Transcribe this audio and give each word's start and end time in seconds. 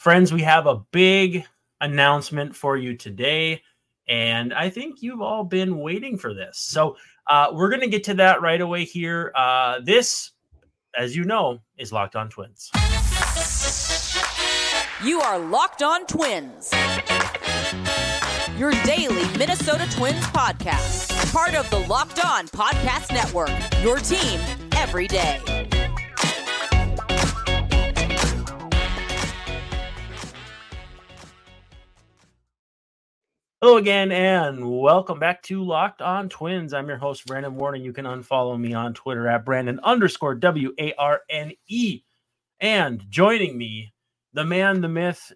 Friends, 0.00 0.32
we 0.32 0.40
have 0.40 0.66
a 0.66 0.76
big 0.92 1.44
announcement 1.82 2.56
for 2.56 2.74
you 2.74 2.96
today. 2.96 3.60
And 4.08 4.54
I 4.54 4.70
think 4.70 5.02
you've 5.02 5.20
all 5.20 5.44
been 5.44 5.76
waiting 5.76 6.16
for 6.16 6.32
this. 6.32 6.56
So 6.56 6.96
uh, 7.26 7.48
we're 7.52 7.68
going 7.68 7.82
to 7.82 7.86
get 7.86 8.04
to 8.04 8.14
that 8.14 8.40
right 8.40 8.62
away 8.62 8.86
here. 8.86 9.30
Uh, 9.36 9.80
this, 9.84 10.30
as 10.96 11.14
you 11.14 11.24
know, 11.24 11.58
is 11.76 11.92
Locked 11.92 12.16
On 12.16 12.30
Twins. 12.30 12.70
You 15.04 15.20
are 15.20 15.38
Locked 15.38 15.82
On 15.82 16.06
Twins, 16.06 16.72
your 18.56 18.70
daily 18.84 19.28
Minnesota 19.36 19.86
Twins 19.90 20.24
podcast, 20.28 21.30
part 21.30 21.54
of 21.54 21.68
the 21.68 21.80
Locked 21.80 22.24
On 22.24 22.48
Podcast 22.48 23.12
Network, 23.12 23.50
your 23.82 23.98
team 23.98 24.40
every 24.72 25.08
day. 25.08 25.59
Hello 33.62 33.76
again, 33.76 34.10
and 34.10 34.80
welcome 34.80 35.18
back 35.18 35.42
to 35.42 35.62
Locked 35.62 36.00
On 36.00 36.30
Twins. 36.30 36.72
I'm 36.72 36.88
your 36.88 36.96
host, 36.96 37.26
Brandon 37.26 37.54
Warne. 37.54 37.82
You 37.82 37.92
can 37.92 38.06
unfollow 38.06 38.58
me 38.58 38.72
on 38.72 38.94
Twitter 38.94 39.28
at 39.28 39.44
Brandon 39.44 39.78
underscore 39.84 40.34
W 40.34 40.72
A 40.78 40.94
R 40.94 41.20
N 41.28 41.52
E. 41.68 42.00
And 42.60 43.04
joining 43.10 43.58
me, 43.58 43.92
the 44.32 44.46
man, 44.46 44.80
the 44.80 44.88
myth, 44.88 45.30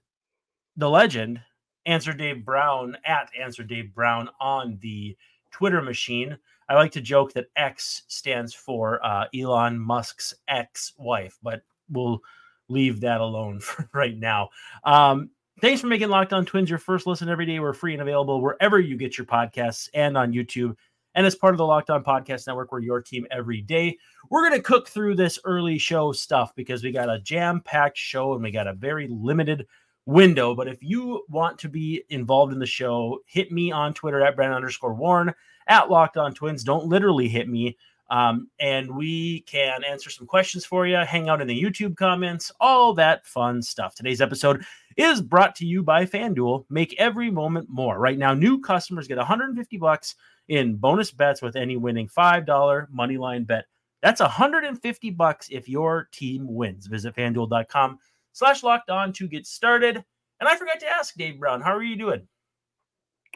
the 0.78 0.88
legend, 0.88 1.42
Answer 1.84 2.14
Dave 2.14 2.47
Brown 2.47 2.97
at 3.05 3.28
Answer 3.38 3.62
Dave 3.62 3.95
Brown 3.95 4.30
on 4.41 4.78
the 4.80 5.14
Twitter 5.50 5.83
machine. 5.83 6.38
I 6.70 6.77
like 6.77 6.92
to 6.92 7.02
joke 7.02 7.34
that 7.34 7.50
X 7.56 8.05
stands 8.09 8.55
for 8.55 9.05
uh, 9.05 9.27
Elon 9.38 9.78
Musk's 9.78 10.33
ex 10.48 10.95
wife, 10.97 11.36
but 11.42 11.61
we'll 11.91 12.22
leave 12.70 13.02
that 13.02 13.20
alone 13.20 13.61
for 13.61 13.86
right 13.92 14.16
now. 14.16 14.48
Um, 14.83 15.28
Thanks 15.60 15.80
for 15.80 15.86
making 15.86 16.08
Locked 16.08 16.32
On 16.32 16.44
Twins 16.44 16.69
your 16.69 16.80
first 16.80 17.06
listen 17.06 17.28
every 17.28 17.47
day. 17.47 17.60
We're 17.60 17.72
free 17.72 17.92
and 17.92 18.02
available 18.02 18.41
wherever 18.41 18.80
you 18.80 18.97
get 18.97 19.16
your 19.16 19.27
podcasts 19.27 19.88
and 19.94 20.19
on 20.19 20.33
YouTube. 20.33 20.77
And 21.14 21.24
as 21.24 21.36
part 21.36 21.55
of 21.55 21.58
the 21.58 21.64
Locked 21.64 21.91
On 21.91 22.02
Podcast 22.02 22.48
Network, 22.48 22.72
we're 22.72 22.80
your 22.80 23.00
team 23.00 23.24
every 23.30 23.60
day. 23.60 23.97
We're 24.30 24.48
going 24.48 24.60
to 24.60 24.62
cook 24.62 24.88
through 24.88 25.14
this 25.14 25.38
early 25.44 25.78
show 25.78 26.10
stuff 26.10 26.52
because 26.56 26.82
we 26.82 26.91
got 26.91 27.08
a 27.08 27.20
jam 27.20 27.60
packed 27.60 27.97
show 27.97 28.34
and 28.34 28.42
we 28.42 28.50
got 28.50 28.66
a 28.66 28.72
very 28.72 29.06
limited 29.08 29.66
window. 30.06 30.56
But 30.56 30.66
if 30.66 30.82
you 30.82 31.25
want 31.28 31.56
to 31.60 31.69
be 31.69 32.02
involved 32.10 32.52
in 32.52 32.58
the 32.58 32.66
show, 32.66 33.20
hit 33.27 33.52
me 33.52 33.70
on 33.70 33.94
Twitter 33.94 34.22
at 34.22 34.34
Brandon 34.34 34.56
underscore 34.56 34.94
Warne 34.94 35.32
at 35.69 35.88
Locked 35.88 36.16
On 36.16 36.34
Twins. 36.34 36.64
Don't 36.64 36.86
literally 36.86 37.28
hit 37.28 37.48
me. 37.48 37.78
Um, 38.10 38.48
and 38.58 38.94
we 38.94 39.41
can 39.41 39.83
answer 39.83 40.10
some 40.10 40.27
questions 40.27 40.64
for 40.64 40.86
you, 40.86 40.97
hang 40.97 41.28
out 41.28 41.41
in 41.41 41.48
the 41.48 41.62
YouTube 41.62 41.97
comments, 41.97 42.52
all 42.60 42.92
that 42.94 43.27
fun 43.27 43.62
stuff. 43.62 43.94
Today's 43.94 44.20
episode 44.20 44.64
is 44.97 45.20
brought 45.20 45.55
to 45.56 45.66
you 45.66 45.83
by 45.83 46.05
FanDuel. 46.05 46.66
Make 46.69 46.94
every 46.98 47.30
moment 47.30 47.69
more. 47.70 47.98
Right 47.98 48.19
now, 48.19 48.34
new 48.34 48.60
customers 48.60 49.08
get 49.08 49.16
150 49.16 49.77
bucks 49.78 50.14
in 50.48 50.77
bonus 50.77 51.10
bets 51.10 51.41
with 51.41 51.56
any 51.56 51.77
winning 51.77 52.08
$5 52.08 52.86
money 52.91 53.16
line 53.16 53.44
bet. 53.44 53.64
That's 54.02 54.20
150 54.20 55.10
bucks 55.10 55.48
if 55.50 55.69
your 55.69 56.08
team 56.12 56.47
wins. 56.47 56.86
Visit 56.86 57.16
fanduel.com 57.16 57.98
slash 58.32 58.62
locked 58.62 58.91
on 58.91 59.14
to 59.14 59.27
get 59.27 59.47
started. 59.47 60.05
And 60.41 60.48
I 60.48 60.56
forgot 60.56 60.78
to 60.80 60.88
ask 60.88 61.14
Dave 61.14 61.41
Brown, 61.41 61.62
how 61.62 61.75
are 61.75 61.82
you 61.82 61.97
doing? 61.97 62.28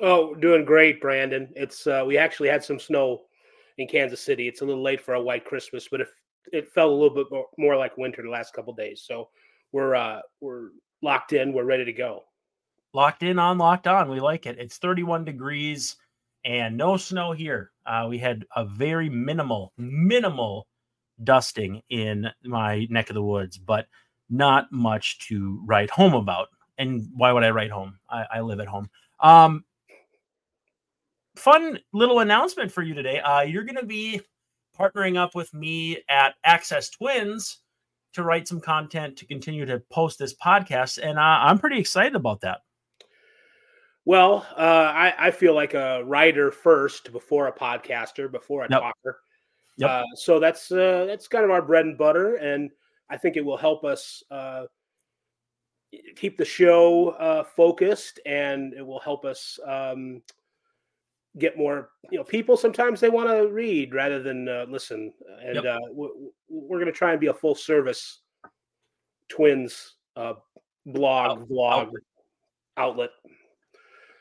Oh, 0.00 0.34
doing 0.34 0.64
great, 0.64 1.00
Brandon. 1.00 1.48
It's 1.56 1.86
uh, 1.86 2.04
we 2.06 2.18
actually 2.18 2.50
had 2.50 2.62
some 2.62 2.78
snow 2.78 3.22
in 3.78 3.88
Kansas 3.88 4.20
City. 4.20 4.46
It's 4.48 4.60
a 4.60 4.64
little 4.64 4.82
late 4.82 5.00
for 5.00 5.14
a 5.14 5.22
white 5.22 5.44
Christmas, 5.44 5.88
but 5.90 6.02
it, 6.52 6.68
felt 6.72 6.90
a 6.90 6.94
little 6.94 7.14
bit 7.14 7.26
more 7.56 7.76
like 7.76 7.96
winter 7.96 8.22
the 8.22 8.30
last 8.30 8.52
couple 8.52 8.74
days. 8.74 9.04
So 9.06 9.28
we're 9.72 9.94
uh, 9.94 10.20
we're 10.40 10.70
locked 11.02 11.32
in. 11.32 11.52
We're 11.52 11.64
ready 11.64 11.84
to 11.84 11.92
go. 11.92 12.24
Locked 12.92 13.22
in 13.22 13.38
on 13.38 13.58
locked 13.58 13.86
on. 13.86 14.10
We 14.10 14.20
like 14.20 14.46
it. 14.46 14.58
It's 14.58 14.78
31 14.78 15.24
degrees 15.24 15.96
and 16.44 16.76
no 16.76 16.96
snow 16.96 17.32
here. 17.32 17.70
Uh, 17.86 18.06
we 18.08 18.18
had 18.18 18.44
a 18.56 18.64
very 18.64 19.08
minimal, 19.08 19.72
minimal 19.76 20.66
dusting 21.22 21.82
in 21.90 22.26
my 22.44 22.86
neck 22.90 23.10
of 23.10 23.14
the 23.14 23.22
woods, 23.22 23.58
but 23.58 23.86
not 24.30 24.70
much 24.72 25.26
to 25.28 25.62
write 25.66 25.90
home 25.90 26.14
about. 26.14 26.48
And 26.78 27.08
why 27.14 27.32
would 27.32 27.44
I 27.44 27.50
write 27.50 27.70
home? 27.70 27.98
I, 28.08 28.24
I 28.34 28.40
live 28.40 28.60
at 28.60 28.68
home. 28.68 28.88
Um, 29.20 29.64
fun 31.38 31.78
little 31.92 32.20
announcement 32.20 32.70
for 32.70 32.82
you 32.82 32.94
today. 32.94 33.20
Uh, 33.20 33.40
you're 33.40 33.64
going 33.64 33.76
to 33.76 33.86
be 33.86 34.20
partnering 34.78 35.16
up 35.16 35.34
with 35.34 35.52
me 35.54 35.98
at 36.08 36.34
Access 36.44 36.90
Twins 36.90 37.58
to 38.12 38.22
write 38.22 38.48
some 38.48 38.60
content 38.60 39.16
to 39.18 39.26
continue 39.26 39.64
to 39.66 39.80
post 39.90 40.18
this 40.18 40.34
podcast, 40.34 40.98
and 41.02 41.18
uh, 41.18 41.22
I'm 41.22 41.58
pretty 41.58 41.78
excited 41.78 42.14
about 42.14 42.40
that. 42.42 42.60
Well, 44.04 44.46
uh, 44.56 44.60
I, 44.60 45.14
I, 45.18 45.30
feel 45.30 45.54
like 45.54 45.74
a 45.74 46.02
writer 46.02 46.50
first 46.50 47.12
before 47.12 47.46
a 47.46 47.52
podcaster, 47.52 48.32
before 48.32 48.64
a 48.64 48.68
yep. 48.70 48.80
talker. 48.80 49.20
Yep. 49.76 49.90
Uh, 49.90 50.04
so 50.14 50.40
that's 50.40 50.72
uh, 50.72 51.04
that's 51.06 51.28
kind 51.28 51.44
of 51.44 51.50
our 51.50 51.60
bread 51.60 51.84
and 51.84 51.98
butter, 51.98 52.36
and 52.36 52.70
I 53.10 53.18
think 53.18 53.36
it 53.36 53.44
will 53.44 53.58
help 53.58 53.84
us 53.84 54.22
uh, 54.30 54.64
keep 56.16 56.38
the 56.38 56.44
show 56.44 57.10
uh, 57.10 57.44
focused, 57.44 58.18
and 58.24 58.72
it 58.72 58.86
will 58.86 59.00
help 59.00 59.26
us 59.26 59.58
um, 59.66 60.22
get 61.38 61.56
more 61.56 61.90
you 62.10 62.18
know 62.18 62.24
people 62.24 62.56
sometimes 62.56 63.00
they 63.00 63.10
want 63.10 63.28
to 63.28 63.48
read 63.48 63.94
rather 63.94 64.22
than 64.22 64.48
uh, 64.48 64.66
listen. 64.68 65.12
And 65.44 65.56
yep. 65.56 65.64
uh, 65.64 65.78
we're, 65.90 66.08
we're 66.48 66.78
going 66.78 66.86
to 66.86 66.98
try 66.98 67.12
and 67.12 67.20
be 67.20 67.28
a 67.28 67.34
full 67.34 67.54
service 67.54 68.20
twins 69.28 69.94
uh, 70.16 70.34
blog 70.86 71.38
Out, 71.38 71.48
vlog 71.48 71.72
outlet. 71.72 72.02
outlet. 72.76 73.10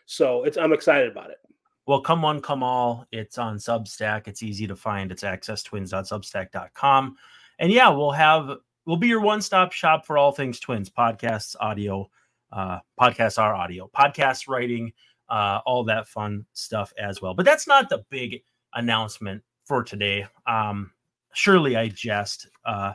So 0.05 0.43
it's 0.43 0.57
i'm 0.57 0.73
excited 0.73 1.11
about 1.11 1.31
it. 1.31 1.37
Well 1.85 2.01
come 2.01 2.21
one 2.21 2.41
come 2.41 2.63
all. 2.63 3.05
It's 3.11 3.37
on 3.37 3.57
substack. 3.57 4.27
It's 4.27 4.43
easy 4.43 4.67
to 4.67 4.75
find. 4.75 5.11
It's 5.11 5.23
accesstwins.substack.com 5.23 7.17
and 7.59 7.71
yeah 7.71 7.89
we'll 7.89 8.11
have 8.11 8.51
we'll 8.85 8.97
be 8.97 9.07
your 9.07 9.21
one-stop 9.21 9.71
shop 9.71 10.05
for 10.05 10.17
all 10.17 10.31
things 10.31 10.59
twins 10.59 10.89
podcasts 10.89 11.55
audio 11.59 12.09
uh 12.51 12.79
podcasts 12.99 13.41
are 13.41 13.55
audio. 13.55 13.89
Podcast 13.95 14.47
writing 14.47 14.93
uh, 15.29 15.59
all 15.65 15.83
that 15.85 16.07
fun 16.07 16.45
stuff 16.53 16.93
as 16.97 17.21
well. 17.21 17.33
But 17.33 17.45
that's 17.45 17.67
not 17.67 17.89
the 17.89 18.03
big 18.09 18.43
announcement 18.73 19.43
for 19.65 19.83
today. 19.83 20.25
Um, 20.45 20.91
surely 21.33 21.75
I 21.75 21.89
jest. 21.89 22.47
Uh, 22.65 22.93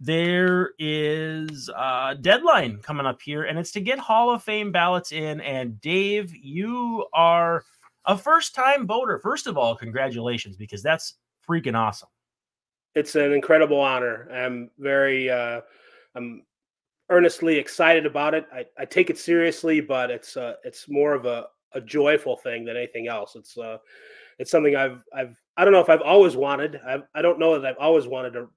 there 0.00 0.72
is 0.78 1.70
a 1.74 2.16
deadline 2.20 2.78
coming 2.82 3.06
up 3.06 3.22
here, 3.22 3.44
and 3.44 3.58
it's 3.58 3.72
to 3.72 3.80
get 3.80 3.98
Hall 3.98 4.30
of 4.30 4.42
Fame 4.42 4.72
ballots 4.72 5.12
in. 5.12 5.40
And 5.40 5.80
Dave, 5.80 6.34
you 6.34 7.06
are 7.12 7.64
a 8.04 8.18
first 8.18 8.54
time 8.54 8.86
voter. 8.86 9.18
First 9.18 9.46
of 9.46 9.56
all, 9.56 9.74
congratulations, 9.76 10.56
because 10.56 10.82
that's 10.82 11.14
freaking 11.48 11.78
awesome. 11.78 12.08
It's 12.94 13.14
an 13.14 13.32
incredible 13.32 13.80
honor. 13.80 14.28
I'm 14.32 14.70
very, 14.78 15.30
uh, 15.30 15.62
I'm 16.14 16.42
earnestly 17.10 17.56
excited 17.56 18.06
about 18.06 18.34
it. 18.34 18.46
I, 18.52 18.64
I 18.78 18.84
take 18.84 19.10
it 19.10 19.18
seriously, 19.18 19.80
but 19.80 20.10
it's 20.10 20.36
uh, 20.36 20.54
it's 20.64 20.88
more 20.88 21.12
of 21.12 21.26
a, 21.26 21.46
a 21.72 21.80
joyful 21.80 22.36
thing 22.36 22.64
than 22.64 22.76
anything 22.76 23.08
else. 23.08 23.36
It's 23.36 23.56
uh, 23.58 23.78
it's 24.38 24.50
something 24.50 24.76
I've 24.76 25.02
I've 25.14 25.36
I 25.56 25.64
don't 25.64 25.72
know 25.72 25.80
if 25.80 25.90
I've 25.90 26.02
always 26.02 26.36
wanted. 26.36 26.80
I 26.86 26.98
I 27.14 27.22
don't 27.22 27.38
know 27.38 27.58
that 27.58 27.66
I've 27.66 27.78
always 27.78 28.06
wanted 28.06 28.32
to 28.34 28.48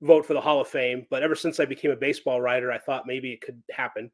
vote 0.00 0.26
for 0.26 0.34
the 0.34 0.40
Hall 0.40 0.60
of 0.60 0.68
Fame, 0.68 1.06
but 1.10 1.22
ever 1.22 1.34
since 1.34 1.60
I 1.60 1.64
became 1.64 1.90
a 1.90 1.96
baseball 1.96 2.40
writer, 2.40 2.72
I 2.72 2.78
thought 2.78 3.06
maybe 3.06 3.32
it 3.32 3.40
could 3.40 3.62
happen, 3.70 4.10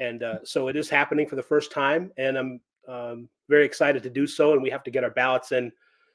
and 0.00 0.22
uh, 0.22 0.38
so 0.44 0.68
it 0.68 0.76
is 0.76 0.88
happening 0.88 1.28
for 1.28 1.36
the 1.36 1.42
first 1.42 1.70
time, 1.72 2.10
and 2.16 2.36
I'm 2.36 2.60
um, 2.88 3.28
very 3.48 3.64
excited 3.64 4.02
to 4.02 4.10
do 4.10 4.26
so. 4.26 4.52
And 4.52 4.62
we 4.62 4.70
have 4.70 4.82
to 4.84 4.90
get 4.90 5.04
our 5.04 5.10
ballots 5.10 5.52
in 5.52 5.70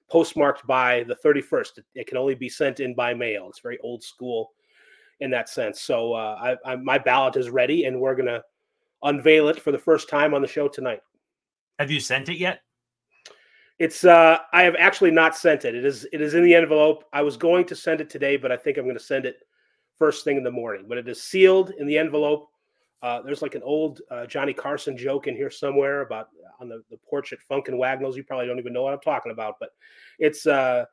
postmarked 0.10 0.66
by 0.66 1.04
the 1.04 1.16
31st. 1.16 1.80
It 1.96 2.08
can 2.08 2.18
only 2.18 2.36
be 2.36 2.50
sent 2.50 2.80
in 2.80 2.96
by 2.96 3.14
mail. 3.14 3.48
It's 3.50 3.60
very 3.60 3.78
old 3.80 4.04
school 4.04 4.52
in 5.20 5.32
that 5.32 5.50
sense. 5.50 5.82
So 5.82 6.14
uh, 6.14 6.56
I, 6.66 6.74
I, 6.74 6.76
my 6.76 6.98
ballot 6.98 7.36
is 7.36 7.50
ready, 7.50 7.86
and 7.86 8.00
we're 8.00 8.16
gonna 8.16 8.44
unveil 9.04 9.48
it 9.50 9.62
for 9.62 9.72
the 9.72 9.78
first 9.78 10.10
time 10.10 10.34
on 10.34 10.42
the 10.42 10.48
show 10.48 10.68
tonight. 10.68 11.02
Have 11.80 11.92
you 11.92 12.00
sent 12.00 12.30
it 12.30 12.38
yet? 12.38 12.62
It's 13.80 14.04
uh 14.04 14.40
I 14.54 14.64
have 14.64 14.76
actually 14.80 15.12
not 15.12 15.38
sent 15.38 15.64
it. 15.64 15.76
It 15.76 15.86
is 15.86 16.08
it 16.12 16.20
is 16.22 16.34
in 16.34 16.44
the 16.44 16.56
envelope. 16.56 17.04
I 17.14 17.22
was 17.22 17.38
going 17.38 17.66
to 17.66 17.76
send 17.76 18.02
it 18.02 18.10
today, 18.10 18.36
but 18.36 18.52
I 18.52 18.58
think 18.58 18.78
I'm 18.78 18.86
going 18.86 18.98
to 18.98 19.04
send 19.04 19.26
it 19.26 19.38
first 19.98 20.24
thing 20.24 20.38
in 20.38 20.44
the 20.44 20.52
morning. 20.52 20.86
But 20.88 20.98
it 20.98 21.08
is 21.08 21.22
sealed 21.22 21.72
in 21.78 21.86
the 21.86 21.98
envelope. 21.98 22.50
Uh, 23.04 23.22
there's 23.22 23.44
like 23.44 23.54
an 23.54 23.62
old 23.62 24.02
uh, 24.10 24.26
Johnny 24.26 24.54
Carson 24.54 24.98
joke 24.98 25.28
in 25.28 25.36
here 25.36 25.52
somewhere 25.52 26.02
about 26.02 26.30
on 26.60 26.68
the, 26.68 26.82
the 26.90 26.98
porch 27.08 27.32
at 27.34 27.40
Funk 27.42 27.68
and 27.68 27.78
Wagnalls. 27.78 28.18
You 28.18 28.24
probably 28.24 28.48
don't 28.48 28.58
even 28.58 28.74
know 28.74 28.82
what 28.82 28.94
I'm 28.94 29.00
talking 29.02 29.32
about, 29.32 29.56
but 29.60 29.70
it's 30.18 30.48
uh, 30.48 30.86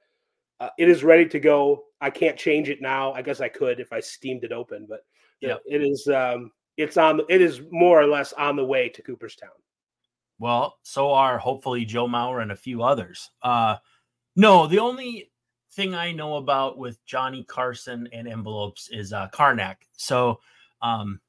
uh, 0.61 0.71
it 0.79 0.89
is 0.89 1.05
ready 1.05 1.27
to 1.27 1.41
go. 1.41 1.85
I 2.01 2.11
can't 2.11 2.37
change 2.37 2.69
it 2.69 2.81
now. 2.81 3.13
I 3.13 3.23
guess 3.23 3.41
I 3.41 3.49
could 3.49 3.81
if 3.81 3.93
I 3.93 4.01
steamed 4.01 4.45
it 4.45 4.53
open, 4.53 4.87
but 4.89 5.05
yeah, 5.41 5.57
it 5.67 5.83
is 5.83 6.09
um, 6.09 6.51
it's 6.77 6.97
on 6.97 7.21
it 7.29 7.41
is 7.41 7.61
more 7.71 8.01
or 8.01 8.07
less 8.07 8.33
on 8.33 8.57
the 8.57 8.65
way 8.65 8.89
to 8.89 9.03
Cooperstown. 9.03 9.51
Well, 10.39 10.79
so 10.83 11.13
are 11.13 11.39
hopefully 11.39 11.85
Joe 11.85 12.09
Mauer 12.09 12.43
and 12.43 12.53
a 12.53 12.57
few 12.57 12.83
others. 12.83 13.31
Uh, 13.43 13.77
no, 14.37 14.67
the 14.67 14.81
only 14.81 15.31
thing 15.73 15.95
I 15.95 16.13
know 16.13 16.37
about 16.37 16.79
with 16.79 17.05
Johnny 17.07 17.45
Carson 17.45 18.09
and 18.13 18.27
envelopes 18.29 18.89
is 18.91 19.13
uh, 19.13 19.29
Carnac. 19.29 19.87
So 19.93 20.41
um, 20.83 21.21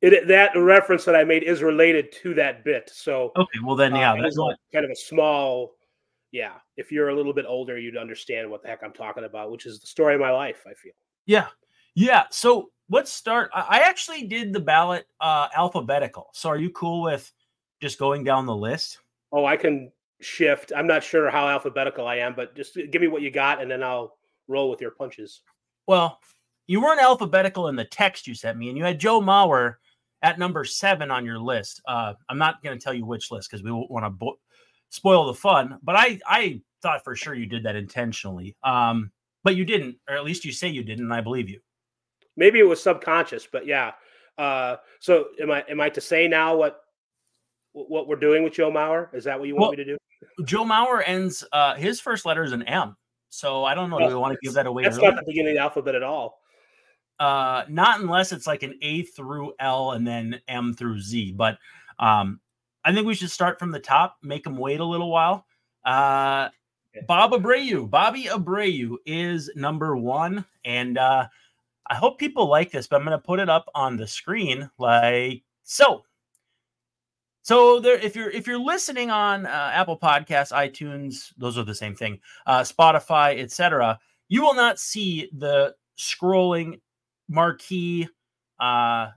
it, 0.00 0.28
that 0.28 0.56
reference 0.56 1.04
that 1.04 1.16
I 1.16 1.24
made 1.24 1.44
is 1.44 1.62
related 1.62 2.12
to 2.22 2.34
that 2.34 2.64
bit. 2.64 2.90
So 2.92 3.32
okay, 3.36 3.58
well 3.64 3.76
then 3.76 3.94
yeah, 3.94 4.12
uh, 4.12 4.22
that's 4.22 4.36
kind 4.72 4.84
of 4.84 4.90
a 4.90 4.96
small. 4.96 5.72
Yeah, 6.32 6.54
if 6.76 6.90
you're 6.90 7.10
a 7.10 7.14
little 7.14 7.34
bit 7.34 7.44
older, 7.46 7.78
you'd 7.78 7.96
understand 7.96 8.50
what 8.50 8.62
the 8.62 8.68
heck 8.68 8.82
I'm 8.82 8.92
talking 8.92 9.24
about, 9.24 9.50
which 9.50 9.66
is 9.66 9.80
the 9.80 9.86
story 9.86 10.14
of 10.14 10.20
my 10.20 10.30
life. 10.30 10.64
I 10.66 10.74
feel. 10.74 10.92
Yeah, 11.26 11.48
yeah. 11.94 12.24
So 12.30 12.70
let's 12.90 13.12
start. 13.12 13.50
I 13.54 13.80
actually 13.80 14.26
did 14.26 14.52
the 14.52 14.60
ballot 14.60 15.06
uh, 15.20 15.48
alphabetical. 15.54 16.30
So 16.32 16.48
are 16.48 16.58
you 16.58 16.70
cool 16.70 17.02
with 17.02 17.30
just 17.80 17.98
going 17.98 18.24
down 18.24 18.46
the 18.46 18.56
list? 18.56 18.98
Oh, 19.30 19.44
I 19.44 19.56
can 19.56 19.92
shift. 20.20 20.72
I'm 20.74 20.86
not 20.86 21.02
sure 21.02 21.30
how 21.30 21.48
alphabetical 21.48 22.06
I 22.06 22.16
am, 22.16 22.34
but 22.34 22.54
just 22.54 22.78
give 22.90 23.02
me 23.02 23.08
what 23.08 23.22
you 23.22 23.30
got, 23.30 23.60
and 23.60 23.70
then 23.70 23.82
I'll 23.82 24.16
roll 24.48 24.70
with 24.70 24.80
your 24.80 24.92
punches. 24.92 25.42
Well, 25.86 26.18
you 26.66 26.80
weren't 26.80 27.00
alphabetical 27.00 27.68
in 27.68 27.76
the 27.76 27.84
text 27.84 28.26
you 28.26 28.34
sent 28.34 28.56
me, 28.56 28.68
and 28.68 28.78
you 28.78 28.84
had 28.84 28.98
Joe 28.98 29.20
Mauer 29.20 29.74
at 30.22 30.38
number 30.38 30.64
seven 30.64 31.10
on 31.10 31.24
your 31.26 31.38
list. 31.38 31.82
Uh, 31.86 32.14
I'm 32.28 32.38
not 32.38 32.62
going 32.62 32.78
to 32.78 32.82
tell 32.82 32.94
you 32.94 33.04
which 33.04 33.30
list 33.30 33.50
because 33.50 33.64
we 33.64 33.72
want 33.72 34.04
to 34.04 34.10
bo- 34.10 34.38
spoil 34.92 35.26
the 35.26 35.34
fun. 35.34 35.78
But 35.82 35.96
I, 35.96 36.20
I 36.26 36.60
thought 36.82 37.02
for 37.02 37.16
sure 37.16 37.34
you 37.34 37.46
did 37.46 37.64
that 37.64 37.74
intentionally. 37.74 38.54
Um, 38.62 39.10
but 39.42 39.56
you 39.56 39.64
didn't, 39.64 39.96
or 40.08 40.14
at 40.14 40.24
least 40.24 40.44
you 40.44 40.52
say 40.52 40.68
you 40.68 40.84
didn't, 40.84 41.04
and 41.04 41.14
I 41.14 41.20
believe 41.20 41.48
you. 41.48 41.60
Maybe 42.36 42.60
it 42.60 42.68
was 42.68 42.80
subconscious, 42.80 43.48
but 43.50 43.66
yeah. 43.66 43.92
Uh, 44.38 44.76
so 45.00 45.26
am 45.40 45.50
I? 45.50 45.64
Am 45.68 45.80
I 45.80 45.88
to 45.90 46.00
say 46.00 46.28
now 46.28 46.56
what 46.56 46.80
what 47.72 48.06
we're 48.06 48.16
doing 48.16 48.44
with 48.44 48.52
Joe 48.52 48.70
Mauer? 48.70 49.12
Is 49.14 49.24
that 49.24 49.38
what 49.38 49.48
you 49.48 49.54
want 49.54 49.62
well, 49.62 49.70
me 49.72 49.76
to 49.78 49.84
do? 49.84 49.96
Joe 50.44 50.64
Mauer 50.64 51.02
ends. 51.04 51.44
Uh, 51.52 51.74
his 51.74 52.00
first 52.00 52.24
letter 52.24 52.44
is 52.44 52.52
an 52.52 52.62
M. 52.62 52.96
So 53.30 53.64
I 53.64 53.74
don't 53.74 53.90
know. 53.90 53.98
Do 53.98 54.06
we 54.06 54.14
want 54.14 54.32
to 54.32 54.38
give 54.42 54.54
that 54.54 54.66
away? 54.66 54.84
That's 54.84 54.96
early? 54.96 55.08
not 55.08 55.16
the 55.16 55.24
beginning 55.26 55.52
of 55.52 55.56
the 55.56 55.62
alphabet 55.62 55.94
at 55.94 56.02
all. 56.02 56.38
Uh, 57.18 57.64
not 57.68 58.00
unless 58.00 58.32
it's 58.32 58.46
like 58.46 58.62
an 58.62 58.78
A 58.82 59.02
through 59.02 59.52
L 59.58 59.92
and 59.92 60.06
then 60.06 60.40
M 60.48 60.72
through 60.74 61.00
Z. 61.00 61.32
But 61.32 61.58
um, 61.98 62.40
I 62.84 62.92
think 62.92 63.06
we 63.06 63.14
should 63.14 63.30
start 63.30 63.58
from 63.58 63.70
the 63.70 63.80
top, 63.80 64.16
make 64.22 64.44
them 64.44 64.56
wait 64.56 64.80
a 64.80 64.84
little 64.84 65.10
while. 65.10 65.46
Uh, 65.84 66.48
Bob 67.06 67.32
Abreu, 67.32 67.88
Bobby 67.88 68.24
Abreu 68.24 68.96
is 69.06 69.50
number 69.54 69.96
one, 69.96 70.44
and 70.64 70.98
uh, 70.98 71.26
I 71.88 71.94
hope 71.94 72.18
people 72.18 72.48
like 72.48 72.70
this, 72.70 72.86
but 72.86 72.96
I'm 72.96 73.06
going 73.06 73.18
to 73.18 73.24
put 73.24 73.40
it 73.40 73.48
up 73.48 73.66
on 73.74 73.96
the 73.96 74.06
screen 74.06 74.70
like 74.78 75.42
so. 75.62 76.04
So 77.42 77.80
there, 77.80 77.96
if 77.96 78.14
you're 78.14 78.30
if 78.30 78.46
you're 78.46 78.58
listening 78.58 79.10
on 79.10 79.46
uh, 79.46 79.70
Apple 79.72 79.98
Podcasts, 79.98 80.52
iTunes, 80.52 81.32
those 81.36 81.58
are 81.58 81.64
the 81.64 81.74
same 81.74 81.94
thing, 81.94 82.20
uh, 82.46 82.60
Spotify, 82.60 83.40
etc., 83.40 83.98
you 84.28 84.42
will 84.42 84.54
not 84.54 84.78
see 84.78 85.28
the 85.36 85.74
scrolling 85.98 86.80
marquee 87.28 88.08
uh, 88.60 89.08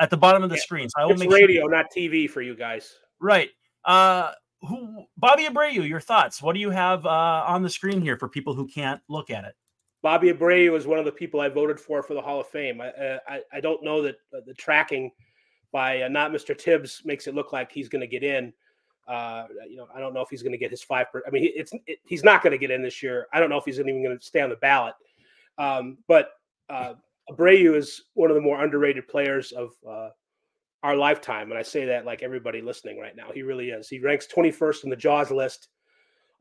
at 0.00 0.10
the 0.10 0.16
bottom 0.16 0.42
of 0.42 0.50
the 0.50 0.56
yeah. 0.56 0.62
screen. 0.62 0.88
So 0.88 1.02
I 1.02 1.04
will 1.04 1.12
it's 1.12 1.20
make 1.20 1.30
radio, 1.30 1.62
sure 1.62 1.70
not 1.70 1.86
TV, 1.96 2.28
for 2.28 2.42
you 2.42 2.54
guys. 2.54 2.94
Right. 3.20 3.50
Uh, 3.84 4.32
who 4.62 5.04
Bobby 5.16 5.44
Abreu? 5.44 5.88
Your 5.88 6.00
thoughts? 6.00 6.42
What 6.42 6.54
do 6.54 6.60
you 6.60 6.70
have 6.70 7.04
uh, 7.06 7.44
on 7.46 7.62
the 7.62 7.70
screen 7.70 8.00
here 8.00 8.16
for 8.16 8.28
people 8.28 8.54
who 8.54 8.66
can't 8.66 9.00
look 9.08 9.30
at 9.30 9.44
it? 9.44 9.54
Bobby 10.02 10.32
Abreu 10.32 10.76
is 10.76 10.86
one 10.86 10.98
of 10.98 11.04
the 11.04 11.12
people 11.12 11.40
I 11.40 11.48
voted 11.48 11.80
for 11.80 12.02
for 12.02 12.14
the 12.14 12.20
Hall 12.20 12.40
of 12.40 12.46
Fame. 12.48 12.80
I 12.80 12.88
uh, 12.88 13.18
I, 13.26 13.40
I 13.52 13.60
don't 13.60 13.82
know 13.82 14.02
that 14.02 14.16
uh, 14.36 14.40
the 14.46 14.54
tracking 14.54 15.10
by 15.72 16.02
uh, 16.02 16.08
not 16.08 16.30
Mr. 16.30 16.56
Tibbs 16.56 17.02
makes 17.04 17.26
it 17.26 17.34
look 17.34 17.52
like 17.52 17.72
he's 17.72 17.88
going 17.88 18.00
to 18.00 18.06
get 18.06 18.22
in. 18.22 18.52
Uh, 19.08 19.46
you 19.68 19.76
know, 19.76 19.86
I 19.94 20.00
don't 20.00 20.14
know 20.14 20.20
if 20.20 20.28
he's 20.30 20.42
going 20.42 20.52
to 20.52 20.58
get 20.58 20.70
his 20.70 20.82
five. 20.82 21.10
Per- 21.12 21.24
I 21.26 21.30
mean, 21.30 21.50
it's 21.54 21.72
it, 21.86 21.98
he's 22.04 22.24
not 22.24 22.42
going 22.42 22.52
to 22.52 22.58
get 22.58 22.70
in 22.70 22.82
this 22.82 23.02
year. 23.02 23.26
I 23.32 23.40
don't 23.40 23.50
know 23.50 23.58
if 23.58 23.64
he's 23.64 23.78
even 23.78 24.02
going 24.02 24.18
to 24.18 24.24
stay 24.24 24.40
on 24.40 24.50
the 24.50 24.56
ballot. 24.56 24.94
Um, 25.58 25.98
but 26.08 26.30
uh, 26.70 26.94
Abreu 27.30 27.76
is 27.76 28.02
one 28.14 28.30
of 28.30 28.34
the 28.34 28.42
more 28.42 28.62
underrated 28.62 29.08
players 29.08 29.52
of 29.52 29.70
uh, 29.88 30.10
our 30.82 30.96
lifetime, 30.96 31.50
and 31.50 31.58
I 31.58 31.62
say 31.62 31.86
that 31.86 32.04
like 32.04 32.22
everybody 32.22 32.60
listening 32.60 32.98
right 32.98 33.16
now. 33.16 33.30
He 33.32 33.42
really 33.42 33.70
is. 33.70 33.88
He 33.88 33.98
ranks 33.98 34.26
21st 34.26 34.84
in 34.84 34.90
the 34.90 34.96
Jaws 34.96 35.30
list 35.30 35.68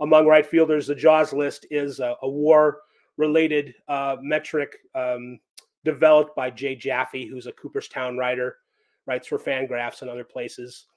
among 0.01 0.27
right 0.27 0.45
fielders. 0.45 0.87
The 0.87 0.95
Jaws 0.95 1.31
list 1.31 1.65
is 1.71 1.99
a, 1.99 2.15
a 2.21 2.29
war-related 2.29 3.73
uh, 3.87 4.17
metric 4.21 4.77
um, 4.95 5.39
developed 5.85 6.35
by 6.35 6.49
Jay 6.49 6.75
Jaffe, 6.75 7.27
who's 7.27 7.47
a 7.47 7.53
Cooperstown 7.53 8.17
writer, 8.17 8.57
writes 9.05 9.27
for 9.27 9.39
Fangraphs 9.39 10.01
and 10.01 10.09
other 10.09 10.25
places. 10.25 10.87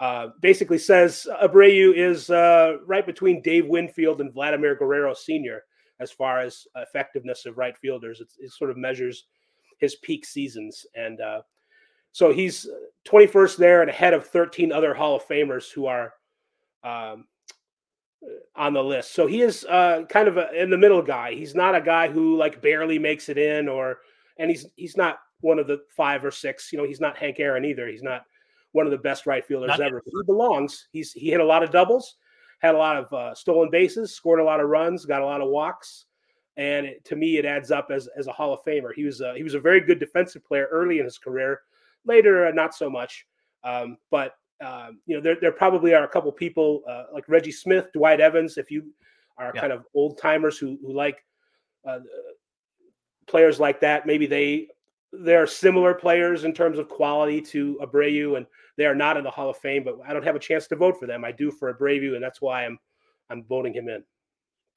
Uh, 0.00 0.28
basically 0.42 0.78
says 0.78 1.26
Abreu 1.42 1.94
is 1.94 2.28
uh, 2.28 2.78
right 2.86 3.06
between 3.06 3.40
Dave 3.40 3.66
Winfield 3.66 4.20
and 4.20 4.32
Vladimir 4.32 4.74
Guerrero 4.74 5.14
Sr. 5.14 5.62
as 6.00 6.12
far 6.12 6.40
as 6.40 6.66
effectiveness 6.76 7.46
of 7.46 7.56
right 7.56 7.76
fielders. 7.78 8.20
It's, 8.20 8.36
it 8.38 8.52
sort 8.52 8.70
of 8.70 8.76
measures 8.76 9.24
his 9.78 9.96
peak 9.96 10.24
seasons. 10.24 10.86
And 10.94 11.20
uh, 11.20 11.42
so 12.12 12.32
he's 12.32 12.68
21st 13.08 13.56
there 13.56 13.80
and 13.82 13.90
ahead 13.90 14.14
of 14.14 14.26
13 14.26 14.72
other 14.72 14.94
Hall 14.94 15.16
of 15.16 15.26
Famers 15.26 15.70
who 15.70 15.86
are 15.86 16.12
um, 16.82 17.26
on 18.54 18.72
the 18.72 18.82
list. 18.82 19.12
So 19.14 19.26
he 19.26 19.42
is 19.42 19.64
uh, 19.64 20.04
kind 20.08 20.28
of 20.28 20.36
a 20.36 20.50
in 20.52 20.70
the 20.70 20.78
middle 20.78 21.02
guy. 21.02 21.34
He's 21.34 21.54
not 21.54 21.74
a 21.74 21.80
guy 21.80 22.08
who 22.08 22.36
like 22.36 22.62
barely 22.62 22.98
makes 22.98 23.28
it 23.28 23.38
in, 23.38 23.68
or 23.68 23.98
and 24.38 24.50
he's 24.50 24.66
he's 24.76 24.96
not 24.96 25.18
one 25.40 25.58
of 25.58 25.66
the 25.66 25.82
five 25.96 26.24
or 26.24 26.30
six. 26.30 26.72
You 26.72 26.78
know, 26.78 26.86
he's 26.86 27.00
not 27.00 27.16
Hank 27.16 27.38
Aaron 27.38 27.64
either. 27.64 27.86
He's 27.86 28.02
not 28.02 28.22
one 28.72 28.86
of 28.86 28.92
the 28.92 28.98
best 28.98 29.26
right 29.26 29.44
fielders 29.44 29.68
not 29.68 29.80
ever. 29.80 30.02
He 30.04 30.12
belongs. 30.26 30.88
He's 30.92 31.12
he 31.12 31.30
hit 31.30 31.40
a 31.40 31.44
lot 31.44 31.62
of 31.62 31.70
doubles, 31.70 32.16
had 32.60 32.74
a 32.74 32.78
lot 32.78 32.96
of 32.96 33.12
uh, 33.12 33.34
stolen 33.34 33.70
bases, 33.70 34.14
scored 34.14 34.40
a 34.40 34.44
lot 34.44 34.60
of 34.60 34.68
runs, 34.68 35.04
got 35.04 35.22
a 35.22 35.26
lot 35.26 35.40
of 35.40 35.48
walks 35.48 36.05
and 36.56 36.86
it, 36.86 37.04
to 37.04 37.16
me, 37.16 37.36
it 37.36 37.44
adds 37.44 37.70
up 37.70 37.88
as, 37.90 38.08
as 38.16 38.26
a 38.26 38.32
Hall 38.32 38.52
of 38.52 38.64
Famer. 38.64 38.90
He 38.94 39.04
was 39.04 39.20
a, 39.20 39.34
he 39.36 39.42
was 39.42 39.54
a 39.54 39.60
very 39.60 39.80
good 39.80 39.98
defensive 39.98 40.44
player 40.44 40.68
early 40.70 40.98
in 40.98 41.04
his 41.04 41.18
career. 41.18 41.60
Later, 42.04 42.46
uh, 42.46 42.52
not 42.52 42.74
so 42.74 42.88
much. 42.88 43.26
Um, 43.64 43.98
but 44.10 44.34
um, 44.64 45.00
you 45.06 45.16
know, 45.16 45.22
there, 45.22 45.36
there 45.40 45.52
probably 45.52 45.92
are 45.92 46.04
a 46.04 46.08
couple 46.08 46.32
people 46.32 46.82
uh, 46.88 47.04
like 47.12 47.28
Reggie 47.28 47.52
Smith, 47.52 47.92
Dwight 47.92 48.20
Evans. 48.20 48.56
If 48.56 48.70
you 48.70 48.92
are 49.36 49.52
yeah. 49.54 49.60
kind 49.60 49.72
of 49.72 49.84
old 49.94 50.18
timers 50.18 50.56
who 50.56 50.78
who 50.82 50.94
like 50.94 51.22
uh, 51.86 51.98
players 53.26 53.60
like 53.60 53.80
that, 53.80 54.06
maybe 54.06 54.26
they 54.26 54.68
they're 55.12 55.46
similar 55.46 55.94
players 55.94 56.44
in 56.44 56.52
terms 56.52 56.78
of 56.78 56.88
quality 56.88 57.40
to 57.40 57.78
Abreu, 57.82 58.36
and 58.36 58.46
they 58.76 58.86
are 58.86 58.94
not 58.94 59.16
in 59.16 59.24
the 59.24 59.30
Hall 59.30 59.50
of 59.50 59.58
Fame. 59.58 59.84
But 59.84 59.98
I 60.06 60.12
don't 60.12 60.24
have 60.24 60.36
a 60.36 60.40
chance 60.40 60.66
to 60.68 60.76
vote 60.76 60.98
for 60.98 61.06
them. 61.06 61.24
I 61.24 61.32
do 61.32 61.50
for 61.50 61.72
Abreu, 61.72 62.14
and 62.14 62.22
that's 62.22 62.40
why 62.40 62.64
I'm 62.64 62.78
I'm 63.28 63.42
voting 63.44 63.74
him 63.74 63.88
in. 63.88 64.02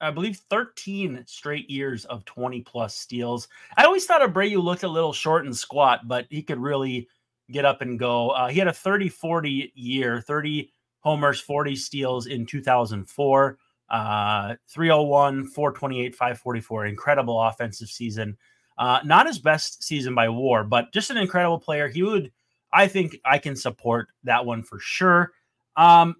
I 0.00 0.10
believe 0.10 0.40
13 0.48 1.24
straight 1.26 1.68
years 1.68 2.04
of 2.06 2.24
20 2.24 2.62
plus 2.62 2.94
steals. 2.94 3.48
I 3.76 3.84
always 3.84 4.06
thought 4.06 4.22
Abreu 4.22 4.62
looked 4.62 4.82
a 4.82 4.88
little 4.88 5.12
short 5.12 5.44
and 5.44 5.56
squat, 5.56 6.08
but 6.08 6.26
he 6.30 6.42
could 6.42 6.58
really 6.58 7.08
get 7.50 7.64
up 7.64 7.82
and 7.82 7.98
go. 7.98 8.30
Uh, 8.30 8.48
he 8.48 8.58
had 8.58 8.68
a 8.68 8.72
30 8.72 9.08
40 9.08 9.72
year, 9.74 10.20
30 10.20 10.72
homers, 11.00 11.40
40 11.40 11.76
steals 11.76 12.26
in 12.26 12.46
2004. 12.46 13.58
Uh, 13.90 14.54
301, 14.68 15.46
428, 15.48 16.14
544. 16.14 16.86
Incredible 16.86 17.42
offensive 17.42 17.88
season. 17.88 18.36
Uh, 18.78 19.00
not 19.04 19.26
his 19.26 19.38
best 19.38 19.82
season 19.82 20.14
by 20.14 20.28
war, 20.28 20.64
but 20.64 20.92
just 20.92 21.10
an 21.10 21.16
incredible 21.16 21.58
player. 21.58 21.88
He 21.88 22.02
would, 22.02 22.30
I 22.72 22.86
think, 22.86 23.18
I 23.24 23.38
can 23.38 23.56
support 23.56 24.08
that 24.24 24.46
one 24.46 24.62
for 24.62 24.78
sure. 24.78 25.32
Um, 25.76 26.16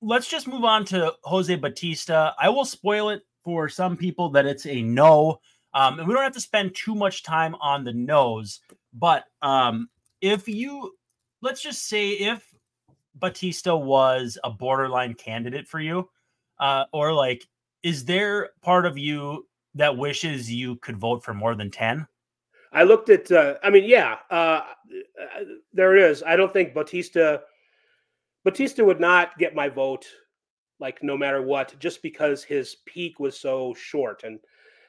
let's 0.00 0.28
just 0.28 0.46
move 0.46 0.64
on 0.64 0.84
to 0.86 1.14
Jose 1.24 1.54
Bautista. 1.56 2.34
I 2.38 2.48
will 2.48 2.64
spoil 2.64 3.10
it 3.10 3.22
for 3.44 3.68
some 3.68 3.96
people 3.96 4.28
that 4.30 4.46
it's 4.46 4.66
a 4.66 4.82
no. 4.82 5.40
Um, 5.74 5.98
and 5.98 6.08
we 6.08 6.14
don't 6.14 6.22
have 6.22 6.32
to 6.32 6.40
spend 6.40 6.74
too 6.74 6.94
much 6.94 7.22
time 7.22 7.54
on 7.56 7.84
the 7.84 7.92
nose. 7.92 8.60
But 8.92 9.24
um, 9.42 9.88
if 10.20 10.48
you, 10.48 10.94
let's 11.42 11.62
just 11.62 11.88
say, 11.88 12.10
if 12.10 12.44
Bautista 13.14 13.76
was 13.76 14.38
a 14.44 14.50
borderline 14.50 15.14
candidate 15.14 15.68
for 15.68 15.80
you, 15.80 16.08
uh, 16.60 16.84
or 16.92 17.12
like, 17.12 17.46
is 17.82 18.04
there 18.04 18.50
part 18.62 18.86
of 18.86 18.98
you 18.98 19.46
that 19.74 19.96
wishes 19.96 20.50
you 20.50 20.76
could 20.76 20.96
vote 20.96 21.24
for 21.24 21.34
more 21.34 21.54
than 21.54 21.70
10? 21.70 22.06
I 22.72 22.82
looked 22.82 23.08
at, 23.08 23.30
uh, 23.30 23.54
I 23.62 23.70
mean, 23.70 23.84
yeah, 23.84 24.16
uh, 24.30 24.62
there 25.72 25.96
it 25.96 26.02
is. 26.02 26.22
I 26.22 26.36
don't 26.36 26.52
think 26.52 26.74
Bautista 26.74 27.42
Bautista 28.44 28.84
would 28.84 29.00
not 29.00 29.36
get 29.38 29.54
my 29.54 29.68
vote, 29.68 30.06
like 30.80 31.02
no 31.02 31.16
matter 31.16 31.42
what, 31.42 31.78
just 31.78 32.02
because 32.02 32.44
his 32.44 32.76
peak 32.86 33.18
was 33.20 33.38
so 33.38 33.74
short. 33.74 34.22
And 34.24 34.38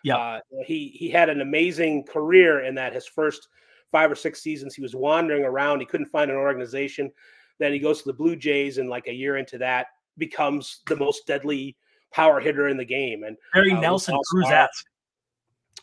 yeah, 0.04 0.18
uh, 0.18 0.40
he 0.66 0.90
he 0.90 1.10
had 1.10 1.30
an 1.30 1.42
amazing 1.42 2.06
career 2.06 2.64
in 2.64 2.76
that 2.76 2.94
his 2.94 3.08
first 3.08 3.48
five 3.92 4.12
or 4.12 4.16
six 4.16 4.42
seasons 4.42 4.76
he 4.76 4.82
was 4.82 4.96
wandering 4.96 5.44
around. 5.44 5.80
He 5.80 5.86
couldn't 5.86 6.08
find 6.08 6.30
an 6.32 6.38
organization. 6.38 7.12
Then 7.60 7.74
he 7.74 7.80
goes 7.80 8.00
to 8.00 8.06
the 8.06 8.14
Blue 8.14 8.36
Jays, 8.36 8.78
and 8.78 8.90
like 8.90 9.08
a 9.08 9.14
year 9.14 9.38
into 9.38 9.58
that, 9.58 9.88
becomes 10.18 10.82
the 10.88 10.96
most 10.96 11.28
deadly 11.28 11.76
power 12.12 12.40
hitter 12.40 12.70
in 12.70 12.78
the 12.78 12.86
game. 12.86 13.24
And 13.24 13.36
very 13.54 13.74
uh, 13.74 13.80
Nelson 13.82 14.18
Cruz. 14.30 14.46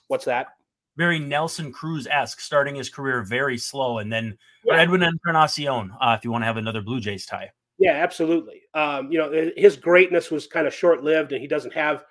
What's 0.09 0.25
that? 0.25 0.49
Very 0.97 1.19
Nelson 1.19 1.73
Cruz 1.73 2.07
esque, 2.07 2.41
starting 2.41 2.75
his 2.75 2.89
career 2.89 3.23
very 3.23 3.59
slow, 3.59 3.99
and 3.99 4.13
then 4.13 4.37
yeah. 4.65 4.75
Edwin 4.77 5.03
Encarnacion. 5.03 5.93
Uh, 6.01 6.17
if 6.19 6.25
you 6.25 6.31
want 6.31 6.43
to 6.43 6.47
have 6.47 6.57
another 6.57 6.81
Blue 6.81 7.01
Jays 7.01 7.27
tie. 7.27 7.51
Yeah, 7.79 7.93
absolutely. 7.93 8.63
Um, 8.73 9.13
you 9.13 9.19
know, 9.19 9.51
his 9.57 9.77
greatness 9.77 10.31
was 10.31 10.47
kind 10.47 10.67
of 10.67 10.75
short 10.75 11.05
lived, 11.05 11.33
and 11.33 11.41
he 11.41 11.47
doesn't 11.47 11.75
have 11.75 12.05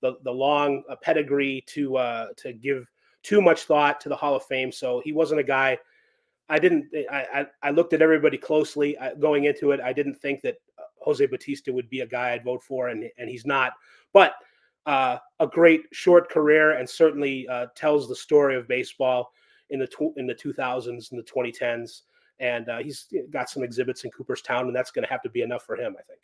the 0.00 0.14
the 0.24 0.32
long 0.32 0.82
uh, 0.88 0.96
pedigree 1.02 1.62
to 1.68 1.96
uh, 1.96 2.26
to 2.38 2.52
give 2.52 2.86
too 3.22 3.42
much 3.42 3.64
thought 3.64 4.00
to 4.00 4.08
the 4.08 4.16
Hall 4.16 4.34
of 4.34 4.44
Fame. 4.44 4.72
So 4.72 5.02
he 5.04 5.12
wasn't 5.12 5.40
a 5.40 5.44
guy 5.44 5.78
I 6.50 6.58
didn't. 6.58 6.88
I, 7.10 7.26
I, 7.32 7.46
I 7.62 7.70
looked 7.70 7.92
at 7.92 8.02
everybody 8.02 8.36
closely 8.36 8.98
I, 8.98 9.14
going 9.14 9.44
into 9.44 9.70
it. 9.70 9.80
I 9.80 9.92
didn't 9.92 10.16
think 10.16 10.42
that 10.42 10.56
uh, 10.78 10.82
Jose 10.98 11.24
Bautista 11.26 11.72
would 11.72 11.88
be 11.88 12.00
a 12.00 12.06
guy 12.06 12.32
I'd 12.32 12.44
vote 12.44 12.62
for, 12.62 12.88
and 12.88 13.08
and 13.18 13.30
he's 13.30 13.46
not. 13.46 13.72
But 14.12 14.34
uh, 14.86 15.18
a 15.38 15.46
great 15.46 15.82
short 15.92 16.30
career, 16.30 16.72
and 16.72 16.88
certainly 16.88 17.46
uh, 17.48 17.66
tells 17.74 18.08
the 18.08 18.16
story 18.16 18.56
of 18.56 18.68
baseball 18.68 19.32
in 19.70 19.78
the 19.78 19.86
tw- 19.86 20.16
in 20.16 20.26
the 20.26 20.34
2000s 20.34 21.10
and 21.10 21.18
the 21.18 21.22
2010s. 21.22 22.02
And 22.38 22.68
uh, 22.68 22.78
he's 22.78 23.06
got 23.30 23.50
some 23.50 23.62
exhibits 23.62 24.04
in 24.04 24.10
Cooperstown, 24.10 24.66
and 24.66 24.74
that's 24.74 24.90
going 24.90 25.04
to 25.04 25.10
have 25.10 25.22
to 25.22 25.28
be 25.28 25.42
enough 25.42 25.64
for 25.64 25.76
him, 25.76 25.94
I 25.98 26.02
think. 26.02 26.20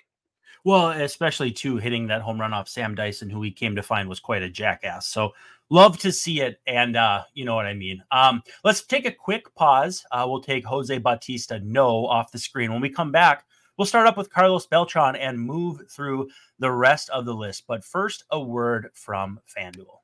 Well, 0.64 0.90
especially 0.90 1.52
too 1.52 1.76
hitting 1.76 2.08
that 2.08 2.22
home 2.22 2.40
run 2.40 2.52
off 2.52 2.68
Sam 2.68 2.94
Dyson, 2.94 3.30
who 3.30 3.38
we 3.38 3.52
came 3.52 3.76
to 3.76 3.82
find 3.82 4.08
was 4.08 4.18
quite 4.18 4.42
a 4.42 4.50
jackass. 4.50 5.06
So 5.06 5.32
love 5.70 5.98
to 5.98 6.10
see 6.10 6.40
it, 6.40 6.60
and 6.66 6.96
uh, 6.96 7.22
you 7.34 7.44
know 7.44 7.54
what 7.54 7.66
I 7.66 7.74
mean. 7.74 8.02
Um, 8.10 8.42
let's 8.64 8.82
take 8.82 9.06
a 9.06 9.12
quick 9.12 9.54
pause. 9.54 10.04
Uh, 10.10 10.24
we'll 10.28 10.40
take 10.40 10.64
Jose 10.64 10.96
Bautista 10.98 11.60
no 11.60 12.06
off 12.06 12.32
the 12.32 12.38
screen. 12.38 12.72
When 12.72 12.80
we 12.80 12.88
come 12.88 13.12
back, 13.12 13.44
we'll 13.76 13.86
start 13.86 14.06
up 14.06 14.16
with 14.16 14.32
Carlos 14.32 14.66
Beltran 14.66 15.16
and 15.16 15.38
move 15.38 15.82
through 15.90 16.28
the 16.58 16.70
rest 16.70 17.10
of 17.10 17.24
the 17.24 17.34
list. 17.34 17.64
But 17.66 17.84
first, 17.84 18.24
a 18.30 18.40
word 18.40 18.90
from 18.94 19.40
FanDuel. 19.56 20.00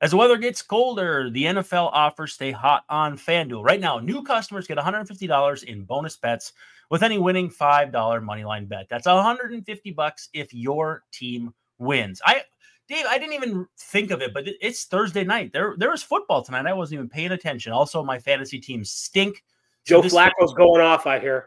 As 0.00 0.12
the 0.12 0.16
weather 0.16 0.36
gets 0.36 0.62
colder, 0.62 1.28
the 1.28 1.44
NFL 1.44 1.90
offers 1.92 2.32
stay 2.32 2.52
hot 2.52 2.84
on 2.88 3.18
FanDuel. 3.18 3.64
Right 3.64 3.80
now, 3.80 3.98
new 3.98 4.22
customers 4.22 4.68
get 4.68 4.78
$150 4.78 5.64
in 5.64 5.84
bonus 5.84 6.16
bets 6.16 6.52
with 6.88 7.02
any 7.02 7.18
winning 7.18 7.50
$5 7.50 7.90
moneyline 7.92 8.68
bet. 8.68 8.86
That's 8.88 9.06
150 9.06 9.90
bucks 9.90 10.28
if 10.32 10.54
your 10.54 11.02
team 11.10 11.52
wins. 11.78 12.22
I 12.24 12.42
Dave, 12.88 13.04
I 13.06 13.18
didn't 13.18 13.34
even 13.34 13.66
think 13.78 14.10
of 14.10 14.22
it, 14.22 14.32
but 14.32 14.44
it's 14.62 14.84
Thursday 14.84 15.22
night. 15.22 15.52
There 15.52 15.74
there 15.76 15.90
was 15.90 16.02
football 16.02 16.42
tonight. 16.42 16.66
I 16.66 16.72
wasn't 16.72 16.98
even 16.98 17.08
paying 17.08 17.32
attention. 17.32 17.72
Also, 17.72 18.02
my 18.02 18.18
fantasy 18.18 18.58
teams 18.58 18.90
stink. 18.90 19.44
Joe 19.88 20.02
so 20.02 20.08
Flacco's 20.08 20.52
going 20.54 20.80
off, 20.80 21.06
I 21.06 21.18
hear. 21.18 21.46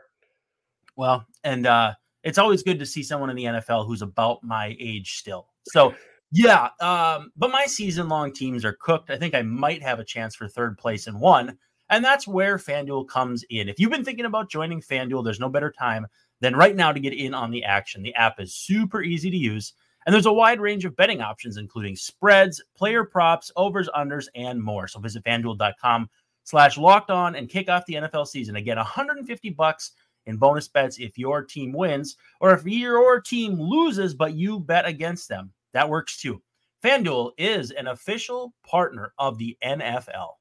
Well, 0.95 1.25
and 1.43 1.67
uh 1.67 1.93
it's 2.24 2.38
always 2.38 2.62
good 2.62 2.79
to 2.79 2.86
see 2.86 3.01
someone 3.03 3.29
in 3.29 3.36
the 3.36 3.45
NFL 3.45 3.88
who's 3.88 4.01
about 4.01 4.43
my 4.43 4.75
age 4.79 5.13
still. 5.17 5.48
So 5.67 5.93
yeah, 6.31 6.69
um, 6.79 7.31
but 7.36 7.51
my 7.51 7.65
season 7.65 8.07
long 8.07 8.31
teams 8.31 8.63
are 8.63 8.77
cooked. 8.79 9.10
I 9.10 9.17
think 9.17 9.36
I 9.36 9.41
might 9.41 9.81
have 9.81 10.00
a 10.00 10.05
chance 10.05 10.36
for 10.36 10.48
third 10.48 10.77
place 10.77 11.07
in 11.07 11.19
one. 11.19 11.57
And 11.89 12.05
that's 12.05 12.25
where 12.25 12.57
FanDuel 12.57 13.10
comes 13.10 13.43
in. 13.50 13.67
If 13.67 13.77
you've 13.77 13.91
been 13.91 14.05
thinking 14.05 14.25
about 14.25 14.50
joining 14.50 14.79
FanDuel, 14.79 15.25
there's 15.25 15.41
no 15.41 15.50
better 15.50 15.69
time 15.69 16.07
than 16.39 16.55
right 16.55 16.75
now 16.75 16.93
to 16.93 17.00
get 17.01 17.13
in 17.13 17.33
on 17.33 17.51
the 17.51 17.65
action. 17.65 18.01
The 18.01 18.15
app 18.15 18.39
is 18.39 18.55
super 18.55 19.03
easy 19.03 19.29
to 19.29 19.38
use, 19.38 19.74
and 20.05 20.13
there's 20.13 20.25
a 20.25 20.31
wide 20.31 20.62
range 20.62 20.86
of 20.86 20.95
betting 20.95 21.19
options, 21.19 21.57
including 21.57 21.98
spreads, 21.98 22.63
player 22.77 23.03
props, 23.03 23.51
overs, 23.57 23.89
unders, 23.93 24.27
and 24.36 24.63
more. 24.63 24.88
So 24.88 25.01
visit 25.01 25.25
fanduel.com 25.25 26.10
slash 26.51 26.77
locked 26.77 27.10
on 27.10 27.36
and 27.36 27.48
kick 27.48 27.70
off 27.70 27.86
the 27.86 27.93
NFL 27.93 28.27
season. 28.27 28.58
Again, 28.58 28.75
150 28.75 29.50
bucks 29.51 29.91
in 30.25 30.36
bonus 30.36 30.67
bets 30.67 31.00
if 31.00 31.17
your 31.17 31.43
team 31.43 31.72
wins, 31.72 32.17
or 32.41 32.53
if 32.53 32.65
your 32.65 33.22
team 33.22 33.60
loses, 33.60 34.13
but 34.13 34.36
you 34.36 34.60
bet 34.60 34.86
against 34.86 35.29
them. 35.29 35.51
That 35.72 35.88
works 35.88 36.22
too. 36.22 36.41
FanDuel 36.84 37.31
is 37.38 37.72
an 37.72 37.88
official 37.88 38.53
partner 38.67 39.13
of 39.17 39.38
the 39.38 39.58
NFL. 39.63 40.34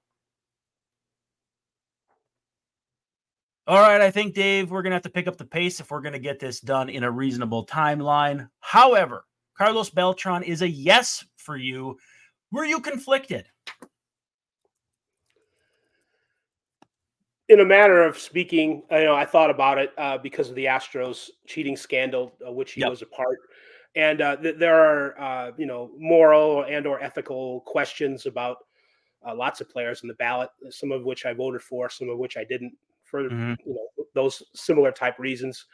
All 3.68 3.80
right, 3.80 4.00
I 4.00 4.10
think, 4.10 4.34
Dave, 4.34 4.72
we're 4.72 4.82
going 4.82 4.90
to 4.90 4.96
have 4.96 5.02
to 5.02 5.10
pick 5.10 5.28
up 5.28 5.36
the 5.36 5.44
pace 5.44 5.78
if 5.78 5.92
we're 5.92 6.00
going 6.00 6.14
to 6.14 6.18
get 6.18 6.40
this 6.40 6.58
done 6.58 6.88
in 6.88 7.04
a 7.04 7.10
reasonable 7.10 7.64
timeline. 7.64 8.48
However, 8.58 9.26
Carlos 9.56 9.90
Beltran 9.90 10.42
is 10.42 10.62
a 10.62 10.68
yes 10.68 11.24
for 11.36 11.56
you. 11.56 11.98
Were 12.50 12.64
you 12.64 12.80
conflicted? 12.80 13.46
In 17.50 17.60
a 17.60 17.64
manner 17.64 18.02
of 18.02 18.18
speaking, 18.18 18.82
you 18.90 19.04
know, 19.04 19.14
I 19.14 19.26
thought 19.26 19.50
about 19.50 19.76
it 19.76 19.92
uh, 19.98 20.16
because 20.18 20.48
of 20.48 20.54
the 20.54 20.64
Astros 20.64 21.28
cheating 21.46 21.76
scandal, 21.76 22.32
uh, 22.46 22.52
which 22.52 22.72
he 22.72 22.80
yep. 22.80 22.90
was 22.90 23.02
a 23.02 23.06
part 23.06 23.38
and 23.96 24.20
uh, 24.20 24.36
th- 24.36 24.56
there 24.58 24.78
are 24.78 25.20
uh, 25.20 25.52
you 25.56 25.66
know 25.66 25.90
moral 25.98 26.64
and 26.64 26.86
or 26.86 27.02
ethical 27.02 27.60
questions 27.62 28.26
about 28.26 28.58
uh, 29.26 29.34
lots 29.34 29.60
of 29.60 29.68
players 29.68 30.02
in 30.02 30.08
the 30.08 30.14
ballot 30.14 30.50
some 30.70 30.92
of 30.92 31.04
which 31.04 31.26
i 31.26 31.32
voted 31.32 31.62
for 31.62 31.88
some 31.90 32.08
of 32.08 32.18
which 32.18 32.36
i 32.36 32.44
didn't 32.44 32.72
for 33.04 33.24
mm-hmm. 33.24 33.54
you 33.66 33.74
know 33.74 34.04
those 34.14 34.42
similar 34.54 34.92
type 34.92 35.18
reasons 35.18 35.66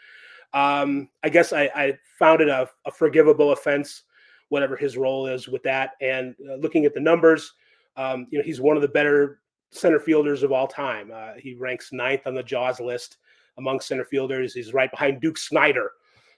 um, 0.55 1.09
i 1.23 1.29
guess 1.29 1.53
i, 1.53 1.71
I 1.75 1.99
found 2.19 2.41
it 2.41 2.49
a, 2.49 2.69
a, 2.87 2.91
forgivable 2.91 3.53
offense 3.53 4.05
whatever 4.49 4.77
his 4.77 4.97
role 4.97 5.27
is 5.27 5.49
with 5.49 5.63
that 5.65 5.93
and 6.01 6.35
uh, 6.51 6.55
looking 6.55 6.85
at 6.85 6.95
the 6.95 7.01
numbers 7.01 7.53
um, 7.97 8.27
you 8.31 8.39
know 8.39 8.45
he's 8.45 8.61
one 8.61 8.77
of 8.77 8.83
the 8.83 8.89
better 8.89 9.41
center 9.71 10.01
fielders 10.01 10.43
of 10.43 10.53
all 10.53 10.67
time 10.67 11.11
uh, 11.15 11.33
he 11.39 11.55
ranks 11.55 11.93
ninth 11.93 12.27
on 12.27 12.35
the 12.35 12.43
jaws 12.43 12.81
list 12.81 13.19
among 13.59 13.81
center 13.81 14.05
fielders 14.05 14.55
he's 14.55 14.73
right 14.73 14.91
behind 14.91 15.21
duke 15.21 15.39
snider 15.39 15.91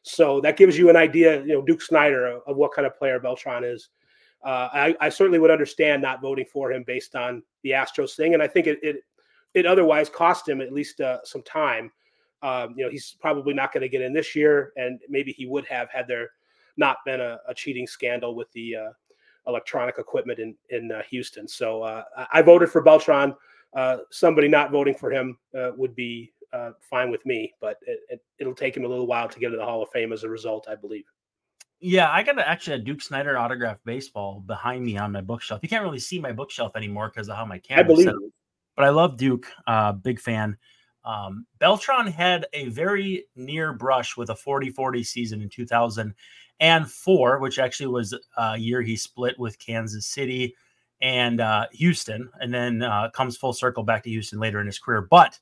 so 0.02 0.40
that 0.40 0.56
gives 0.56 0.78
you 0.78 0.88
an 0.90 0.96
idea, 0.96 1.40
you 1.42 1.48
know, 1.48 1.62
Duke 1.62 1.82
Snider 1.82 2.26
of, 2.26 2.42
of 2.46 2.56
what 2.56 2.72
kind 2.72 2.86
of 2.86 2.96
player 2.96 3.20
Beltran 3.20 3.64
is. 3.64 3.90
Uh, 4.44 4.68
I, 4.72 4.96
I, 5.00 5.08
certainly 5.08 5.40
would 5.40 5.50
understand 5.50 6.00
not 6.00 6.22
voting 6.22 6.46
for 6.50 6.72
him 6.72 6.84
based 6.86 7.16
on 7.16 7.42
the 7.64 7.70
Astros 7.70 8.14
thing, 8.14 8.34
and 8.34 8.42
I 8.42 8.46
think 8.46 8.68
it 8.68 8.78
it, 8.82 8.96
it 9.52 9.66
otherwise 9.66 10.08
cost 10.08 10.48
him 10.48 10.60
at 10.60 10.72
least 10.72 11.00
uh, 11.00 11.18
some 11.24 11.42
time. 11.42 11.90
Um, 12.42 12.74
you 12.76 12.84
know, 12.84 12.90
he's 12.90 13.16
probably 13.20 13.52
not 13.52 13.72
going 13.72 13.80
to 13.80 13.88
get 13.88 14.00
in 14.00 14.12
this 14.12 14.36
year, 14.36 14.72
and 14.76 15.00
maybe 15.08 15.32
he 15.32 15.46
would 15.46 15.66
have 15.66 15.90
had 15.90 16.06
there 16.06 16.30
not 16.76 16.98
been 17.04 17.20
a, 17.20 17.40
a 17.48 17.54
cheating 17.54 17.86
scandal 17.86 18.36
with 18.36 18.50
the 18.52 18.76
uh, 18.76 18.90
electronic 19.48 19.96
equipment 19.98 20.38
in 20.38 20.54
in 20.70 20.92
uh, 20.92 21.02
Houston. 21.10 21.48
So 21.48 21.82
uh, 21.82 22.04
I 22.32 22.42
voted 22.42 22.70
for 22.70 22.80
Beltran. 22.80 23.34
Uh, 23.76 23.98
somebody 24.10 24.48
not 24.48 24.70
voting 24.70 24.94
for 24.94 25.10
him 25.10 25.38
would 25.76 25.94
be 25.94 26.32
uh, 26.52 26.70
fine 26.80 27.10
with 27.10 27.24
me, 27.26 27.52
but 27.60 27.78
it, 27.86 28.20
will 28.40 28.52
it, 28.52 28.56
take 28.56 28.76
him 28.76 28.84
a 28.84 28.88
little 28.88 29.06
while 29.06 29.28
to 29.28 29.38
get 29.38 29.50
to 29.50 29.56
the 29.56 29.64
Hall 29.64 29.82
of 29.82 29.90
Fame 29.90 30.12
as 30.12 30.24
a 30.24 30.28
result, 30.28 30.66
I 30.68 30.74
believe. 30.74 31.04
Yeah, 31.80 32.10
I 32.10 32.22
got 32.22 32.38
actually 32.38 32.76
a 32.76 32.80
Duke 32.80 33.00
Snider 33.00 33.38
autograph 33.38 33.78
baseball 33.84 34.42
behind 34.46 34.84
me 34.84 34.96
on 34.96 35.12
my 35.12 35.20
bookshelf. 35.20 35.60
You 35.62 35.68
can't 35.68 35.84
really 35.84 36.00
see 36.00 36.18
my 36.18 36.32
bookshelf 36.32 36.72
anymore 36.74 37.08
because 37.08 37.28
of 37.28 37.36
how 37.36 37.44
my 37.44 37.58
camera. 37.58 37.84
I 37.84 37.86
believe, 37.86 38.12
but 38.74 38.84
I 38.84 38.88
love 38.88 39.16
Duke. 39.16 39.46
Uh, 39.66 39.92
big 39.92 40.20
fan. 40.20 40.56
Um, 41.04 41.46
Beltran 41.58 42.08
had 42.08 42.46
a 42.52 42.68
very 42.68 43.26
near 43.36 43.72
brush 43.72 44.16
with 44.16 44.30
a 44.30 44.34
40-40 44.34 45.06
season 45.06 45.40
in 45.40 45.48
2004, 46.60 47.38
which 47.38 47.58
actually 47.58 47.86
was 47.86 48.14
a 48.36 48.56
year 48.56 48.82
he 48.82 48.96
split 48.96 49.38
with 49.38 49.58
Kansas 49.58 50.06
City 50.06 50.54
and 51.00 51.40
uh, 51.40 51.66
Houston, 51.72 52.28
and 52.40 52.52
then 52.52 52.82
uh, 52.82 53.10
comes 53.10 53.36
full 53.36 53.52
circle 53.52 53.82
back 53.82 54.02
to 54.02 54.10
Houston 54.10 54.40
later 54.40 54.60
in 54.60 54.66
his 54.66 54.78
career. 54.78 55.02
But 55.02 55.38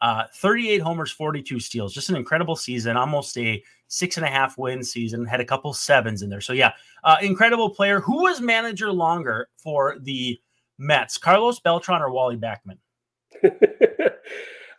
uh, 0.00 0.24
38 0.34 0.78
homers, 0.78 1.10
42 1.10 1.60
steals. 1.60 1.94
Just 1.94 2.10
an 2.10 2.16
incredible 2.16 2.56
season, 2.56 2.96
almost 2.96 3.36
a 3.38 3.62
six 3.88 4.16
and 4.16 4.26
a 4.26 4.28
half 4.28 4.58
win 4.58 4.82
season. 4.82 5.24
Had 5.24 5.40
a 5.40 5.44
couple 5.44 5.72
sevens 5.72 6.22
in 6.22 6.28
there. 6.28 6.40
So, 6.40 6.52
yeah, 6.52 6.72
uh, 7.04 7.16
incredible 7.22 7.70
player. 7.70 8.00
Who 8.00 8.22
was 8.22 8.40
manager 8.40 8.92
longer 8.92 9.48
for 9.56 9.96
the 10.00 10.38
Mets, 10.78 11.16
Carlos 11.16 11.60
Beltran 11.60 12.02
or 12.02 12.10
Wally 12.10 12.36
Backman? 12.36 12.78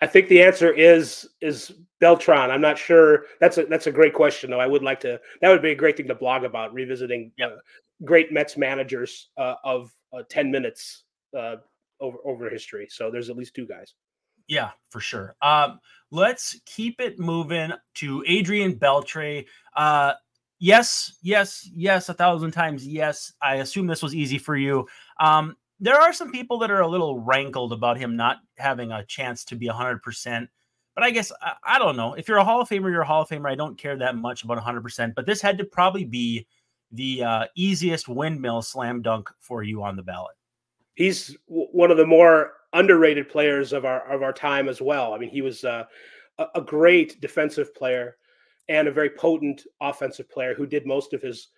I 0.01 0.08
think 0.08 0.27
the 0.27 0.44
answer 0.44 0.72
is 0.72 1.27
is 1.41 1.74
Beltran. 2.00 2.51
I'm 2.51 2.62
not 2.62 2.77
sure. 2.77 3.25
That's 3.39 3.58
a 3.58 3.66
that's 3.66 3.88
a 3.88 3.92
great 3.92 4.13
question, 4.13 4.51
though. 4.51 4.60
I 4.60 4.68
would 4.68 4.84
like 4.84 5.00
to. 5.01 5.20
That 5.42 5.50
would 5.50 5.62
be 5.62 5.72
a 5.72 5.75
great 5.75 5.98
thing 5.98 6.08
to 6.08 6.16
blog 6.16 6.44
about, 6.44 6.74
revisiting 6.74 7.32
yep. 7.38 7.51
uh, 7.51 7.56
great 8.04 8.32
Mets 8.32 8.58
managers 8.58 9.30
uh, 9.38 9.56
of 9.63 9.92
uh, 10.13 10.24
10 10.30 10.51
minutes 10.51 11.04
uh, 11.38 11.56
over 12.00 12.18
over 12.25 12.50
history. 12.50 12.88
So 12.89 13.10
there's 13.10 13.30
at 13.30 13.38
least 13.38 13.56
two 13.56 13.66
guys. 13.66 13.94
Yeah, 14.48 14.72
for 14.89 15.00
sure. 15.00 15.36
Um, 15.42 15.80
let's 16.12 16.60
keep 16.66 17.01
it 17.01 17.20
moving 17.20 17.72
to 17.96 18.24
Adrian 18.27 18.75
Beltre. 18.75 19.46
Uh, 19.75 20.13
yes, 20.60 21.18
yes, 21.22 21.70
yes, 21.74 22.10
a 22.10 22.13
thousand 22.13 22.51
times 22.51 22.88
yes. 22.88 23.34
I 23.42 23.56
assume 23.56 23.88
this 23.88 24.04
was 24.04 24.16
easy 24.16 24.38
for 24.38 24.56
you. 24.56 24.88
Um, 25.20 25.58
there 25.80 26.00
are 26.00 26.13
some 26.13 26.32
people 26.32 26.60
that 26.60 26.72
are 26.72 26.82
a 26.82 26.88
little 26.88 27.20
rankled 27.20 27.74
about 27.74 27.98
him 27.98 28.16
not 28.16 28.38
having 28.58 28.92
a 28.92 29.06
chance 29.06 29.44
to 29.46 29.56
be 29.56 29.68
100%. 29.68 30.48
But 30.98 31.04
I 31.04 31.12
guess, 31.12 31.32
I, 31.44 31.54
I 31.63 31.77
don't 31.77 31.96
know. 31.96 32.16
If 32.16 32.27
you're 32.27 32.39
a 32.39 32.44
Hall 32.44 32.60
of 32.60 32.68
Famer, 32.68 32.89
you're 32.89 33.01
a 33.01 33.06
Hall 33.06 33.22
of 33.22 33.30
Famer. 33.30 33.48
I 33.48 33.54
don't 33.54 33.77
care 33.77 33.96
that 33.98 34.16
much 34.16 34.44
about 34.44 34.58
100%. 34.58 35.13
But 35.13 35.27
this 35.27 35.42
had 35.42 35.60
to 35.60 35.63
probably 35.63 36.06
be 36.06 36.48
the 36.92 37.24
uh, 37.24 37.46
easiest 37.56 38.08
windmill 38.08 38.63
slam 38.63 39.04
dunk 39.04 39.30
for 39.39 39.62
you 39.62 39.84
on 39.84 39.96
the 39.96 40.01
ballot. 40.01 40.36
He's 40.96 41.38
one 41.46 41.92
of 41.92 41.98
the 41.98 42.06
more 42.08 42.54
underrated 42.74 43.30
players 43.30 43.74
of 43.74 43.86
our 43.86 44.12
of 44.12 44.24
our 44.24 44.34
time 44.34 44.68
as 44.68 44.82
well. 44.82 45.13
I 45.13 45.20
mean, 45.20 45.30
he 45.30 45.44
was 45.44 45.63
uh, 45.63 45.84
a 46.56 46.62
great 46.62 47.22
defensive 47.22 47.75
player 47.75 48.18
and 48.68 48.88
a 48.88 48.92
very 48.92 49.12
potent 49.12 49.68
offensive 49.80 50.27
player 50.32 50.56
who 50.56 50.66
did 50.66 50.88
most 50.88 51.13
of 51.13 51.22
his 51.22 51.50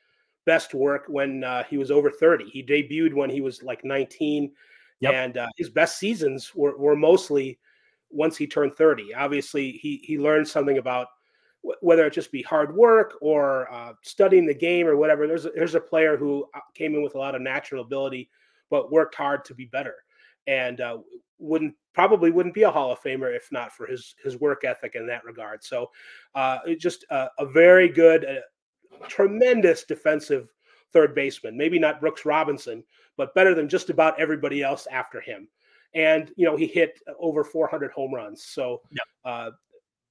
best 0.46 0.74
work 0.74 1.05
when 1.08 1.46
uh, 1.46 1.63
he 1.63 1.77
was 1.77 1.91
over 1.91 2.12
30. 2.12 2.50
He 2.50 2.62
debuted 2.62 3.13
when 3.13 3.29
he 3.29 3.39
was 3.39 3.63
like 3.63 3.86
19, 3.86 4.51
yep. 5.00 5.13
and 5.13 5.38
uh, 5.38 5.48
his 5.55 5.69
best 5.69 5.98
seasons 5.98 6.51
were, 6.53 6.77
were 6.77 6.98
mostly 6.98 7.58
once 8.09 8.37
he 8.37 8.47
turned 8.47 8.75
30. 8.75 9.13
Obviously, 9.13 9.71
he 9.71 10.01
he 10.03 10.17
learned 10.17 10.47
something 10.47 10.77
about 10.77 11.07
whether 11.81 12.05
it 12.05 12.13
just 12.13 12.31
be 12.31 12.41
hard 12.41 12.73
work 12.73 13.15
or 13.21 13.71
uh, 13.71 13.93
studying 14.01 14.45
the 14.45 14.53
game 14.53 14.87
or 14.87 14.95
whatever. 14.95 15.27
There's 15.27 15.45
a, 15.45 15.51
there's 15.51 15.75
a 15.75 15.81
player 15.81 16.15
who 16.15 16.45
uh, 16.55 16.59
came 16.73 16.95
in 16.95 17.03
with 17.03 17.15
a 17.15 17.19
lot 17.19 17.35
of 17.35 17.41
natural 17.41 17.83
ability, 17.83 18.29
but 18.69 18.91
worked 18.91 19.15
hard 19.15 19.43
to 19.45 19.53
be 19.53 19.65
better 19.65 19.95
and 20.47 20.81
uh, 20.81 20.97
wouldn't 21.37 21.75
probably 21.93 22.31
wouldn't 22.31 22.55
be 22.55 22.63
a 22.63 22.71
Hall 22.71 22.91
of 22.91 23.01
Famer 23.01 23.35
if 23.35 23.49
not 23.51 23.71
for 23.71 23.85
his 23.85 24.15
his 24.23 24.39
work 24.39 24.63
ethic 24.63 24.95
in 24.95 25.07
that 25.07 25.23
regard. 25.23 25.63
So, 25.63 25.91
uh, 26.35 26.59
just 26.77 27.05
a, 27.09 27.27
a 27.39 27.45
very 27.45 27.87
good, 27.87 28.25
uh, 28.25 29.05
tremendous 29.07 29.83
defensive 29.83 30.49
third 30.91 31.13
baseman. 31.13 31.57
Maybe 31.57 31.77
not 31.77 32.01
Brooks 32.01 32.25
Robinson, 32.25 32.83
but 33.15 33.35
better 33.35 33.53
than 33.53 33.69
just 33.69 33.89
about 33.89 34.19
everybody 34.19 34.63
else 34.63 34.87
after 34.91 35.21
him. 35.21 35.47
And 35.96 36.31
you 36.36 36.46
know 36.46 36.55
he 36.55 36.67
hit 36.67 37.00
over 37.19 37.43
400 37.43 37.91
home 37.91 38.13
runs. 38.13 38.43
So, 38.43 38.81
yep. 38.91 39.03
uh, 39.25 39.51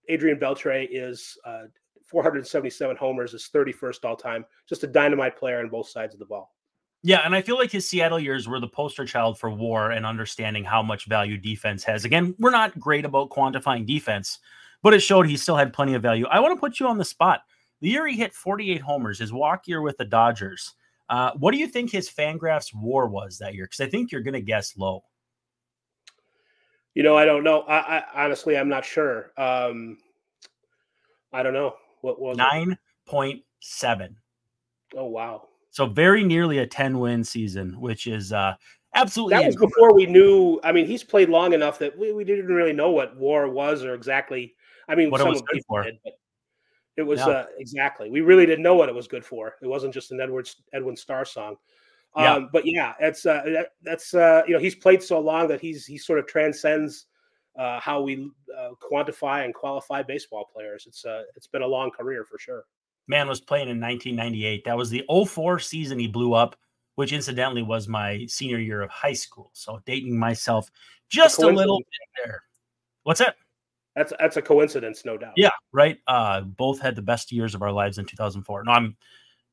Adrian 0.09 0.39
Beltre 0.39 0.89
is 0.91 1.37
uh, 1.45 1.65
477 2.07 2.97
homers, 2.97 3.35
is 3.35 3.49
31st 3.55 4.05
all 4.05 4.17
time. 4.17 4.45
Just 4.69 4.83
a 4.85 4.87
dynamite 4.87 5.37
player 5.37 5.61
on 5.61 5.69
both 5.69 5.89
sides 5.89 6.15
of 6.15 6.21
the 6.21 6.27
ball. 6.27 6.55
Yeah, 7.03 7.21
and 7.25 7.35
I 7.35 7.43
feel 7.43 7.57
like 7.57 7.71
his 7.71 7.89
Seattle 7.89 8.19
years 8.19 8.49
were 8.49 8.59
the 8.59 8.67
poster 8.67 9.05
child 9.05 9.39
for 9.39 9.51
war 9.51 9.93
and 9.93 10.05
understanding 10.05 10.65
how 10.65 10.83
much 10.83 11.07
value 11.07 11.37
defense 11.37 11.85
has. 11.85 12.05
Again, 12.05 12.35
we're 12.39 12.51
not 12.51 12.79
great 12.81 13.05
about 13.05 13.31
quantifying 13.31 13.87
defense, 13.87 14.41
but 14.83 14.95
it 14.95 15.01
showed 15.01 15.27
he 15.27 15.37
still 15.37 15.57
had 15.57 15.73
plenty 15.73 15.95
of 15.95 16.03
value. 16.03 16.27
I 16.27 16.41
want 16.41 16.57
to 16.57 16.61
put 16.61 16.81
you 16.81 16.89
on 16.89 16.99
the 16.99 17.05
spot. 17.05 17.43
The 17.81 17.89
year 17.89 18.07
he 18.09 18.17
hit 18.17 18.35
48 18.35 18.81
homers, 18.81 19.21
his 19.21 19.33
walk 19.33 19.69
year 19.69 19.81
with 19.81 19.97
the 19.97 20.05
Dodgers. 20.05 20.75
Uh, 21.09 21.31
what 21.39 21.53
do 21.53 21.59
you 21.59 21.69
think 21.69 21.91
his 21.91 22.11
Fangraphs 22.11 22.75
WAR 22.75 23.07
was 23.07 23.39
that 23.39 23.55
year? 23.55 23.67
Because 23.67 23.81
I 23.81 23.89
think 23.89 24.11
you're 24.11 24.21
going 24.21 24.35
to 24.35 24.41
guess 24.41 24.77
low. 24.77 25.05
You 26.95 27.03
know, 27.03 27.17
I 27.17 27.25
don't 27.25 27.45
know. 27.45 27.63
I, 27.63 27.99
I 27.99 28.25
honestly, 28.25 28.57
I'm 28.57 28.69
not 28.69 28.85
sure. 28.85 29.33
Um, 29.37 29.99
I 31.33 31.43
don't 31.43 31.53
know. 31.53 31.75
What 32.01 32.21
was 32.21 32.37
nine 32.37 32.79
point 33.07 33.43
seven? 33.61 34.17
Oh 34.97 35.07
wow! 35.07 35.49
So 35.71 35.87
very 35.87 36.25
nearly 36.25 36.59
a 36.59 36.67
10 36.67 36.99
win 36.99 37.23
season, 37.23 37.79
which 37.81 38.07
is 38.07 38.33
uh 38.33 38.55
absolutely 38.95 39.37
that 39.37 39.47
was 39.47 39.57
before 39.57 39.95
we 39.95 40.07
knew. 40.07 40.61
I 40.65 40.73
mean, 40.73 40.87
he's 40.87 41.05
played 41.05 41.29
long 41.29 41.53
enough 41.53 41.79
that 41.79 41.97
we, 41.97 42.13
we 42.13 42.25
didn't 42.25 42.47
really 42.47 42.73
know 42.73 42.91
what 42.91 43.17
war 43.17 43.49
was 43.49 43.85
or 43.85 43.95
exactly. 43.95 44.55
I 44.89 44.95
mean, 44.95 45.11
what 45.11 45.21
it 45.21 45.27
was 45.27 45.43
good 45.43 45.63
for. 45.69 45.83
Did, 45.85 45.99
it 46.97 47.03
was 47.03 47.21
yeah. 47.21 47.29
uh, 47.29 47.47
exactly. 47.59 48.11
We 48.11 48.23
really 48.23 48.45
didn't 48.45 48.65
know 48.65 48.75
what 48.75 48.89
it 48.89 48.95
was 48.95 49.07
good 49.07 49.25
for. 49.25 49.55
It 49.63 49.69
wasn't 49.69 49.95
just 49.95 50.11
an 50.11 50.21
Edwards 50.21 50.57
Edwin 50.73 50.97
Starr 50.97 51.25
song. 51.25 51.57
Um, 52.15 52.49
but 52.53 52.65
yeah, 52.67 52.95
it's 52.99 53.27
uh, 53.27 53.43
that, 53.45 53.69
that's 53.83 54.15
uh, 54.15 54.43
you 54.47 54.55
know 54.55 54.61
he's 54.61 54.75
played 54.75 55.03
so 55.03 55.21
long 55.21 55.47
that 55.49 55.61
he's 55.61 55.87
he 55.87 55.99
sort 55.99 56.19
of 56.19 56.27
transcends 56.27 57.07
uh, 57.57 57.79
how 57.81 58.01
we 58.01 58.31
uh, 58.59 58.71
quantify 58.83 59.45
and 59.45 59.55
qualify 59.55 60.03
baseball 60.03 60.49
players. 60.53 60.85
It's 60.87 61.05
uh, 61.05 61.23
it's 61.37 61.47
been 61.47 61.63
a 61.63 61.67
long 61.67 61.91
career 61.91 62.25
for 62.25 62.39
sure 62.39 62.65
man 63.09 63.27
was 63.27 63.41
playing 63.41 63.69
in 63.69 63.81
1998. 63.81 64.65
That 64.65 64.77
was 64.77 64.91
the 64.91 65.05
04 65.09 65.59
season 65.59 65.99
he 65.99 66.07
blew 66.07 66.35
up, 66.35 66.55
which 66.95 67.13
incidentally 67.13 67.63
was 67.63 67.89
my 67.89 68.25
senior 68.29 68.59
year 68.59 68.83
of 68.83 68.91
high 68.91 69.15
school. 69.15 69.51
So 69.55 69.81
dating 69.87 70.17
myself 70.17 70.71
just 71.09 71.43
a, 71.43 71.47
a 71.47 71.49
little 71.49 71.79
bit 71.79 72.25
there. 72.25 72.43
What's 73.03 73.21
that? 73.21 73.37
That's 73.97 74.13
that's 74.21 74.37
a 74.37 74.43
coincidence, 74.43 75.05
no 75.05 75.17
doubt. 75.17 75.33
Yeah, 75.37 75.51
right. 75.73 75.99
Uh, 76.07 76.43
both 76.43 76.81
had 76.81 76.95
the 76.95 77.03
best 77.03 77.33
years 77.33 77.55
of 77.57 77.63
our 77.63 77.73
lives 77.73 77.99
in 77.99 78.05
2004. 78.05 78.65
No, 78.65 78.71
I'm 78.71 78.97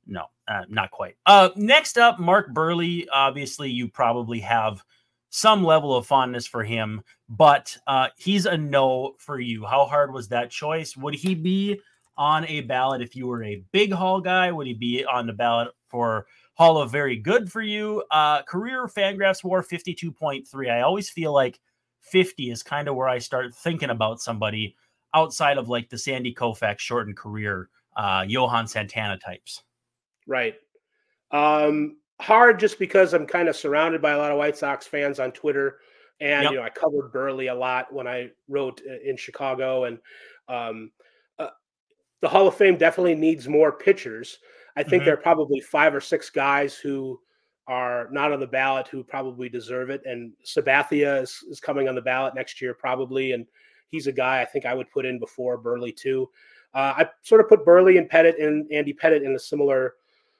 no, 0.08 0.26
uh, 0.48 0.64
not 0.70 0.92
quite. 0.92 1.16
Uh, 1.26 1.50
next 1.56 1.98
up, 1.98 2.20
Mark 2.20 2.54
Buehrle. 2.54 3.08
Obviously, 3.12 3.70
you 3.70 3.88
probably 3.88 4.40
have 4.40 4.84
some 5.30 5.64
level 5.64 5.96
of 5.96 6.08
fondness 6.08 6.48
for 6.48 6.64
him, 6.64 7.02
but 7.28 7.76
uh, 7.88 8.08
he's 8.18 8.46
a 8.46 8.58
no 8.58 9.16
for 9.18 9.40
you. 9.40 9.66
How 9.66 9.86
hard 9.86 10.14
was 10.14 10.30
that 10.30 10.50
choice? 10.50 10.96
Would 10.96 11.16
he 11.16 11.36
be 11.36 11.82
on 12.18 12.46
a 12.46 12.62
ballot 12.62 13.02
if 13.02 13.16
you 13.16 13.28
were 13.28 13.44
a 13.44 13.64
big 13.74 13.92
Hall 13.92 14.22
guy? 14.22 14.52
Would 14.52 14.68
he 14.68 14.74
be 14.74 15.04
on 15.04 15.28
the 15.28 15.34
ballot 15.34 15.74
for 15.90 16.28
Hall 16.54 16.78
of 16.78 16.90
Very 16.90 17.18
Good 17.18 17.52
for 17.52 17.62
you? 17.62 18.02
Uh, 18.12 18.44
career 18.44 18.88
Fangraphs 18.88 19.44
WAR 19.44 19.62
52.3. 19.62 20.72
I 20.72 20.82
always 20.82 21.10
feel 21.10 21.34
like 21.34 21.60
50 22.00 22.52
is 22.52 22.64
kind 22.64 22.88
of 22.88 22.96
where 22.96 23.10
I 23.10 23.18
start 23.18 23.54
thinking 23.54 23.90
about 23.90 24.22
somebody 24.22 24.78
outside 25.14 25.58
of 25.58 25.68
like 25.68 25.90
the 25.90 25.98
Sandy 25.98 26.34
Koufax 26.34 26.80
shortened 26.80 27.18
career, 27.18 27.70
uh, 27.98 28.24
Johan 28.26 28.68
Santana 28.68 29.18
types. 29.18 29.64
Right. 30.28 30.56
Um, 31.32 31.98
hard 32.22 32.60
just 32.60 32.80
because 32.80 33.14
I'm 33.14 33.26
kind 33.28 33.50
of 33.50 33.56
surrounded 33.56 34.02
by 34.02 34.12
a 34.12 34.18
lot 34.18 34.32
of 34.32 34.38
White 34.38 34.58
Sox 34.58 34.88
fans 34.88 35.20
on 35.20 35.32
Twitter. 35.32 35.80
And, 36.22 36.44
yep. 36.44 36.52
you 36.52 36.58
know, 36.58 36.64
I 36.64 36.70
covered 36.70 37.12
Buehrle 37.12 37.52
a 37.52 37.56
lot 37.56 37.94
when 37.94 38.08
I 38.08 38.30
wrote 38.48 38.82
uh, 38.90 38.96
in 39.04 39.18
Chicago. 39.18 39.86
And, 39.86 40.00
um, 40.48 40.92
the 42.22 42.30
Hall 42.30 42.48
of 42.48 42.56
Fame 42.56 42.78
definitely 42.78 43.14
needs 43.14 43.48
more 43.48 43.72
pitchers. 43.72 44.40
I 44.76 44.82
think 44.82 45.02
mm-hmm. 45.02 45.06
there 45.06 45.14
are 45.14 45.22
probably 45.22 45.60
five 45.60 45.94
or 45.94 46.02
six 46.02 46.30
guys 46.32 46.76
who 46.76 47.20
are 47.68 48.08
not 48.12 48.32
on 48.32 48.40
the 48.40 48.48
ballot 48.48 48.88
who 48.88 49.04
probably 49.04 49.48
deserve 49.48 49.92
it. 49.92 50.02
And 50.06 50.34
Sabathia 50.44 51.22
is, 51.22 51.44
is 51.50 51.60
coming 51.60 51.88
on 51.88 51.94
the 51.94 52.02
ballot 52.02 52.34
next 52.34 52.62
year, 52.62 52.74
probably. 52.74 53.34
And 53.34 53.46
he's 53.90 54.08
a 54.08 54.12
guy 54.12 54.42
I 54.42 54.46
think 54.46 54.66
I 54.66 54.74
would 54.74 54.90
put 54.90 55.06
in 55.06 55.20
before 55.20 55.62
Buehrle, 55.62 55.96
too. 55.96 56.30
Uh, 56.74 56.94
I 56.98 57.10
sort 57.22 57.42
of 57.42 57.50
put 57.50 57.66
Buehrle 57.66 57.98
and 57.98 58.10
Pettitte 58.10 58.44
and 58.44 58.72
Andy 58.72 58.94
Pettitte 58.94 59.24
in 59.24 59.36
a 59.36 59.40
similar 59.40 59.94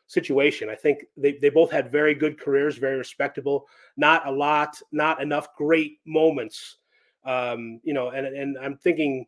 situation. 0.08 0.70
I 0.70 0.76
think 0.76 1.06
they, 1.18 1.34
they 1.34 1.50
both 1.50 1.72
had 1.72 1.92
very 1.92 2.14
good 2.14 2.40
careers, 2.40 2.78
very 2.78 2.98
respectable, 2.98 3.68
not 3.98 4.28
a 4.28 4.32
lot, 4.32 4.80
not 4.92 5.22
enough 5.22 5.56
great 5.56 6.00
moments. 6.06 6.78
Um, 7.24 7.80
you 7.84 7.94
know, 7.94 8.10
and, 8.10 8.28
and 8.28 8.58
I'm 8.58 8.78
thinking 8.78 9.26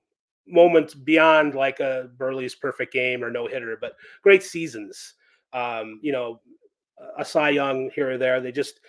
moments 0.47 0.93
beyond 0.93 1.55
like 1.55 1.79
a 1.79 2.09
Buehrle's 2.17 2.55
perfect 2.55 2.93
game 2.93 3.23
or 3.23 3.31
no 3.31 3.47
hitter, 3.47 3.77
but 3.79 3.95
great 4.21 4.43
seasons. 4.43 5.15
Um, 5.53 5.99
you 6.03 6.11
know, 6.11 6.41
a 7.17 7.25
Cy 7.25 7.49
Young 7.49 7.89
here 7.93 8.11
or 8.11 8.17
there. 8.17 8.39
They 8.41 8.51
just 8.51 8.79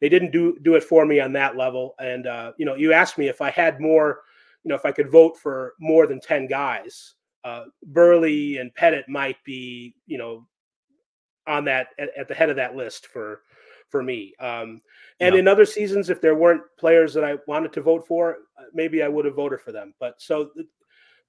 they 0.00 0.08
didn't 0.08 0.30
do 0.30 0.58
do 0.62 0.74
it 0.74 0.84
for 0.84 1.06
me 1.06 1.20
on 1.20 1.32
that 1.34 1.56
level. 1.56 1.94
And 1.98 2.26
uh, 2.26 2.52
you 2.58 2.66
know, 2.66 2.74
you 2.74 2.92
asked 2.92 3.18
me 3.18 3.28
if 3.28 3.40
I 3.40 3.50
had 3.50 3.80
more, 3.80 4.22
you 4.64 4.68
know, 4.68 4.74
if 4.74 4.84
I 4.84 4.92
could 4.92 5.10
vote 5.10 5.38
for 5.38 5.74
more 5.80 6.06
than 6.06 6.20
ten 6.20 6.46
guys. 6.46 7.14
Uh, 7.44 7.66
Buehrle 7.92 8.60
and 8.60 8.74
Pettitte 8.74 9.08
might 9.08 9.36
be, 9.44 9.94
you 10.06 10.18
know, 10.18 10.46
on 11.46 11.64
that 11.64 11.88
at, 11.98 12.10
at 12.16 12.28
the 12.28 12.34
head 12.34 12.50
of 12.50 12.56
that 12.56 12.76
list 12.76 13.06
for 13.06 13.42
for 13.88 14.02
me. 14.02 14.34
Um, 14.40 14.82
and 15.20 15.34
yeah. 15.34 15.40
in 15.40 15.48
other 15.48 15.64
seasons, 15.64 16.10
if 16.10 16.20
there 16.20 16.34
weren't 16.34 16.62
players 16.78 17.14
that 17.14 17.24
I 17.24 17.36
wanted 17.46 17.72
to 17.74 17.80
vote 17.80 18.06
for, 18.06 18.38
uh, 18.58 18.64
maybe 18.74 19.02
I 19.02 19.08
would 19.08 19.24
have 19.24 19.36
voted 19.36 19.60
for 19.60 19.72
them. 19.72 19.94
But 20.00 20.20
so 20.20 20.50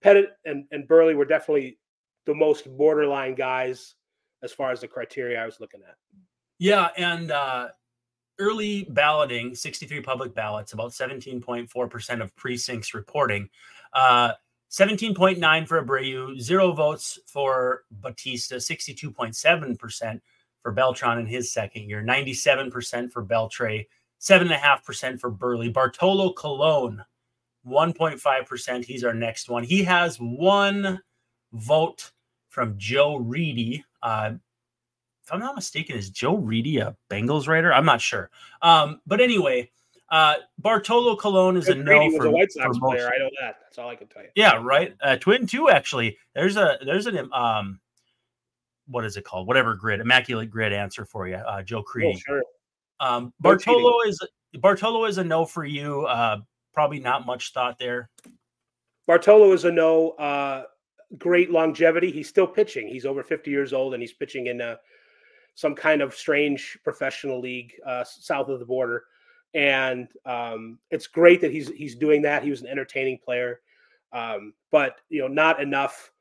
Pettitte 0.04 0.32
and, 0.46 0.66
and 0.72 0.88
Buehrle 0.88 1.16
were 1.16 1.26
definitely 1.26 1.78
the 2.26 2.34
most 2.34 2.66
borderline 2.78 3.36
guys 3.36 3.96
as 4.44 4.52
far 4.52 4.72
as 4.72 4.82
the 4.82 4.88
criteria 4.88 5.42
I 5.42 5.46
was 5.46 5.60
looking 5.60 5.82
at. 5.88 5.96
Yeah, 6.60 6.90
and 6.98 7.32
uh, 7.32 7.70
early 8.40 8.88
balloting, 8.90 9.56
63 9.56 10.02
public 10.02 10.34
ballots, 10.34 10.74
about 10.74 10.92
17.4% 10.92 12.22
of 12.22 12.36
precincts 12.36 12.94
reporting. 12.94 13.50
Uh, 13.94 14.34
17.9 14.72 15.68
for 15.68 15.84
Abreu, 15.84 16.40
zero 16.40 16.72
votes 16.72 17.20
for 17.26 17.84
Bautista, 17.92 18.56
62.7% 18.56 20.22
for 20.62 20.72
Beltran 20.72 21.20
in 21.20 21.26
his 21.26 21.52
second 21.52 21.84
year, 21.84 22.04
97% 22.04 23.12
for 23.12 23.24
Beltre, 23.24 23.88
7.5% 24.20 25.20
for 25.20 25.32
Buehrle. 25.32 25.72
Bartolo 25.72 26.34
Colon, 26.34 27.04
1.5%. 27.66 28.86
He's 28.86 29.04
our 29.04 29.14
next 29.14 29.50
one. 29.50 29.64
He 29.64 29.84
has 29.84 30.18
one 30.18 31.02
vote 31.54 32.12
from 32.50 32.76
Joe 32.78 33.18
Reedy. 33.18 33.86
Uh, 34.02 34.34
if 35.24 35.34
I'm 35.34 35.40
not 35.40 35.56
mistaken, 35.56 35.98
is 35.98 36.10
Joe 36.10 36.36
Reedy 36.36 36.80
a 36.80 36.96
Bengals 37.10 37.48
writer? 37.48 37.74
I'm 37.74 37.86
not 37.86 38.02
sure. 38.02 38.30
Um, 38.62 39.02
but 39.06 39.22
anyway, 39.22 39.70
uh, 40.10 40.36
Bartolo 40.60 41.16
Colon 41.16 41.58
is 41.58 41.68
a 41.68 41.76
no 41.76 42.10
for, 42.18 42.26
a 42.26 42.32
White 42.32 42.52
Sox 42.52 42.78
player. 42.80 43.08
I 43.14 43.18
know 43.20 43.30
that. 43.42 43.58
That's 43.62 43.78
all 43.78 43.90
I 43.90 43.96
can 43.96 44.08
tell 44.08 44.24
you. 44.24 44.30
Yeah, 44.36 44.60
right. 44.62 44.96
Uh, 45.02 45.18
twin 45.18 45.48
two 45.48 45.70
actually. 45.70 46.18
There's 46.34 46.58
a 46.58 46.78
there's 46.86 47.08
an 47.08 47.30
um, 47.34 47.80
what 48.88 49.06
is 49.06 49.18
it 49.18 49.26
called? 49.26 49.48
Whatever 49.48 49.76
grid, 49.76 50.00
immaculate 50.00 50.50
grid 50.50 50.74
answer 50.74 51.06
for 51.06 51.28
you, 51.28 51.36
uh, 51.36 51.62
Joe 51.62 51.84
Creedy. 51.84 52.16
Oh, 52.16 52.20
sure. 52.26 52.44
Um, 53.00 53.34
Bartolo 53.40 54.02
is 54.08 54.20
Bartolo 54.60 55.06
is 55.06 55.18
a 55.18 55.24
no 55.24 55.46
for 55.46 55.66
you. 55.66 56.06
Uh, 56.06 56.38
probably 56.74 57.00
not 57.00 57.26
much 57.26 57.54
thought 57.54 57.78
there. 57.78 58.10
Bartolo 59.08 59.52
is 59.52 59.66
a 59.66 59.72
no. 59.72 60.12
Uh, 60.12 60.64
great 61.18 61.52
longevity. 61.52 62.12
He's 62.12 62.28
still 62.28 62.48
pitching. 62.48 62.88
He's 62.88 63.06
over 63.06 63.24
50 63.24 63.50
years 63.50 63.74
old 63.74 63.94
and 63.94 64.02
he's 64.02 64.14
pitching 64.14 64.48
in 64.48 64.62
a, 64.62 64.66
uh, 64.66 64.76
some 65.56 65.74
kind 65.74 66.02
of 66.02 66.14
strange 66.14 66.78
professional 66.84 67.40
league 67.40 67.74
uh, 67.86 68.04
south 68.04 68.50
of 68.50 68.60
the 68.60 68.66
border. 68.66 69.06
And 69.54 70.08
um, 70.26 70.80
it's 70.92 71.08
great 71.08 71.42
that 71.42 71.52
he's 71.52 71.70
he's 71.70 71.96
doing 71.96 72.22
that. 72.24 72.44
He 72.44 72.50
was 72.50 72.62
an 72.62 72.68
entertaining 72.68 73.18
player, 73.24 73.62
um, 74.14 74.54
but 74.72 74.98
you 75.10 75.22
know, 75.22 75.28
not 75.28 75.62
enough 75.62 76.12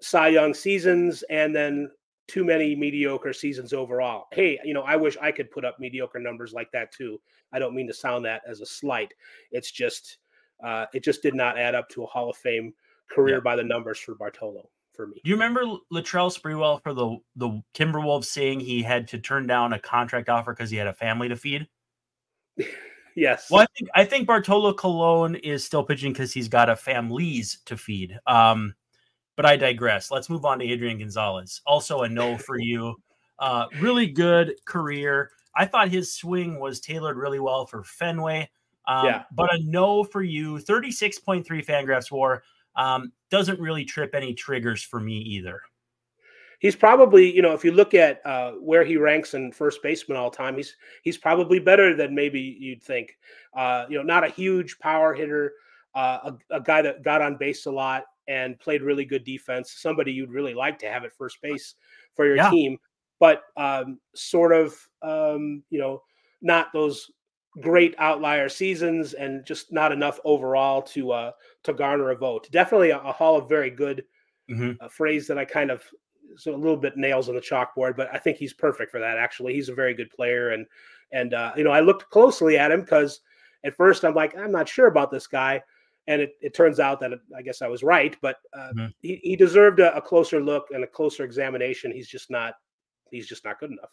Cy 0.00 0.28
Young 0.28 0.54
seasons, 0.54 1.22
and 1.30 1.54
then 1.54 1.90
too 2.28 2.44
many 2.44 2.76
mediocre 2.76 3.32
seasons 3.32 3.72
overall. 3.72 4.26
Hey, 4.32 4.58
you 4.64 4.72
know, 4.72 4.82
I 4.82 4.94
wish 4.94 5.16
I 5.20 5.32
could 5.32 5.50
put 5.50 5.64
up 5.64 5.80
mediocre 5.80 6.20
numbers 6.20 6.52
like 6.52 6.70
that 6.72 6.92
too. 6.92 7.20
I 7.52 7.58
don't 7.58 7.74
mean 7.74 7.88
to 7.88 7.94
sound 7.94 8.24
that 8.24 8.42
as 8.48 8.60
a 8.60 8.66
slight. 8.66 9.12
It's 9.50 9.72
just 9.72 10.18
uh, 10.64 10.86
it 10.94 11.02
just 11.02 11.22
did 11.22 11.34
not 11.34 11.58
add 11.58 11.74
up 11.74 11.88
to 11.90 12.04
a 12.04 12.06
Hall 12.06 12.30
of 12.30 12.36
Fame 12.36 12.72
career 13.10 13.36
yeah. 13.36 13.40
by 13.40 13.56
the 13.56 13.64
numbers 13.64 13.98
for 13.98 14.14
Bartolo 14.14 14.70
for 14.94 15.06
me. 15.06 15.20
Do 15.24 15.30
you 15.30 15.34
remember 15.34 15.62
Latrell 15.92 16.32
Sprewell 16.32 16.82
for 16.82 16.94
the 16.94 17.16
the 17.36 17.62
Timberwolves 17.74 18.26
saying 18.26 18.60
he 18.60 18.82
had 18.82 19.08
to 19.08 19.18
turn 19.18 19.46
down 19.46 19.72
a 19.72 19.78
contract 19.78 20.28
offer 20.28 20.52
because 20.52 20.70
he 20.70 20.76
had 20.76 20.86
a 20.86 20.92
family 20.92 21.28
to 21.28 21.36
feed? 21.36 21.66
Yes. 23.16 23.50
Well, 23.50 23.62
I 23.62 23.66
think 23.76 23.90
I 23.94 24.04
think 24.04 24.26
Bartolo 24.26 24.72
Colon 24.72 25.34
is 25.34 25.64
still 25.64 25.82
pitching 25.82 26.12
because 26.12 26.32
he's 26.32 26.48
got 26.48 26.70
a 26.70 26.76
families 26.76 27.58
to 27.66 27.76
feed. 27.76 28.18
Um, 28.26 28.74
but 29.36 29.46
I 29.46 29.56
digress. 29.56 30.10
Let's 30.10 30.30
move 30.30 30.44
on 30.44 30.58
to 30.58 30.64
Adrian 30.64 30.98
Gonzalez. 30.98 31.60
Also 31.66 32.02
a 32.02 32.08
no 32.08 32.38
for 32.38 32.58
you. 32.60 32.94
Uh, 33.38 33.66
really 33.80 34.06
good 34.06 34.54
career. 34.64 35.30
I 35.56 35.66
thought 35.66 35.88
his 35.88 36.14
swing 36.14 36.60
was 36.60 36.80
tailored 36.80 37.16
really 37.16 37.40
well 37.40 37.66
for 37.66 37.82
Fenway. 37.82 38.48
Um, 38.86 39.06
yeah. 39.06 39.22
But 39.32 39.54
a 39.54 39.58
no 39.64 40.04
for 40.04 40.22
you. 40.22 40.56
36.3 40.56 41.44
Fangraphs 41.64 42.10
WAR 42.10 42.42
um, 42.76 43.12
doesn't 43.30 43.60
really 43.60 43.84
trip 43.84 44.14
any 44.14 44.34
triggers 44.34 44.82
for 44.82 45.00
me 45.00 45.18
either. 45.18 45.60
He's 46.60 46.76
probably, 46.76 47.34
you 47.34 47.40
know, 47.40 47.54
if 47.54 47.64
you 47.64 47.72
look 47.72 47.94
at 47.94 48.24
uh, 48.26 48.52
where 48.52 48.84
he 48.84 48.98
ranks 48.98 49.32
in 49.32 49.50
first 49.50 49.82
baseman 49.82 50.18
all 50.18 50.30
time, 50.30 50.56
he's 50.56 50.76
he's 51.02 51.16
probably 51.16 51.58
better 51.58 51.96
than 51.96 52.14
maybe 52.14 52.40
you'd 52.60 52.82
think. 52.82 53.16
Uh, 53.56 53.86
you 53.88 53.96
know, 53.96 54.04
not 54.04 54.24
a 54.24 54.28
huge 54.28 54.78
power 54.78 55.14
hitter, 55.14 55.54
uh, 55.94 56.32
a, 56.50 56.56
a 56.56 56.60
guy 56.60 56.82
that 56.82 57.02
got 57.02 57.22
on 57.22 57.36
base 57.36 57.64
a 57.64 57.70
lot 57.70 58.04
and 58.28 58.60
played 58.60 58.82
really 58.82 59.06
good 59.06 59.24
defense. 59.24 59.72
Somebody 59.78 60.12
you'd 60.12 60.30
really 60.30 60.52
like 60.52 60.78
to 60.80 60.86
have 60.86 61.02
at 61.04 61.16
first 61.16 61.40
base 61.42 61.76
for 62.14 62.26
your 62.26 62.36
yeah. 62.36 62.50
team, 62.50 62.76
but 63.18 63.42
um, 63.56 63.98
sort 64.14 64.52
of, 64.52 64.78
um, 65.00 65.62
you 65.70 65.80
know, 65.80 66.02
not 66.42 66.72
those 66.74 67.10
great 67.62 67.94
outlier 67.98 68.50
seasons 68.50 69.14
and 69.14 69.44
just 69.46 69.72
not 69.72 69.92
enough 69.92 70.20
overall 70.24 70.82
to 70.82 71.10
uh, 71.12 71.30
to 71.64 71.72
garner 71.72 72.10
a 72.10 72.16
vote. 72.16 72.48
Definitely 72.52 72.90
a, 72.90 72.98
a 72.98 73.12
Hall 73.12 73.38
of 73.38 73.48
Very 73.48 73.70
Good 73.70 74.04
mm-hmm. 74.50 74.86
phrase 74.88 75.26
that 75.26 75.38
I 75.38 75.46
kind 75.46 75.70
of 75.70 75.82
so 76.36 76.54
a 76.54 76.56
little 76.56 76.76
bit 76.76 76.96
nails 76.96 77.28
on 77.28 77.34
the 77.34 77.40
chalkboard, 77.40 77.96
but 77.96 78.08
I 78.12 78.18
think 78.18 78.36
he's 78.36 78.52
perfect 78.52 78.90
for 78.90 79.00
that. 79.00 79.18
Actually, 79.18 79.54
he's 79.54 79.68
a 79.68 79.74
very 79.74 79.94
good 79.94 80.10
player, 80.10 80.50
and 80.50 80.66
and 81.12 81.34
uh, 81.34 81.52
you 81.56 81.64
know 81.64 81.70
I 81.70 81.80
looked 81.80 82.10
closely 82.10 82.58
at 82.58 82.70
him 82.70 82.80
because 82.80 83.20
at 83.64 83.76
first 83.76 84.04
I'm 84.04 84.14
like 84.14 84.36
I'm 84.36 84.52
not 84.52 84.68
sure 84.68 84.86
about 84.86 85.10
this 85.10 85.26
guy, 85.26 85.62
and 86.06 86.20
it, 86.22 86.34
it 86.40 86.54
turns 86.54 86.80
out 86.80 87.00
that 87.00 87.12
it, 87.12 87.20
I 87.36 87.42
guess 87.42 87.62
I 87.62 87.68
was 87.68 87.82
right, 87.82 88.16
but 88.20 88.36
uh, 88.52 88.70
mm-hmm. 88.76 88.86
he, 89.00 89.20
he 89.22 89.36
deserved 89.36 89.80
a, 89.80 89.94
a 89.96 90.00
closer 90.00 90.40
look 90.40 90.66
and 90.72 90.84
a 90.84 90.86
closer 90.86 91.24
examination. 91.24 91.92
He's 91.92 92.08
just 92.08 92.30
not 92.30 92.54
he's 93.10 93.26
just 93.26 93.44
not 93.44 93.58
good 93.60 93.70
enough. 93.70 93.90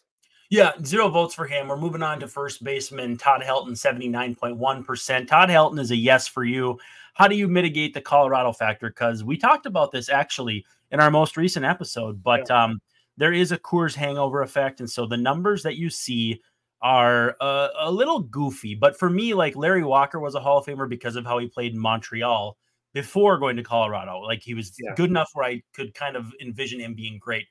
Yeah, 0.50 0.72
zero 0.86 1.10
votes 1.10 1.36
for 1.36 1.46
him. 1.46 1.68
We're 1.68 1.76
moving 1.76 2.04
on 2.04 2.22
to 2.22 2.28
first 2.28 2.64
baseman 2.64 3.18
Todd 3.18 3.42
Helton, 3.42 3.72
79.1%. 3.72 5.28
Todd 5.28 5.50
Helton 5.50 5.80
is 5.80 5.92
a 5.92 5.96
yes 5.96 6.26
for 6.26 6.46
you. 6.46 6.80
How 7.16 7.28
do 7.28 7.36
you 7.36 7.50
mitigate 7.50 7.94
the 7.94 8.00
Colorado 8.00 8.54
factor? 8.54 8.88
Because 8.88 9.26
we 9.26 9.38
talked 9.38 9.66
about 9.66 9.92
this 9.92 10.08
actually 10.08 10.66
in 10.92 11.00
our 11.00 11.12
most 11.12 11.38
recent 11.38 11.66
episode, 11.66 12.24
but 12.24 12.48
yeah. 12.50 12.64
um, 12.64 12.80
there 13.18 13.34
is 13.34 13.52
a 13.52 13.58
Coors 13.58 13.96
hangover 13.96 14.42
effect. 14.42 14.80
And 14.80 14.90
so 14.90 15.06
the 15.06 15.18
numbers 15.18 15.64
that 15.64 15.76
you 15.76 15.90
see 15.90 16.42
are 16.82 17.36
uh, 17.42 17.70
a 17.80 17.92
little 17.92 18.20
goofy. 18.20 18.76
But 18.76 18.98
for 18.98 19.10
me, 19.10 19.34
like 19.34 19.56
Larry 19.56 19.84
Walker 19.84 20.20
was 20.20 20.36
a 20.36 20.40
Hall 20.40 20.60
of 20.60 20.66
Famer 20.66 20.88
because 20.88 21.16
of 21.16 21.26
how 21.26 21.40
he 21.40 21.48
played 21.48 21.74
in 21.74 21.80
Montreal 21.80 22.58
before 22.94 23.38
going 23.38 23.58
to 23.58 23.64
Colorado. 23.64 24.20
Like 24.20 24.42
he 24.44 24.54
was 24.54 24.74
yeah. 24.80 24.94
good 24.96 25.10
enough 25.10 25.30
where 25.34 25.46
I 25.46 25.62
could 25.76 25.94
kind 25.94 26.16
of 26.16 26.32
envision 26.42 26.80
him 26.80 26.94
being 26.94 27.18
great. 27.20 27.46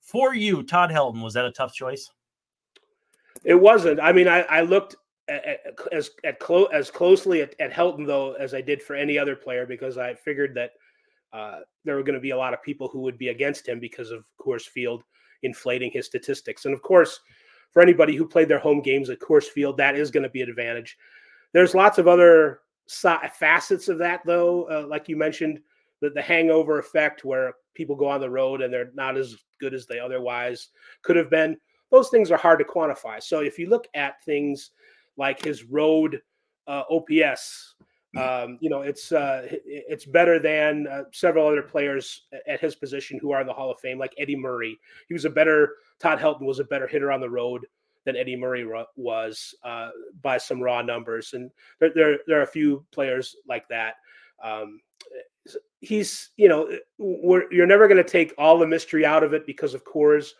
For 0.00 0.34
you, 0.34 0.64
Todd 0.64 0.90
Helton, 0.90 1.22
was 1.22 1.34
that 1.34 1.44
a 1.44 1.52
tough 1.52 1.72
choice? 1.72 2.10
It 3.44 3.54
wasn't. 3.54 4.00
I 4.00 4.12
mean, 4.12 4.28
I, 4.28 4.40
I 4.42 4.62
looked 4.62 4.96
at, 5.28 5.44
at, 5.44 5.58
as 5.92 6.10
at 6.24 6.40
clo- 6.40 6.66
as 6.66 6.90
closely 6.90 7.42
at, 7.42 7.54
at 7.60 7.72
Helton 7.72 8.06
though 8.06 8.32
as 8.32 8.54
I 8.54 8.60
did 8.60 8.82
for 8.82 8.94
any 8.94 9.18
other 9.18 9.36
player 9.36 9.66
because 9.66 9.98
I 9.98 10.14
figured 10.14 10.54
that 10.54 10.72
uh, 11.32 11.60
there 11.84 11.96
were 11.96 12.02
going 12.02 12.14
to 12.14 12.20
be 12.20 12.30
a 12.30 12.36
lot 12.36 12.52
of 12.52 12.62
people 12.62 12.88
who 12.88 13.00
would 13.00 13.18
be 13.18 13.28
against 13.28 13.66
him 13.66 13.80
because 13.80 14.10
of 14.10 14.24
Coors 14.40 14.66
Field 14.66 15.02
inflating 15.42 15.90
his 15.90 16.06
statistics. 16.06 16.64
And 16.64 16.74
of 16.74 16.82
course, 16.82 17.20
for 17.70 17.82
anybody 17.82 18.14
who 18.14 18.26
played 18.26 18.48
their 18.48 18.58
home 18.58 18.82
games 18.82 19.10
at 19.10 19.20
Coors 19.20 19.44
Field, 19.44 19.76
that 19.78 19.96
is 19.96 20.10
going 20.10 20.22
to 20.22 20.28
be 20.28 20.42
an 20.42 20.50
advantage. 20.50 20.96
There's 21.52 21.74
lots 21.74 21.98
of 21.98 22.06
other 22.06 22.60
facets 22.86 23.88
of 23.88 23.98
that, 23.98 24.20
though, 24.26 24.64
uh, 24.64 24.86
like 24.86 25.08
you 25.08 25.16
mentioned, 25.16 25.60
the, 26.00 26.10
the 26.10 26.22
hangover 26.22 26.78
effect 26.78 27.24
where 27.24 27.54
people 27.74 27.96
go 27.96 28.08
on 28.08 28.20
the 28.20 28.28
road 28.28 28.60
and 28.60 28.72
they're 28.72 28.90
not 28.94 29.16
as 29.16 29.36
good 29.60 29.72
as 29.72 29.86
they 29.86 29.98
otherwise 29.98 30.68
could 31.02 31.16
have 31.16 31.30
been 31.30 31.56
those 31.92 32.08
things 32.08 32.30
are 32.30 32.38
hard 32.38 32.58
to 32.58 32.64
quantify. 32.64 33.22
So 33.22 33.40
if 33.40 33.58
you 33.58 33.68
look 33.68 33.86
at 33.94 34.24
things 34.24 34.70
like 35.18 35.44
his 35.44 35.64
road 35.64 36.20
uh, 36.66 36.82
OPS. 36.90 37.74
Um, 38.16 38.58
you 38.60 38.68
know, 38.68 38.82
it's 38.82 39.12
uh, 39.12 39.46
it's 39.64 40.04
better 40.04 40.38
than 40.38 40.86
uh, 40.86 41.04
several 41.12 41.46
other 41.46 41.62
players 41.62 42.22
at 42.46 42.60
his 42.60 42.74
position 42.74 43.18
who 43.20 43.32
are 43.32 43.40
in 43.40 43.46
the 43.46 43.52
Hall 43.52 43.70
of 43.70 43.80
Fame, 43.80 43.98
like 43.98 44.14
Eddie 44.18 44.36
Murray. 44.36 44.78
He 45.08 45.14
was 45.14 45.24
a 45.24 45.30
better. 45.30 45.76
Todd 45.98 46.18
Helton 46.18 46.46
was 46.46 46.58
a 46.58 46.64
better 46.64 46.86
hitter 46.86 47.10
on 47.10 47.20
the 47.20 47.30
road 47.30 47.66
than 48.04 48.16
Eddie 48.16 48.36
Murray 48.36 48.66
was 48.96 49.54
uh, 49.64 49.90
by 50.22 50.36
some 50.36 50.60
raw 50.60 50.82
numbers, 50.82 51.32
and 51.34 51.50
there, 51.78 51.92
there, 51.94 52.18
there 52.26 52.40
are 52.40 52.42
a 52.42 52.46
few 52.46 52.84
players 52.90 53.36
like 53.48 53.68
that. 53.68 53.94
Um, 54.42 54.80
he's, 55.80 56.30
you 56.36 56.48
know, 56.48 56.68
you're 56.98 57.66
never 57.66 57.88
going 57.88 58.02
to 58.02 58.08
take 58.08 58.34
all 58.38 58.58
the 58.58 58.66
mystery 58.66 59.04
out 59.04 59.22
of 59.22 59.34
it 59.34 59.46
because 59.46 59.74
of 59.74 59.84
Coors. 59.84 60.30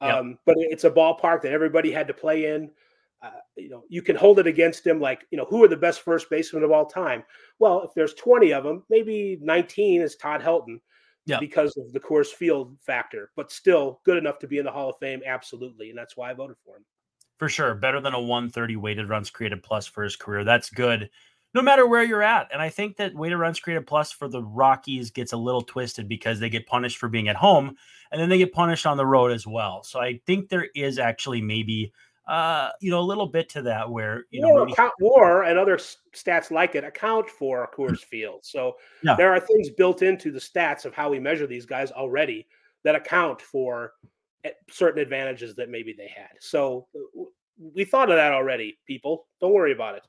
Um, 0.00 0.30
yep. 0.30 0.38
But 0.46 0.56
it's 0.58 0.84
a 0.84 0.90
ballpark 0.90 1.42
that 1.42 1.52
everybody 1.52 1.90
had 1.90 2.08
to 2.08 2.14
play 2.14 2.46
in. 2.46 2.70
Uh, 3.20 3.30
you 3.56 3.68
know, 3.68 3.82
you 3.88 4.00
can 4.00 4.14
hold 4.14 4.38
it 4.38 4.46
against 4.46 4.86
him 4.86 5.00
like, 5.00 5.26
you 5.30 5.38
know, 5.38 5.46
who 5.46 5.62
are 5.64 5.68
the 5.68 5.76
best 5.76 6.02
first 6.02 6.30
basemen 6.30 6.62
of 6.62 6.70
all 6.70 6.86
time? 6.86 7.24
Well, 7.58 7.82
if 7.82 7.90
there's 7.94 8.14
20 8.14 8.52
of 8.52 8.64
them, 8.64 8.84
maybe 8.88 9.38
19 9.42 10.02
is 10.02 10.14
Todd 10.16 10.40
Helton 10.40 10.78
yeah. 11.26 11.40
because 11.40 11.76
of 11.76 11.92
the 11.92 12.00
Coors 12.00 12.28
Field 12.28 12.76
factor, 12.80 13.30
but 13.34 13.50
still 13.50 14.00
good 14.04 14.18
enough 14.18 14.38
to 14.40 14.46
be 14.46 14.58
in 14.58 14.64
the 14.64 14.70
Hall 14.70 14.90
of 14.90 14.98
Fame. 15.00 15.20
Absolutely. 15.26 15.90
And 15.90 15.98
that's 15.98 16.16
why 16.16 16.30
I 16.30 16.34
voted 16.34 16.56
for 16.64 16.76
him. 16.76 16.84
For 17.38 17.48
sure. 17.48 17.74
Better 17.74 18.00
than 18.00 18.14
a 18.14 18.20
130 18.20 18.76
weighted 18.76 19.08
runs 19.08 19.30
created 19.30 19.62
plus 19.62 19.86
for 19.86 20.04
his 20.04 20.16
career. 20.16 20.44
That's 20.44 20.70
good 20.70 21.10
no 21.54 21.62
matter 21.62 21.86
where 21.86 22.02
you're 22.02 22.22
at. 22.22 22.48
And 22.52 22.60
I 22.60 22.68
think 22.68 22.96
that 22.96 23.14
weighted 23.14 23.38
runs 23.38 23.60
created 23.60 23.86
plus 23.86 24.12
for 24.12 24.28
the 24.28 24.42
Rockies 24.42 25.10
gets 25.10 25.32
a 25.32 25.36
little 25.36 25.62
twisted 25.62 26.08
because 26.08 26.40
they 26.40 26.50
get 26.50 26.66
punished 26.66 26.98
for 26.98 27.08
being 27.08 27.28
at 27.28 27.36
home 27.36 27.76
and 28.12 28.20
then 28.20 28.28
they 28.28 28.38
get 28.38 28.52
punished 28.52 28.86
on 28.86 28.96
the 28.96 29.06
road 29.06 29.32
as 29.32 29.46
well. 29.46 29.82
So 29.82 30.00
I 30.00 30.20
think 30.26 30.48
there 30.48 30.68
is 30.74 30.98
actually 30.98 31.40
maybe 31.40 31.92
uh, 32.28 32.70
you 32.80 32.90
know, 32.90 33.00
a 33.00 33.02
little 33.02 33.26
bit 33.26 33.48
to 33.48 33.62
that 33.62 33.88
where 33.88 34.24
you 34.30 34.40
know 34.40 34.58
maybe... 34.58 34.72
account 34.72 34.92
war 35.00 35.44
and 35.44 35.58
other 35.58 35.76
stats 35.76 36.50
like 36.50 36.74
it 36.74 36.84
account 36.84 37.28
for 37.28 37.68
Coors 37.76 38.04
Field. 38.04 38.44
So 38.44 38.76
yeah. 39.02 39.14
there 39.16 39.32
are 39.32 39.40
things 39.40 39.70
built 39.70 40.02
into 40.02 40.30
the 40.30 40.38
stats 40.38 40.84
of 40.84 40.94
how 40.94 41.10
we 41.10 41.18
measure 41.18 41.46
these 41.46 41.66
guys 41.66 41.90
already 41.90 42.46
that 42.84 42.94
account 42.94 43.40
for 43.40 43.94
certain 44.70 45.02
advantages 45.02 45.54
that 45.56 45.70
maybe 45.70 45.94
they 45.96 46.08
had. 46.08 46.30
So 46.40 46.86
we 47.58 47.84
thought 47.84 48.10
of 48.10 48.16
that 48.16 48.32
already, 48.32 48.78
people. 48.86 49.26
Don't 49.40 49.52
worry 49.52 49.72
about 49.72 49.96
it. 49.96 50.06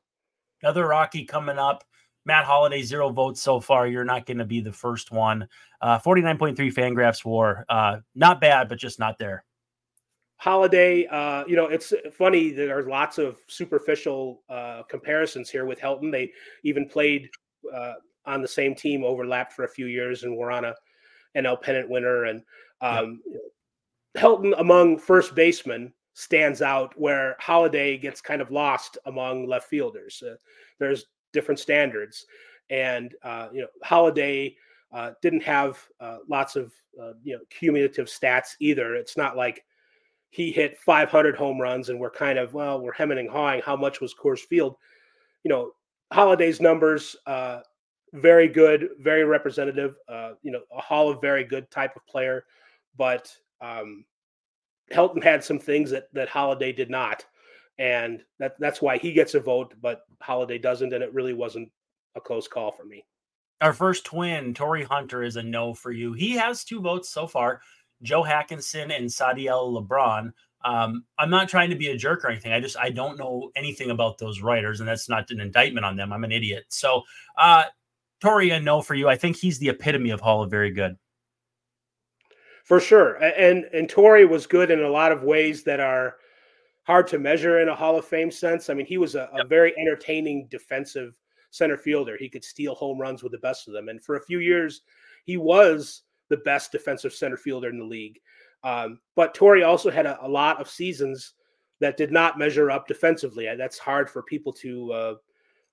Another 0.61 0.87
Rocky 0.87 1.25
coming 1.25 1.57
up. 1.57 1.83
Matt 2.25 2.45
Holliday, 2.45 2.83
zero 2.83 3.09
votes 3.09 3.41
so 3.41 3.59
far. 3.59 3.87
You're 3.87 4.03
not 4.03 4.25
going 4.25 4.37
to 4.37 4.45
be 4.45 4.61
the 4.61 4.73
first 4.73 5.09
one. 5.09 5.47
Uh, 5.81 5.97
49.3 5.99 6.55
Fangraphs 6.73 7.25
WAR. 7.25 7.65
Uh, 7.69 7.97
not 8.13 8.41
bad, 8.41 8.67
but 8.69 8.77
just 8.77 8.99
not 8.99 9.17
there. 9.17 9.45
Holliday, 10.39 11.05
uh, 11.07 11.43
you 11.47 11.57
know, 11.57 11.65
it's 11.65 11.93
funny. 12.13 12.51
There 12.51 12.77
are 12.77 12.89
lots 12.89 13.17
of 13.17 13.41
superficial 13.47 14.41
uh, 14.49 14.83
comparisons 14.83 15.49
here 15.49 15.65
with 15.65 15.79
Helton. 15.79 16.13
They 16.13 16.31
even 16.63 16.87
played 16.87 17.29
uh, 17.73 17.95
on 18.25 18.41
the 18.41 18.47
same 18.47 18.73
team, 18.73 19.03
overlapped 19.03 19.51
for 19.51 19.65
a 19.65 19.69
few 19.69 19.87
years, 19.87 20.23
and 20.23 20.37
were 20.37 20.49
on 20.49 20.63
a 20.63 20.75
NL 21.35 21.61
pennant 21.61 21.89
winner. 21.89 22.23
And 22.25 22.41
um, 22.79 23.21
yeah. 23.29 24.21
Helton, 24.21 24.57
among 24.59 24.97
first 24.97 25.35
basemen, 25.35 25.91
stands 26.13 26.61
out 26.61 26.97
where 26.97 27.35
Holliday 27.39 27.97
gets 27.97 28.21
kind 28.21 28.41
of 28.41 28.49
lost 28.49 28.97
among 29.07 29.45
left 29.45 29.67
fielders. 29.67 30.23
Uh, 30.25 30.35
there's 30.79 31.07
different 31.33 31.59
standards, 31.59 32.25
and 32.69 33.13
uh, 33.23 33.49
you 33.51 33.61
know 33.61 33.67
Holliday. 33.83 34.55
uh, 34.91 35.11
didn't 35.21 35.43
have 35.43 35.77
uh, 35.99 36.17
lots 36.27 36.55
of 36.55 36.73
uh, 37.01 37.11
you 37.23 37.33
know 37.33 37.41
cumulative 37.49 38.07
stats 38.07 38.55
either. 38.59 38.95
It's 38.95 39.17
not 39.17 39.37
like 39.37 39.63
he 40.31 40.51
hit 40.51 40.77
500 40.77 41.35
home 41.35 41.59
runs 41.59 41.89
and 41.89 41.99
we're 41.99 42.11
kind 42.11 42.37
of 42.37 42.53
well 42.53 42.79
we're 42.81 42.93
hemming 42.93 43.17
and 43.17 43.29
hawing 43.29 43.61
how 43.65 43.75
much 43.75 44.01
was 44.01 44.13
Coors 44.13 44.39
Field. 44.39 44.75
You 45.43 45.49
know 45.49 45.71
Holliday's 46.11 46.61
numbers 46.61 47.15
uh, 47.25 47.59
very 48.13 48.47
good, 48.47 48.89
very 48.99 49.23
representative. 49.23 49.95
uh, 50.07 50.31
you 50.41 50.51
know 50.51 50.61
a 50.75 50.81
Hall 50.81 51.09
of 51.09 51.21
very 51.21 51.43
good 51.43 51.69
type 51.71 51.95
of 51.95 52.05
player, 52.07 52.45
but 52.97 53.33
um, 53.61 54.05
Helton 54.91 55.23
had 55.23 55.43
some 55.43 55.59
things 55.59 55.91
that 55.91 56.13
that 56.13 56.29
Holliday 56.29 56.71
did 56.71 56.89
not, 56.89 57.25
and 57.77 58.23
that 58.39 58.55
that's 58.59 58.81
why 58.81 58.97
he 58.97 59.13
gets 59.13 59.35
a 59.35 59.39
vote, 59.39 59.73
but 59.81 60.03
Holliday 60.21 60.57
doesn't, 60.57 60.93
and 60.93 61.03
it 61.03 61.13
really 61.13 61.33
wasn't 61.33 61.69
a 62.15 62.21
close 62.21 62.47
call 62.47 62.71
for 62.71 62.85
me. 62.85 63.05
Our 63.61 63.73
first 63.73 64.05
twin, 64.05 64.53
Torii 64.53 64.83
Hunter, 64.83 65.21
is 65.21 65.35
a 65.35 65.43
no 65.43 65.73
for 65.73 65.91
you. 65.91 66.13
He 66.13 66.31
has 66.31 66.63
two 66.63 66.81
votes 66.81 67.09
so 67.09 67.27
far: 67.27 67.61
Joe 68.01 68.23
Haakenson 68.23 68.95
and 68.95 69.07
Sadiel 69.07 69.75
LeBron. 69.77 70.31
Um, 70.65 71.05
I'm 71.17 71.29
not 71.29 71.47
trying 71.47 71.69
to 71.69 71.75
be 71.75 71.87
a 71.87 71.97
jerk 71.97 72.25
or 72.25 72.29
anything. 72.29 72.51
I 72.51 72.59
just 72.59 72.77
I 72.77 72.89
don't 72.89 73.17
know 73.17 73.51
anything 73.55 73.91
about 73.91 74.17
those 74.17 74.41
writers, 74.41 74.79
and 74.79 74.89
that's 74.89 75.07
not 75.07 75.31
an 75.31 75.39
indictment 75.39 75.85
on 75.85 75.95
them. 75.95 76.11
I'm 76.11 76.23
an 76.23 76.31
idiot. 76.31 76.65
So, 76.67 77.03
uh, 77.37 77.63
Torii, 78.19 78.51
a 78.51 78.59
no 78.59 78.81
for 78.81 78.95
you. 78.95 79.07
I 79.07 79.15
think 79.15 79.37
he's 79.37 79.59
the 79.59 79.69
epitome 79.69 80.09
of 80.09 80.19
Hall 80.19 80.43
of 80.43 80.51
Very 80.51 80.71
Good. 80.71 80.97
For 82.65 82.79
sure. 82.79 83.15
And 83.15 83.65
and 83.73 83.89
Torii 83.89 84.25
was 84.25 84.45
good 84.45 84.69
in 84.69 84.83
a 84.83 84.89
lot 84.89 85.11
of 85.11 85.23
ways 85.23 85.63
that 85.63 85.79
are 85.79 86.17
hard 86.83 87.07
to 87.07 87.19
measure 87.19 87.61
in 87.61 87.69
a 87.69 87.75
Hall 87.75 87.97
of 87.97 88.05
Fame 88.05 88.29
sense. 88.29 88.69
I 88.69 88.73
mean, 88.73 88.85
he 88.85 88.97
was 88.97 89.15
a, 89.15 89.29
a 89.33 89.45
very 89.45 89.73
entertaining 89.79 90.47
defensive 90.51 91.13
center 91.51 91.77
fielder. 91.77 92.17
He 92.17 92.29
could 92.29 92.43
steal 92.43 92.75
home 92.75 92.99
runs 92.99 93.23
with 93.23 93.31
the 93.31 93.39
best 93.39 93.67
of 93.67 93.73
them. 93.73 93.89
And 93.89 94.03
for 94.03 94.17
a 94.17 94.25
few 94.25 94.39
years, 94.39 94.81
he 95.25 95.37
was 95.37 96.03
the 96.29 96.37
best 96.37 96.71
defensive 96.71 97.13
center 97.13 97.37
fielder 97.37 97.69
in 97.69 97.79
the 97.79 97.85
league. 97.85 98.19
Um, 98.63 98.99
but 99.15 99.33
Torii 99.33 99.63
also 99.63 99.89
had 99.89 100.05
a, 100.05 100.23
a, 100.23 100.27
lot 100.27 100.59
of 100.59 100.69
seasons 100.69 101.33
that 101.79 101.97
did 101.97 102.11
not 102.11 102.37
measure 102.37 102.69
up 102.69 102.87
defensively. 102.87 103.47
That's 103.57 103.79
hard 103.79 104.09
for 104.09 104.21
people 104.23 104.51
to 104.53 104.91
uh, 104.91 105.13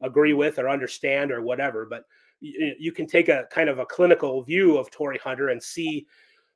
agree 0.03 0.35
with 0.35 0.59
or 0.59 0.69
understand 0.69 1.33
or 1.33 1.43
whatever. 1.43 1.87
But 1.87 2.05
you, 2.41 2.75
you, 2.79 2.93
can 2.93 3.07
take 3.07 3.29
a 3.29 3.47
kind 3.51 3.69
of 3.69 3.81
a 3.81 3.87
clinical 3.87 4.43
view 4.43 4.79
of 4.79 4.91
Torii 4.91 5.19
Hunter 5.19 5.49
and 5.49 5.61
see, 5.61 6.07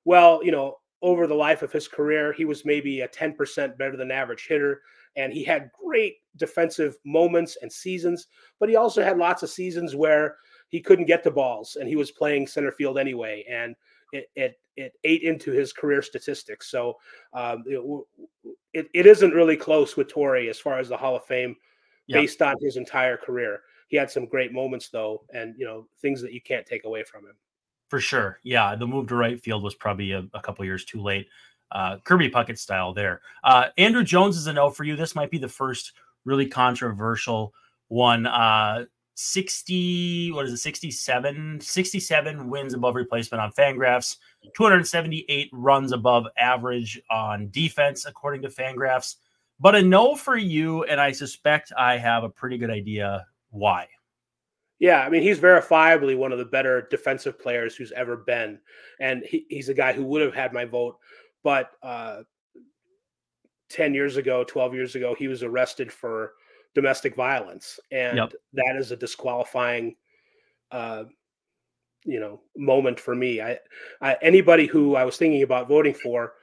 well, 0.05 0.41
you 0.45 0.53
know, 0.53 0.77
over 1.03 1.27
the 1.27 1.35
life 1.35 1.63
of 1.63 1.73
his 1.73 1.89
career, 1.89 2.33
he 2.33 2.45
was 2.45 2.65
maybe 2.65 3.01
a 3.01 3.09
10% 3.09 3.79
better 3.79 3.97
than 3.97 4.11
average 4.11 4.47
hitter. 4.47 4.83
And 5.17 5.33
he 5.33 5.43
had 5.43 5.71
great 5.85 6.17
defensive 6.37 6.97
moments 7.05 7.57
and 7.63 7.73
seasons, 7.73 8.29
but 8.61 8.69
he 8.69 8.77
also 8.77 9.03
had 9.03 9.19
lots 9.19 9.43
of 9.43 9.51
seasons 9.51 9.97
where 9.97 10.37
he 10.69 10.81
couldn't 10.81 11.07
get 11.07 11.25
the 11.25 11.31
balls 11.31 11.77
and 11.77 11.89
he 11.89 11.97
was 11.97 12.13
playing 12.13 12.47
center 12.47 12.71
field 12.71 12.99
anyway. 12.99 13.45
And 13.51 13.75
it, 14.13 14.27
it, 14.37 14.55
it 14.77 14.93
ate 15.05 15.23
into 15.23 15.53
his 15.53 15.73
career 15.73 16.03
statistics. 16.03 16.71
So 16.71 16.95
um, 17.33 17.65
it, 17.67 17.81
it, 18.73 18.87
it 18.95 19.07
isn't 19.07 19.33
really 19.33 19.57
close 19.57 19.97
with 19.97 20.09
Torii 20.09 20.49
as 20.49 20.59
far 20.59 20.79
as 20.79 20.89
the 20.89 20.97
Hall 20.97 21.17
of 21.17 21.25
Fame 21.25 21.57
yep. 22.07 22.23
based 22.23 22.43
on 22.43 22.57
his 22.61 22.77
entire 22.77 23.17
career. 23.17 23.61
He 23.89 23.97
had 23.97 24.11
some 24.11 24.27
great 24.27 24.53
moments 24.53 24.89
though, 24.89 25.25
and 25.35 25.55
you 25.59 25.67
know 25.67 25.87
things 26.01 26.23
that 26.23 26.33
you 26.33 26.41
can't 26.41 26.67
take 26.67 26.85
away 26.85 27.03
from 27.03 27.25
him. 27.25 27.35
For 27.89 27.99
sure, 27.99 28.39
yeah. 28.45 28.77
The 28.77 28.87
move 28.87 29.09
to 29.09 29.17
right 29.17 29.41
field 29.41 29.65
was 29.65 29.75
probably 29.75 30.13
a, 30.13 30.25
a 30.33 30.41
couple 30.41 30.65
years 30.65 30.85
too 30.85 31.03
late. 31.03 31.27
Uh, 31.73 31.99
Kirby 32.05 32.31
Puckett 32.31 32.59
style 32.59 32.95
there. 32.95 33.21
Uh, 33.43 33.67
Andruw 33.79 34.05
Jones 34.05 34.37
is 34.37 34.47
a 34.47 34.53
no 34.53 34.71
for 34.71 34.85
you. 34.85 34.97
This 34.97 35.17
might 35.17 35.31
be 35.31 35.39
the 35.39 35.49
first 35.49 35.93
really 36.25 36.47
controversial 36.47 37.53
one. 37.89 38.27
Uh, 38.27 38.85
60, 39.21 40.33
what 40.33 40.47
is 40.47 40.53
it, 40.53 40.59
67, 40.59 41.61
67 41.61 42.49
wins 42.49 42.75
above 42.75 42.95
replacement 42.95 43.43
on 43.43 43.53
Fangraphs, 43.53 44.17
278 44.57 45.51
runs 45.53 45.93
above 45.93 46.27
average 46.39 47.01
on 47.11 47.51
defense, 47.51 48.07
according 48.07 48.43
to 48.43 48.49
Fangraphs. 48.49 49.17
But 49.61 49.75
a 49.75 49.83
no 49.83 50.17
for 50.17 50.37
you, 50.37 50.85
and 50.85 50.99
I 50.99 51.13
suspect 51.13 51.73
I 51.77 51.99
have 51.99 52.25
a 52.25 52.31
pretty 52.31 52.57
good 52.57 52.71
idea 52.71 53.27
why. 53.51 53.89
Yeah, 54.79 55.01
I 55.01 55.11
mean, 55.11 55.23
he's 55.23 55.39
verifiably 55.39 56.17
one 56.17 56.33
of 56.33 56.39
the 56.39 56.47
better 56.47 56.89
defensive 56.91 57.39
players 57.39 57.77
who's 57.77 57.93
ever 57.93 58.17
been. 58.17 58.59
And 58.99 59.23
he, 59.25 59.45
he's 59.51 59.69
a 59.69 59.75
guy 59.75 59.93
who 59.93 60.05
would 60.05 60.23
have 60.23 60.35
had 60.35 60.55
my 60.55 60.65
vote. 60.65 60.97
But 61.45 61.73
uh, 61.83 62.23
10 63.69 63.93
years 63.93 64.17
ago, 64.17 64.45
12 64.45 64.75
years 64.75 64.95
ago, 64.95 65.15
he 65.15 65.29
was 65.29 65.43
arrested 65.43 65.93
for 65.93 66.33
domestic 66.75 67.17
violence. 67.17 67.81
And 67.91 68.17
yep. 68.17 68.33
that 68.55 68.77
is 68.79 68.93
a 68.93 68.97
disqualifying, 68.97 69.97
uh, 70.71 71.05
you 72.05 72.21
know, 72.21 72.41
moment 72.57 72.99
for 72.99 73.15
me. 73.15 73.41
I, 73.41 73.59
I, 74.01 74.17
anybody 74.23 74.67
who 74.67 74.97
I 74.97 75.05
was 75.05 75.17
thinking 75.17 75.43
about 75.43 75.69
voting 75.69 75.95
for 75.95 76.35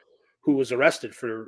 who 0.42 0.54
was 0.54 0.72
arrested 0.72 1.16
for 1.16 1.48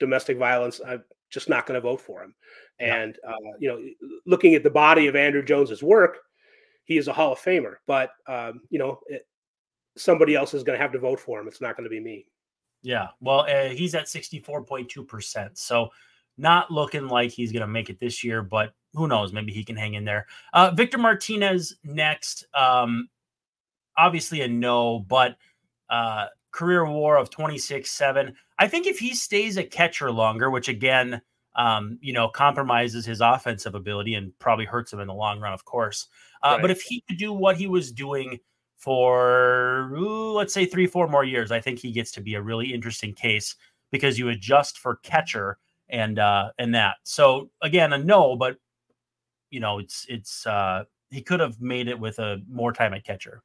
domestic 0.00 0.38
violence, 0.38 0.80
I'm 0.86 1.02
just 1.30 1.48
not 1.48 1.66
going 1.66 1.74
to 1.74 1.80
vote 1.80 2.00
for 2.00 2.22
him. 2.22 2.34
And 2.78 3.18
uh, 3.26 3.34
you 3.58 3.68
know, 3.68 3.82
looking 4.24 4.54
at 4.54 4.62
the 4.62 4.70
body 4.70 5.08
of 5.08 5.14
Andruw 5.14 5.46
Jones's 5.46 5.82
work, 5.82 6.18
he 6.84 6.96
is 6.96 7.08
a 7.08 7.12
Hall 7.12 7.32
of 7.32 7.38
Famer. 7.38 7.74
But 7.86 8.10
um, 8.26 8.60
you 8.70 8.78
know, 8.78 9.00
it, 9.08 9.26
somebody 9.96 10.36
else 10.36 10.54
is 10.54 10.62
going 10.62 10.78
to 10.78 10.82
have 10.82 10.92
to 10.92 10.98
vote 10.98 11.20
for 11.20 11.40
him. 11.40 11.48
It's 11.48 11.60
not 11.60 11.76
going 11.76 11.84
to 11.84 11.90
be 11.90 12.00
me. 12.00 12.26
Yeah, 12.82 13.08
well, 13.20 13.40
uh, 13.40 13.70
he's 13.70 13.96
at 13.96 14.08
sixty 14.08 14.38
four 14.38 14.62
point 14.62 14.88
two 14.88 15.04
percent, 15.04 15.58
so 15.58 15.88
not 16.38 16.70
looking 16.70 17.08
like 17.08 17.30
he's 17.30 17.52
going 17.52 17.62
to 17.62 17.66
make 17.66 17.90
it 17.90 18.00
this 18.00 18.24
year. 18.24 18.42
But 18.42 18.72
who 18.94 19.08
knows? 19.08 19.32
Maybe 19.32 19.52
he 19.52 19.64
can 19.64 19.76
hang 19.76 19.94
in 19.94 20.04
there. 20.04 20.26
Uh, 20.52 20.70
Victor 20.70 20.98
Martinez 20.98 21.76
next. 21.84 22.46
Um, 22.54 23.08
obviously 23.98 24.40
a 24.40 24.48
no, 24.48 25.00
but 25.00 25.36
uh, 25.90 26.26
career 26.52 26.86
war 26.86 27.16
of 27.16 27.28
26 27.30 27.90
7. 27.90 28.34
I 28.58 28.68
think 28.68 28.86
if 28.86 28.98
he 28.98 29.14
stays 29.14 29.56
a 29.56 29.64
catcher 29.64 30.10
longer, 30.10 30.50
which 30.50 30.68
again, 30.68 31.20
um, 31.56 31.98
you 32.00 32.12
know, 32.12 32.28
compromises 32.28 33.04
his 33.04 33.20
offensive 33.20 33.74
ability 33.74 34.14
and 34.14 34.36
probably 34.38 34.64
hurts 34.64 34.92
him 34.92 35.00
in 35.00 35.08
the 35.08 35.14
long 35.14 35.40
run, 35.40 35.52
of 35.52 35.64
course. 35.64 36.06
Uh, 36.42 36.50
right. 36.52 36.62
But 36.62 36.70
if 36.70 36.82
he 36.82 37.02
could 37.08 37.18
do 37.18 37.32
what 37.32 37.56
he 37.56 37.66
was 37.66 37.90
doing 37.90 38.38
for, 38.76 39.90
ooh, 39.96 40.32
let's 40.32 40.54
say, 40.54 40.64
three, 40.64 40.86
four 40.86 41.08
more 41.08 41.24
years, 41.24 41.50
I 41.50 41.60
think 41.60 41.80
he 41.80 41.90
gets 41.90 42.12
to 42.12 42.20
be 42.20 42.34
a 42.34 42.42
really 42.42 42.72
interesting 42.72 43.12
case 43.12 43.56
because 43.90 44.18
you 44.18 44.28
adjust 44.28 44.78
for 44.78 44.96
catcher 44.96 45.58
and 45.90 46.18
uh, 46.18 46.50
and 46.58 46.74
that. 46.74 46.96
So 47.04 47.50
again, 47.62 47.92
a 47.92 47.98
no, 47.98 48.36
but 48.36 48.56
you 49.50 49.60
know, 49.60 49.78
it's 49.78 50.06
it's 50.08 50.46
uh, 50.46 50.84
he 51.10 51.22
could 51.22 51.40
have 51.40 51.60
made 51.60 51.88
it 51.88 51.98
with 51.98 52.18
a 52.18 52.42
more 52.50 52.72
time 52.72 52.94
at 52.94 53.04
catcher. 53.04 53.42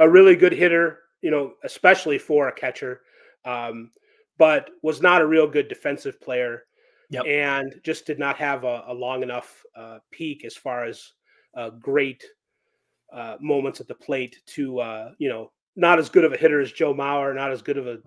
A 0.00 0.08
really 0.08 0.36
good 0.36 0.52
hitter, 0.52 1.00
you 1.20 1.30
know, 1.30 1.52
especially 1.64 2.18
for 2.18 2.48
a 2.48 2.52
catcher, 2.52 3.02
um, 3.44 3.90
but 4.38 4.70
was 4.82 5.02
not 5.02 5.20
a 5.20 5.26
real 5.26 5.46
good 5.46 5.68
defensive 5.68 6.20
player 6.20 6.64
yep. 7.10 7.24
and 7.26 7.78
just 7.82 8.06
did 8.06 8.18
not 8.18 8.36
have 8.36 8.64
a, 8.64 8.84
a 8.88 8.94
long 8.94 9.22
enough 9.22 9.62
uh, 9.76 9.98
peak 10.10 10.44
as 10.44 10.56
far 10.56 10.84
as 10.84 11.12
uh, 11.56 11.70
great 11.70 12.24
uh, 13.12 13.36
moments 13.40 13.80
at 13.80 13.88
the 13.88 13.94
plate 13.94 14.40
to, 14.46 14.80
uh, 14.80 15.10
you 15.18 15.28
know, 15.28 15.52
not 15.76 15.98
as 15.98 16.08
good 16.08 16.24
of 16.24 16.32
a 16.32 16.36
hitter 16.36 16.60
as 16.60 16.72
Joe 16.72 16.94
Mauer, 16.94 17.34
not 17.34 17.52
as 17.52 17.62
good 17.62 17.76
of 17.76 17.86
a, 17.86 17.98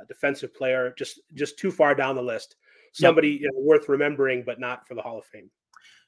a 0.00 0.06
defensive 0.08 0.54
player, 0.54 0.94
just 0.98 1.20
just 1.34 1.58
too 1.58 1.70
far 1.70 1.94
down 1.94 2.16
the 2.16 2.22
list. 2.22 2.56
Somebody 2.94 3.30
yep. 3.30 3.40
you 3.40 3.46
know, 3.52 3.58
worth 3.58 3.88
remembering, 3.88 4.42
but 4.44 4.58
not 4.58 4.86
for 4.86 4.94
the 4.94 5.02
Hall 5.02 5.18
of 5.18 5.26
Fame. 5.26 5.50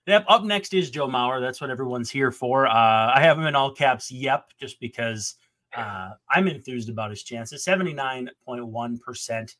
Yep. 0.06 0.24
Up 0.28 0.44
next 0.44 0.72
is 0.72 0.90
Joe 0.90 1.08
Mauer. 1.08 1.40
That's 1.40 1.60
what 1.60 1.70
everyone's 1.70 2.10
here 2.10 2.30
for. 2.30 2.66
Uh, 2.66 3.12
I 3.14 3.20
have 3.20 3.38
him 3.38 3.46
in 3.46 3.56
all 3.56 3.72
caps. 3.72 4.10
Yep, 4.10 4.52
just 4.60 4.78
because 4.78 5.34
uh, 5.76 6.10
I'm 6.30 6.46
enthused 6.46 6.88
about 6.88 7.10
his 7.10 7.24
chances. 7.24 7.64
Seventy 7.64 7.92
nine 7.92 8.30
point 8.44 8.66
one 8.66 8.98
percent 8.98 9.56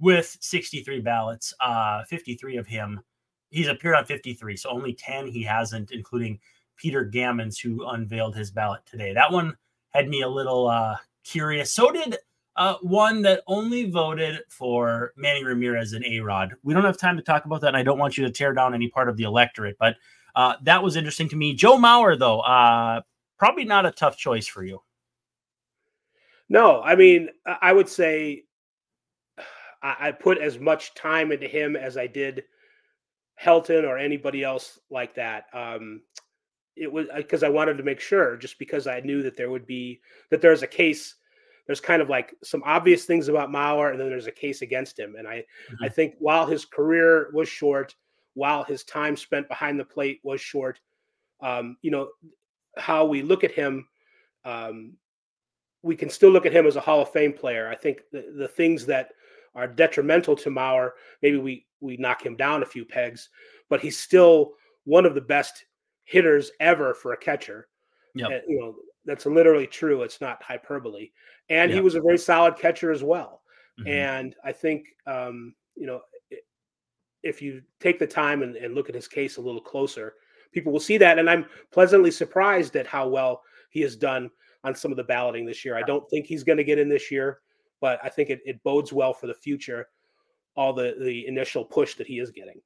with 0.00 0.36
63 0.40 1.00
ballots, 1.00 1.52
uh, 1.60 2.04
53 2.04 2.56
of 2.56 2.66
him. 2.66 3.00
He's 3.50 3.68
appeared 3.68 3.96
on 3.96 4.04
53, 4.04 4.56
so 4.56 4.70
only 4.70 4.92
10 4.92 5.26
he 5.26 5.42
hasn't, 5.42 5.90
including 5.90 6.38
Peter 6.76 7.04
Gammons, 7.04 7.60
who 7.60 7.86
unveiled 7.88 8.36
his 8.36 8.50
ballot 8.50 8.82
today. 8.86 9.12
That 9.12 9.32
one 9.32 9.56
had 9.90 10.08
me 10.08 10.22
a 10.22 10.28
little 10.28 10.68
uh, 10.68 10.96
curious. 11.24 11.72
So 11.72 11.90
did 11.90 12.16
uh, 12.58 12.74
one 12.82 13.22
that 13.22 13.42
only 13.46 13.90
voted 13.90 14.40
for 14.48 15.12
Manny 15.16 15.44
Ramirez 15.44 15.92
and 15.92 16.04
A 16.04 16.20
Rod. 16.20 16.54
We 16.62 16.74
don't 16.74 16.84
have 16.84 16.98
time 16.98 17.16
to 17.16 17.22
talk 17.22 17.44
about 17.44 17.60
that, 17.62 17.68
and 17.68 17.76
I 17.76 17.82
don't 17.82 17.98
want 17.98 18.18
you 18.18 18.24
to 18.24 18.30
tear 18.30 18.52
down 18.52 18.74
any 18.74 18.88
part 18.88 19.08
of 19.08 19.16
the 19.16 19.22
electorate, 19.24 19.76
but 19.78 19.96
uh, 20.34 20.54
that 20.64 20.82
was 20.82 20.96
interesting 20.96 21.28
to 21.30 21.36
me. 21.36 21.54
Joe 21.54 21.76
Mauer, 21.78 22.18
though, 22.18 22.40
uh, 22.40 23.00
probably 23.38 23.64
not 23.64 23.86
a 23.86 23.90
tough 23.90 24.16
choice 24.16 24.46
for 24.46 24.64
you. 24.64 24.82
No, 26.48 26.82
I 26.82 26.96
mean, 26.96 27.28
I 27.46 27.72
would 27.72 27.88
say 27.88 28.44
I, 29.82 29.96
I 30.00 30.12
put 30.12 30.38
as 30.38 30.58
much 30.58 30.94
time 30.94 31.32
into 31.32 31.46
him 31.46 31.76
as 31.76 31.96
I 31.96 32.06
did 32.06 32.44
Helton 33.40 33.84
or 33.84 33.98
anybody 33.98 34.42
else 34.42 34.78
like 34.90 35.14
that. 35.14 35.44
Um, 35.52 36.02
it 36.74 36.90
was 36.90 37.06
because 37.16 37.42
uh, 37.42 37.46
I 37.46 37.50
wanted 37.50 37.76
to 37.78 37.84
make 37.84 38.00
sure, 38.00 38.36
just 38.36 38.58
because 38.58 38.86
I 38.86 39.00
knew 39.00 39.22
that 39.22 39.36
there 39.36 39.50
would 39.50 39.66
be 39.66 40.00
that 40.30 40.40
there's 40.40 40.62
a 40.62 40.66
case. 40.66 41.14
There's 41.68 41.80
kind 41.80 42.02
of 42.02 42.08
like 42.08 42.34
some 42.42 42.62
obvious 42.64 43.04
things 43.04 43.28
about 43.28 43.50
Mauer, 43.50 43.92
and 43.92 44.00
then 44.00 44.08
there's 44.08 44.26
a 44.26 44.32
case 44.32 44.62
against 44.62 44.98
him. 44.98 45.14
And 45.16 45.28
I, 45.28 45.36
mm-hmm. 45.36 45.84
I 45.84 45.88
think 45.88 46.14
while 46.18 46.46
his 46.46 46.64
career 46.64 47.30
was 47.32 47.48
short, 47.48 47.94
while 48.34 48.64
his 48.64 48.82
time 48.82 49.16
spent 49.16 49.46
behind 49.48 49.78
the 49.78 49.84
plate 49.84 50.18
was 50.24 50.40
short, 50.40 50.80
um, 51.40 51.76
you 51.82 51.92
know, 51.92 52.08
how 52.76 53.04
we 53.04 53.22
look 53.22 53.44
at 53.44 53.52
him, 53.52 53.86
um, 54.44 54.94
we 55.82 55.94
can 55.94 56.10
still 56.10 56.30
look 56.30 56.46
at 56.46 56.52
him 56.52 56.66
as 56.66 56.74
a 56.74 56.80
Hall 56.80 57.02
of 57.02 57.12
Fame 57.12 57.32
player. 57.32 57.68
I 57.68 57.76
think 57.76 58.00
the, 58.10 58.34
the 58.36 58.48
things 58.48 58.86
that 58.86 59.10
are 59.54 59.66
detrimental 59.66 60.36
to 60.36 60.50
Mauer. 60.50 60.92
Maybe 61.22 61.36
we 61.36 61.66
we 61.80 61.96
knock 61.96 62.24
him 62.24 62.36
down 62.36 62.62
a 62.62 62.66
few 62.66 62.84
pegs, 62.84 63.28
but 63.68 63.80
he's 63.80 63.98
still 63.98 64.54
one 64.84 65.04
of 65.04 65.14
the 65.14 65.20
best 65.20 65.64
hitters 66.04 66.50
ever 66.60 66.94
for 66.94 67.12
a 67.12 67.16
catcher. 67.16 67.68
Yeah, 68.14 68.28
you 68.48 68.58
know 68.58 68.76
that's 69.04 69.26
literally 69.26 69.66
true. 69.66 70.02
It's 70.02 70.20
not 70.20 70.42
hyperbole. 70.42 71.10
And 71.50 71.70
yep. 71.70 71.76
he 71.76 71.80
was 71.80 71.94
a 71.94 72.00
very 72.00 72.18
solid 72.18 72.56
catcher 72.56 72.90
as 72.90 73.02
well. 73.02 73.42
Mm-hmm. 73.80 73.88
And 73.88 74.36
I 74.44 74.52
think 74.52 74.86
um, 75.06 75.54
you 75.76 75.86
know 75.86 76.00
if 77.22 77.42
you 77.42 77.62
take 77.80 77.98
the 77.98 78.06
time 78.06 78.42
and, 78.42 78.56
and 78.56 78.74
look 78.74 78.88
at 78.88 78.94
his 78.94 79.08
case 79.08 79.36
a 79.36 79.40
little 79.40 79.60
closer, 79.60 80.14
people 80.52 80.72
will 80.72 80.80
see 80.80 80.98
that. 80.98 81.18
And 81.18 81.28
I'm 81.28 81.46
pleasantly 81.72 82.10
surprised 82.12 82.76
at 82.76 82.86
how 82.86 83.08
well 83.08 83.42
he 83.70 83.80
has 83.80 83.96
done 83.96 84.30
on 84.64 84.74
some 84.74 84.92
of 84.92 84.96
the 84.96 85.04
balloting 85.04 85.44
this 85.44 85.64
year. 85.64 85.76
I 85.76 85.82
don't 85.82 86.08
think 86.10 86.26
he's 86.26 86.44
going 86.44 86.58
to 86.58 86.64
get 86.64 86.78
in 86.78 86.88
this 86.88 87.10
year 87.10 87.40
but 87.80 87.98
I 88.02 88.08
think 88.08 88.30
it, 88.30 88.40
it 88.44 88.62
bodes 88.62 88.92
well 88.92 89.12
for 89.12 89.26
the 89.26 89.34
future, 89.34 89.88
all 90.56 90.72
the 90.72 90.96
the 91.00 91.26
initial 91.26 91.64
push 91.64 91.94
that 91.94 92.06
he 92.06 92.18
is 92.18 92.30
getting. 92.30 92.60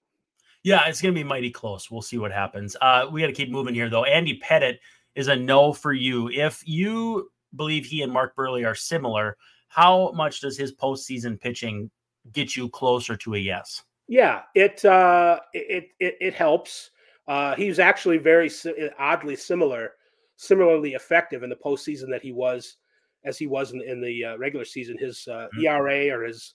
Yeah, 0.63 0.87
it's 0.87 1.03
going 1.03 1.15
to 1.15 1.19
be 1.19 1.25
mighty 1.25 1.51
close. 1.51 1.91
We'll 1.91 2.03
see 2.03 2.19
what 2.19 2.33
happens. 2.33 2.77
Uh, 2.81 3.07
we 3.11 3.21
got 3.21 3.27
to 3.27 3.33
keep 3.33 3.51
moving 3.51 3.75
here, 3.75 3.91
though. 3.91 4.05
Andy 4.05 4.39
Pettitte 4.39 4.79
is 5.17 5.29
a 5.29 5.35
no 5.35 5.73
for 5.73 5.93
you. 5.93 6.29
If 6.29 6.63
you 6.65 7.31
believe 7.57 7.87
he 7.87 8.03
and 8.03 8.13
Mark 8.13 8.35
Buehrle 8.37 8.67
are 8.67 8.75
similar, 8.75 9.37
how 9.69 10.13
much 10.13 10.41
does 10.41 10.57
his 10.57 10.75
postseason 10.75 11.41
pitching 11.41 11.91
get 12.33 12.57
you 12.57 12.69
closer 12.69 13.17
to 13.17 13.35
a 13.35 13.39
yes? 13.39 13.83
Yeah, 14.09 14.43
it 14.55 14.85
uh, 14.85 15.41
it, 15.55 15.89
it 15.99 16.17
it 16.21 16.35
helps. 16.35 16.91
Uh, 17.27 17.55
he's 17.55 17.79
actually 17.79 18.19
very 18.19 18.51
oddly 18.99 19.37
similar, 19.37 19.93
similarly 20.37 20.95
effective 20.95 21.43
in 21.43 21.51
the 21.51 21.57
postseason 21.57 22.11
that 22.11 22.23
he 22.23 22.33
was 22.33 22.77
as 23.25 23.39
he 23.39 23.47
was 23.47 23.73
in, 23.73 23.81
in 23.83 24.01
the 24.01 24.25
uh, 24.25 24.37
regular 24.39 24.65
season. 24.65 24.99
His 24.99 25.27
uh, 25.29 25.49
mm-hmm. 25.57 25.65
ERA 25.65 26.15
or 26.15 26.25
his 26.25 26.55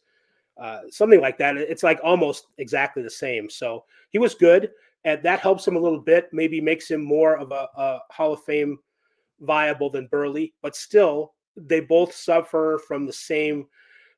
uh, 0.59 0.81
something 0.89 1.21
like 1.21 1.37
that. 1.37 1.57
It's 1.57 1.83
like 1.83 1.99
almost 2.03 2.47
exactly 2.57 3.03
the 3.03 3.09
same. 3.09 3.49
So 3.49 3.85
he 4.09 4.19
was 4.19 4.35
good, 4.35 4.71
and 5.05 5.21
that 5.23 5.39
helps 5.39 5.67
him 5.67 5.75
a 5.75 5.79
little 5.79 6.01
bit. 6.01 6.29
Maybe 6.31 6.59
makes 6.59 6.89
him 6.89 7.01
more 7.01 7.37
of 7.37 7.51
a, 7.51 7.67
a 7.75 7.99
Hall 8.11 8.33
of 8.33 8.43
Fame 8.43 8.77
viable 9.39 9.89
than 9.89 10.07
Buehrle, 10.09 10.51
but 10.61 10.75
still, 10.75 11.33
they 11.55 11.79
both 11.79 12.13
suffer 12.13 12.79
from 12.87 13.05
the 13.05 13.13
same 13.13 13.67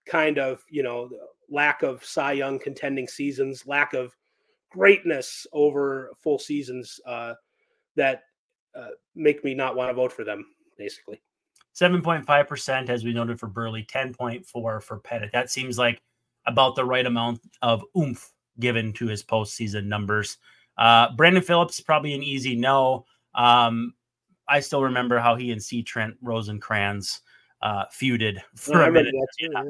kind 0.06 0.38
of 0.38 0.64
you 0.70 0.84
know 0.84 1.10
lack 1.50 1.84
of 1.84 2.04
Cy 2.04 2.34
Young 2.34 2.60
contending 2.60 3.08
seasons, 3.08 3.66
lack 3.66 3.94
of 3.94 4.16
greatness 4.72 5.48
over 5.52 6.12
full 6.18 6.40
seasons 6.40 7.00
uh, 7.06 7.34
that 7.96 8.24
uh, 8.76 8.90
make 9.16 9.44
me 9.44 9.54
not 9.54 9.76
want 9.76 9.90
to 9.90 9.94
vote 9.94 10.14
for 10.14 10.24
them. 10.24 10.46
Basically, 10.78 11.22
seven 11.74 12.02
point 12.02 12.26
five 12.26 12.48
percent, 12.48 12.90
as 12.90 13.04
we 13.04 13.14
noted 13.14 13.40
for 13.40 13.50
Buehrle, 13.50 13.88
ten 13.88 14.14
point 14.14 14.46
four 14.46 14.80
for 14.80 15.00
Pettitte. 15.00 15.32
That 15.32 15.50
seems 15.52 15.78
like 15.78 16.02
about 16.46 16.76
the 16.76 16.86
right 16.86 17.06
amount 17.06 17.42
of 17.62 17.84
oomph 17.98 18.32
given 18.60 18.94
to 18.94 19.08
his 19.08 19.24
postseason 19.24 19.86
numbers. 19.86 20.38
Uh, 20.78 21.14
Brandon 21.16 21.44
Phillips 21.44 21.82
probably 21.82 22.14
an 22.14 22.24
easy 22.24 22.56
no. 22.56 23.06
Um, 23.36 23.94
I 24.50 24.60
still 24.60 24.84
remember 24.84 25.20
how 25.20 25.36
he 25.36 25.52
and 25.52 25.62
C. 25.62 25.84
Trent 25.84 26.16
Rosecrans 26.22 27.22
uh, 27.62 27.86
feuded 27.94 28.38
for 28.56 28.84
a 28.84 28.92
minute. 28.92 29.14
Too, 29.40 29.50
yeah. 29.52 29.64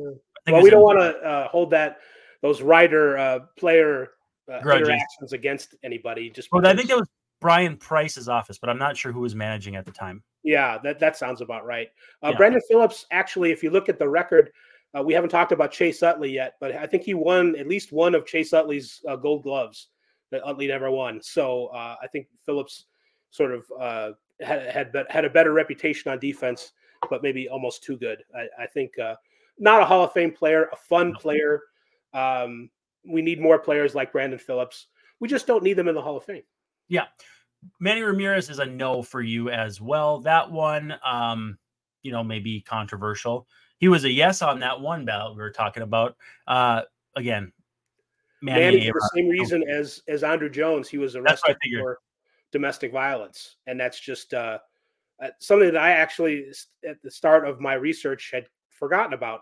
Well, 0.48 0.64
we 0.64 0.70
don't 0.70 0.84
want 0.84 1.00
to 1.00 1.18
uh, 1.20 1.48
hold 1.50 1.72
that 1.72 1.98
those 2.42 2.62
writer 2.62 3.18
uh, 3.18 3.40
player 3.58 4.10
uh, 4.52 4.60
interactions 4.60 5.34
against 5.34 5.76
anybody. 5.84 6.30
Just 6.30 6.52
well, 6.52 6.66
I 6.66 6.76
think 6.76 6.90
that 6.90 6.98
was 6.98 7.08
Bryan 7.42 7.78
Price's 7.78 8.30
office, 8.30 8.58
but 8.58 8.70
I'm 8.70 8.80
not 8.80 8.98
sure 8.98 9.12
who 9.12 9.22
was 9.22 9.36
managing 9.36 9.76
at 9.76 9.86
the 9.86 9.92
time. 9.92 10.24
Yeah, 10.44 10.78
that 10.84 11.00
that 11.00 11.18
sounds 11.18 11.42
about 11.42 11.66
right. 11.66 11.90
Uh, 12.24 12.30
yeah. 12.30 12.38
Brandon 12.38 12.62
Phillips, 12.70 13.06
actually, 13.12 13.52
if 13.52 13.64
you 13.64 13.70
look 13.70 13.90
at 13.90 14.00
the 14.00 14.08
record, 14.08 14.52
uh, 14.98 15.04
we 15.04 15.14
haven't 15.14 15.30
talked 15.30 15.52
about 15.52 15.72
Chase 15.72 16.02
Utley 16.02 16.32
yet, 16.32 16.54
but 16.60 16.76
I 16.76 16.88
think 16.88 17.04
he 17.04 17.14
won 17.14 17.56
at 17.58 17.68
least 17.68 17.92
one 17.92 18.16
of 18.16 18.26
Chase 18.26 18.54
Utley's 18.54 19.02
uh, 19.08 19.16
Gold 19.16 19.44
Gloves 19.44 19.90
that 20.32 20.46
Utley 20.46 20.68
never 20.68 20.90
won. 20.92 21.22
So 21.22 21.68
uh, 21.68 21.96
I 22.02 22.08
think 22.08 22.28
Phillips 22.46 22.86
sort 23.32 23.52
of 23.52 24.16
had 24.42 24.64
had 24.72 25.06
had 25.10 25.26
a 25.26 25.30
better 25.30 25.54
reputation 25.54 26.12
on 26.12 26.20
defense, 26.20 26.74
but 27.10 27.24
maybe 27.24 27.50
almost 27.50 27.84
too 27.84 27.98
good. 27.98 28.24
I, 28.36 28.64
I 28.64 28.68
think 28.68 28.98
uh, 29.00 29.16
not 29.58 29.82
a 29.82 29.86
Hall 29.86 30.04
of 30.04 30.14
Fame 30.14 30.32
player, 30.32 30.70
a 30.72 30.76
fun 30.76 31.14
player. 31.14 31.64
Um, 32.14 32.70
we 33.06 33.22
need 33.22 33.40
more 33.40 33.60
players 33.60 33.96
like 33.96 34.12
Brandon 34.12 34.40
Phillips. 34.40 34.88
We 35.20 35.28
just 35.28 35.48
don't 35.48 35.64
need 35.64 35.74
them 35.74 35.88
in 35.88 35.96
the 35.96 36.02
Hall 36.02 36.18
of 36.18 36.24
Fame. 36.24 36.44
Yeah. 36.88 37.06
Manny 37.80 38.02
Ramirez 38.02 38.50
is 38.50 38.60
a 38.60 38.66
no 38.66 39.02
for 39.02 39.22
you 39.22 39.50
as 39.50 39.82
well. 39.82 40.20
That 40.20 40.50
one, 40.50 40.96
um, 41.06 41.58
you 42.04 42.12
know, 42.12 42.24
may 42.24 42.40
be 42.40 42.62
controversial. 42.62 43.48
He 43.80 43.90
was 43.90 44.06
a 44.06 44.12
yes 44.12 44.42
on 44.42 44.60
that 44.60 44.80
one 44.80 45.06
ballot 45.06 45.36
we 45.36 45.42
were 45.42 45.52
talking 45.52 45.84
about. 45.84 46.16
Uh, 46.48 46.84
again, 47.16 47.52
Manny, 48.42 48.78
Manny 48.78 48.88
for 48.88 48.94
the 48.94 49.12
same 49.14 49.28
reason 49.28 49.64
as 49.70 50.02
as 50.08 50.24
Andruw 50.24 50.52
Jones, 50.52 50.88
he 50.88 50.98
was 50.98 51.16
arrested 51.16 51.58
for 51.80 52.00
domestic 52.52 52.92
violence, 52.92 53.58
and 53.68 53.80
that's 53.80 54.00
just 54.00 54.34
uh, 54.34 54.60
uh, 55.24 55.28
something 55.40 55.72
that 55.72 55.82
I 55.82 55.92
actually 55.92 56.46
at 56.88 57.02
the 57.04 57.12
start 57.12 57.48
of 57.48 57.60
my 57.60 57.74
research 57.74 58.30
had 58.34 58.46
forgotten 58.70 59.14
about. 59.14 59.42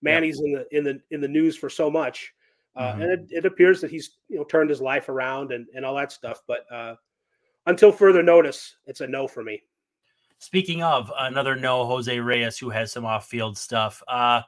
Manny's 0.00 0.40
in 0.40 0.52
the 0.52 0.66
in 0.76 0.84
the 0.84 1.00
in 1.10 1.20
the 1.20 1.28
news 1.28 1.56
for 1.56 1.68
so 1.68 1.90
much, 1.90 2.32
uh, 2.76 2.92
mm-hmm. 2.92 3.02
and 3.02 3.10
it, 3.12 3.26
it, 3.30 3.46
appears 3.46 3.80
that 3.80 3.90
he's 3.90 4.18
you 4.28 4.36
know 4.36 4.44
turned 4.44 4.70
his 4.70 4.80
life 4.80 5.08
around 5.08 5.52
and 5.52 5.66
and 5.74 5.84
all 5.84 5.96
that 5.96 6.12
stuff. 6.12 6.42
But 6.46 6.64
uh, 6.70 6.94
until 7.66 7.90
further 7.90 8.22
notice, 8.22 8.76
it's 8.86 9.00
a 9.00 9.06
no 9.06 9.26
for 9.26 9.42
me. 9.42 9.62
Speaking 10.38 10.84
of 10.84 11.12
another 11.18 11.56
no, 11.56 11.84
Jose 11.84 12.20
Reyes, 12.20 12.58
who 12.58 12.70
has 12.70 12.92
some 12.92 13.04
off-field 13.04 13.58
stuff. 13.58 14.00
Uh, 14.06 14.42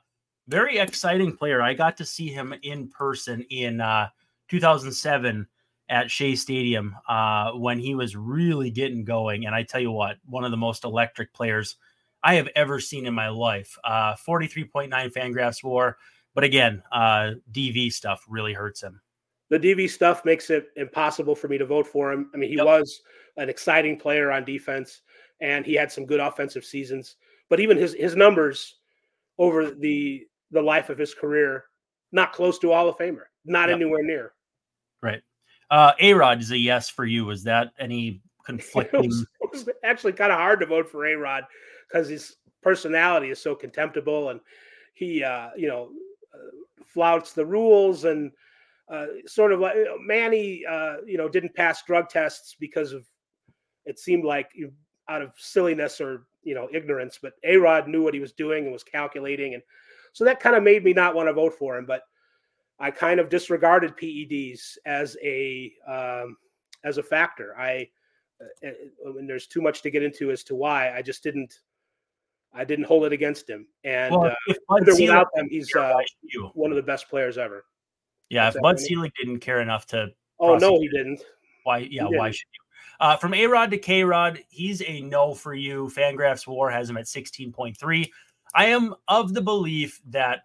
very 0.46 0.78
exciting 0.78 1.36
player. 1.36 1.60
I 1.62 1.74
got 1.74 1.96
to 1.96 2.04
see 2.04 2.28
him 2.28 2.54
in 2.62 2.88
person 2.88 3.44
in 3.50 3.80
uh, 3.80 4.08
2007 4.48 5.46
at 5.90 6.10
Shea 6.10 6.36
Stadium 6.36 6.96
uh, 7.08 7.50
when 7.52 7.78
he 7.78 7.94
was 7.94 8.16
really 8.16 8.70
getting 8.70 9.04
going. 9.04 9.44
And 9.44 9.54
I 9.54 9.64
tell 9.64 9.80
you 9.80 9.90
what, 9.90 10.16
one 10.24 10.44
of 10.44 10.52
the 10.52 10.56
most 10.56 10.84
electric 10.84 11.34
players 11.34 11.76
I 12.22 12.34
have 12.36 12.48
ever 12.54 12.80
seen 12.80 13.06
in 13.06 13.14
my 13.14 13.28
life. 13.28 13.76
Uh, 13.82 14.14
43.9 14.14 14.88
Fangraphs 15.12 15.64
WAR, 15.64 15.98
but 16.34 16.44
again, 16.44 16.82
uh, 16.92 17.32
DV 17.52 17.92
stuff 17.92 18.24
really 18.28 18.52
hurts 18.52 18.82
him. 18.82 19.00
The 19.48 19.58
DV 19.58 19.90
stuff 19.90 20.24
makes 20.24 20.48
it 20.48 20.68
impossible 20.76 21.34
for 21.34 21.48
me 21.48 21.58
to 21.58 21.66
vote 21.66 21.88
for 21.88 22.12
him. 22.12 22.30
I 22.32 22.36
mean, 22.36 22.50
he 22.50 22.56
yep. 22.56 22.66
was 22.66 23.02
an 23.36 23.48
exciting 23.48 23.98
player 23.98 24.30
on 24.30 24.44
defense 24.44 25.02
and 25.40 25.66
he 25.66 25.74
had 25.74 25.90
some 25.90 26.06
good 26.06 26.20
offensive 26.20 26.64
seasons. 26.64 27.16
But 27.48 27.58
even 27.58 27.76
his 27.76 27.94
his 27.94 28.14
numbers 28.14 28.76
over 29.38 29.72
the 29.72 30.24
the 30.52 30.62
life 30.62 30.88
of 30.88 30.98
his 30.98 31.14
career, 31.14 31.64
not 32.12 32.32
close 32.32 32.60
to 32.60 32.70
Hall 32.70 32.88
of 32.88 32.96
Famer, 32.96 33.24
not 33.44 33.68
yep. 33.68 33.76
anywhere 33.76 34.04
near. 34.04 34.32
Right. 35.02 35.22
Uh, 35.70 35.92
A 36.00 36.14
Rod 36.14 36.40
is 36.40 36.50
a 36.50 36.58
yes 36.58 36.88
for 36.88 37.04
you. 37.04 37.30
Is 37.30 37.44
that 37.44 37.72
any 37.78 38.20
conflicting? 38.44 39.04
it, 39.04 39.06
was, 39.06 39.26
it 39.40 39.50
was 39.52 39.68
actually 39.84 40.12
kind 40.12 40.32
of 40.32 40.38
hard 40.38 40.60
to 40.60 40.66
vote 40.66 40.90
for 40.90 41.06
A 41.06 41.14
Rod 41.14 41.44
because 41.88 42.08
his 42.08 42.36
personality 42.62 43.30
is 43.30 43.40
so 43.40 43.54
contemptible 43.54 44.30
and 44.30 44.40
he, 44.94 45.22
uh, 45.22 45.50
you 45.56 45.68
know, 45.68 45.90
uh, 46.34 46.84
flouts 46.84 47.32
the 47.32 47.46
rules 47.46 48.04
and 48.04 48.32
uh, 48.90 49.06
sort 49.26 49.52
of 49.52 49.60
like 49.60 49.76
you 49.76 49.84
know, 49.84 49.96
Manny, 50.00 50.64
uh, 50.68 50.96
you 51.06 51.16
know, 51.16 51.28
didn't 51.28 51.54
pass 51.54 51.82
drug 51.84 52.08
tests 52.08 52.56
because 52.58 52.92
of 52.92 53.06
it 53.86 53.98
seemed 53.98 54.24
like 54.24 54.50
out 55.08 55.22
of 55.22 55.32
silliness 55.36 56.00
or 56.00 56.26
you 56.42 56.54
know 56.54 56.68
ignorance. 56.72 57.18
But 57.22 57.34
A 57.44 57.56
Rod 57.56 57.88
knew 57.88 58.02
what 58.02 58.14
he 58.14 58.20
was 58.20 58.32
doing 58.32 58.64
and 58.64 58.72
was 58.72 58.82
calculating, 58.82 59.54
and 59.54 59.62
so 60.12 60.24
that 60.24 60.40
kind 60.40 60.56
of 60.56 60.64
made 60.64 60.84
me 60.84 60.92
not 60.92 61.14
want 61.14 61.28
to 61.28 61.32
vote 61.32 61.54
for 61.54 61.78
him. 61.78 61.86
But 61.86 62.02
I 62.80 62.90
kind 62.90 63.20
of 63.20 63.28
disregarded 63.28 63.96
PEDs 63.96 64.78
as 64.86 65.16
a 65.22 65.72
um, 65.86 66.36
as 66.82 66.98
a 66.98 67.02
factor. 67.02 67.54
I 67.58 67.88
uh, 68.40 68.68
uh 68.68 69.18
and 69.18 69.28
there's 69.28 69.46
too 69.46 69.60
much 69.60 69.82
to 69.82 69.90
get 69.90 70.02
into 70.02 70.30
as 70.30 70.42
to 70.44 70.54
why 70.54 70.96
I 70.96 71.02
just 71.02 71.22
didn't 71.22 71.60
I 72.52 72.64
didn't 72.64 72.86
hold 72.86 73.04
it 73.04 73.12
against 73.12 73.48
him. 73.48 73.66
And 73.84 74.14
well, 74.14 74.26
uh, 74.26 74.54
without 74.68 75.28
them, 75.34 75.48
he's 75.50 75.74
uh, 75.76 75.94
one 76.54 76.70
of 76.70 76.76
the 76.76 76.82
best 76.82 77.08
players 77.08 77.38
ever. 77.38 77.64
Yeah, 78.28 78.48
if 78.48 78.56
Bud 78.60 78.80
Selig 78.80 79.12
didn't 79.18 79.40
care 79.40 79.60
enough 79.60 79.86
to. 79.88 80.08
Oh 80.38 80.56
no, 80.56 80.80
he 80.80 80.88
didn't. 80.88 81.20
Why? 81.64 81.78
Yeah, 81.78 82.04
didn't. 82.04 82.18
why 82.18 82.30
should 82.30 82.46
you? 82.52 82.60
Uh, 83.00 83.16
from 83.16 83.34
A 83.34 83.46
Rod 83.46 83.70
to 83.70 83.78
K 83.78 84.04
Rod, 84.04 84.40
he's 84.48 84.82
a 84.82 85.00
no 85.02 85.34
for 85.34 85.54
you. 85.54 85.90
Fangraphs 85.94 86.46
War 86.46 86.70
has 86.70 86.88
him 86.88 86.96
at 86.96 87.06
16.3. 87.06 88.10
I 88.54 88.66
am 88.66 88.94
of 89.08 89.32
the 89.32 89.40
belief 89.40 90.00
that 90.08 90.40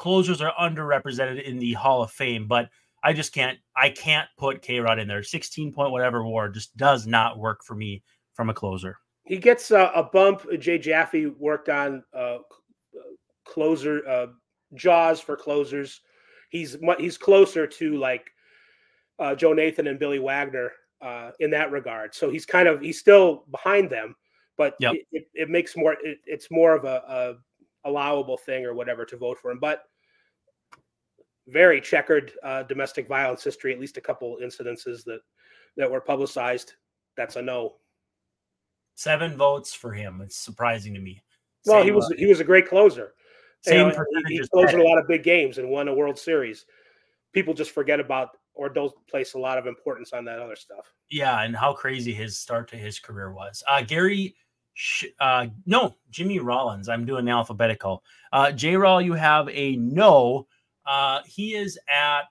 closers 0.00 0.40
are 0.40 0.54
underrepresented 0.58 1.44
in 1.44 1.58
the 1.58 1.74
Hall 1.74 2.02
of 2.02 2.10
Fame, 2.10 2.46
but 2.48 2.70
I 3.04 3.12
just 3.12 3.34
can't 3.34 3.58
I 3.76 3.90
can't 3.90 4.28
put 4.38 4.62
K 4.62 4.80
Rod 4.80 4.98
in 4.98 5.06
there. 5.06 5.22
16 5.22 5.72
point 5.72 5.92
whatever 5.92 6.24
war 6.24 6.48
just 6.48 6.74
does 6.76 7.06
not 7.06 7.38
work 7.38 7.62
for 7.62 7.74
me 7.74 8.02
from 8.34 8.48
a 8.48 8.54
closer. 8.54 8.96
He 9.24 9.36
gets 9.36 9.70
uh, 9.70 9.92
a 9.94 10.02
bump. 10.02 10.46
Jay 10.58 10.78
Jaffe 10.78 11.26
worked 11.26 11.68
on 11.68 12.02
uh, 12.14 12.38
closer 13.44 14.06
uh, 14.08 14.26
jaws 14.74 15.20
for 15.20 15.36
closers. 15.36 16.00
He's 16.48 16.78
he's 16.98 17.18
closer 17.18 17.66
to 17.66 17.96
like 17.98 18.30
uh, 19.18 19.34
Joe 19.34 19.52
Nathan 19.52 19.86
and 19.86 19.98
Billy 19.98 20.18
Wagner 20.18 20.72
uh, 21.02 21.32
in 21.40 21.50
that 21.50 21.70
regard. 21.70 22.14
So 22.14 22.30
he's 22.30 22.46
kind 22.46 22.68
of 22.68 22.80
he's 22.80 22.98
still 22.98 23.44
behind 23.50 23.90
them, 23.90 24.16
but 24.56 24.76
yep. 24.80 24.94
it, 24.94 25.06
it, 25.12 25.28
it, 25.34 25.50
makes 25.50 25.76
more 25.76 25.92
it, 26.02 26.18
it's 26.24 26.50
more 26.50 26.74
of 26.74 26.84
a, 26.84 27.02
a, 27.06 27.88
allowable 27.88 28.36
thing 28.36 28.64
or 28.64 28.74
whatever 28.74 29.04
to 29.04 29.16
vote 29.16 29.38
for 29.38 29.50
him. 29.50 29.58
But 29.58 29.84
very 31.50 31.80
checkered 31.80 32.32
uh, 32.42 32.62
domestic 32.64 33.08
violence 33.08 33.42
history. 33.42 33.72
At 33.72 33.80
least 33.80 33.96
a 33.96 34.00
couple 34.00 34.38
incidences 34.42 35.04
that 35.04 35.20
that 35.76 35.90
were 35.90 36.00
publicized. 36.00 36.74
That's 37.16 37.36
a 37.36 37.42
no. 37.42 37.76
Seven 38.94 39.36
votes 39.36 39.72
for 39.72 39.92
him. 39.92 40.20
It's 40.22 40.36
surprising 40.36 40.94
to 40.94 41.00
me. 41.00 41.22
Well, 41.66 41.80
Same, 41.80 41.84
he 41.84 41.90
was 41.90 42.10
uh, 42.10 42.14
he 42.16 42.26
was 42.26 42.40
a 42.40 42.44
great 42.44 42.68
closer. 42.68 43.14
Same 43.62 43.88
you 43.88 43.92
know, 43.92 44.04
he, 44.28 44.38
he 44.38 44.48
closed 44.48 44.74
a 44.74 44.82
lot 44.82 44.98
of 44.98 45.06
big 45.06 45.22
games 45.22 45.58
and 45.58 45.68
won 45.68 45.88
a 45.88 45.94
World 45.94 46.18
Series. 46.18 46.64
People 47.32 47.54
just 47.54 47.72
forget 47.72 48.00
about 48.00 48.30
or 48.54 48.68
don't 48.68 48.92
place 49.08 49.34
a 49.34 49.38
lot 49.38 49.58
of 49.58 49.66
importance 49.66 50.12
on 50.12 50.24
that 50.24 50.38
other 50.38 50.56
stuff. 50.56 50.92
Yeah, 51.10 51.42
and 51.42 51.56
how 51.56 51.72
crazy 51.72 52.12
his 52.12 52.38
start 52.38 52.68
to 52.70 52.76
his 52.76 52.98
career 52.98 53.32
was. 53.32 53.62
Uh, 53.68 53.82
Gary, 53.82 54.34
uh, 55.18 55.46
no, 55.66 55.96
Jimmy 56.10 56.38
Rollins. 56.38 56.88
I'm 56.88 57.04
doing 57.06 57.28
alphabetical. 57.28 58.02
Uh, 58.32 58.52
J. 58.52 58.76
Roll, 58.76 59.00
you 59.00 59.14
have 59.14 59.48
a 59.50 59.76
no. 59.76 60.46
Uh, 60.86 61.20
he 61.26 61.54
is 61.54 61.78
at 61.92 62.22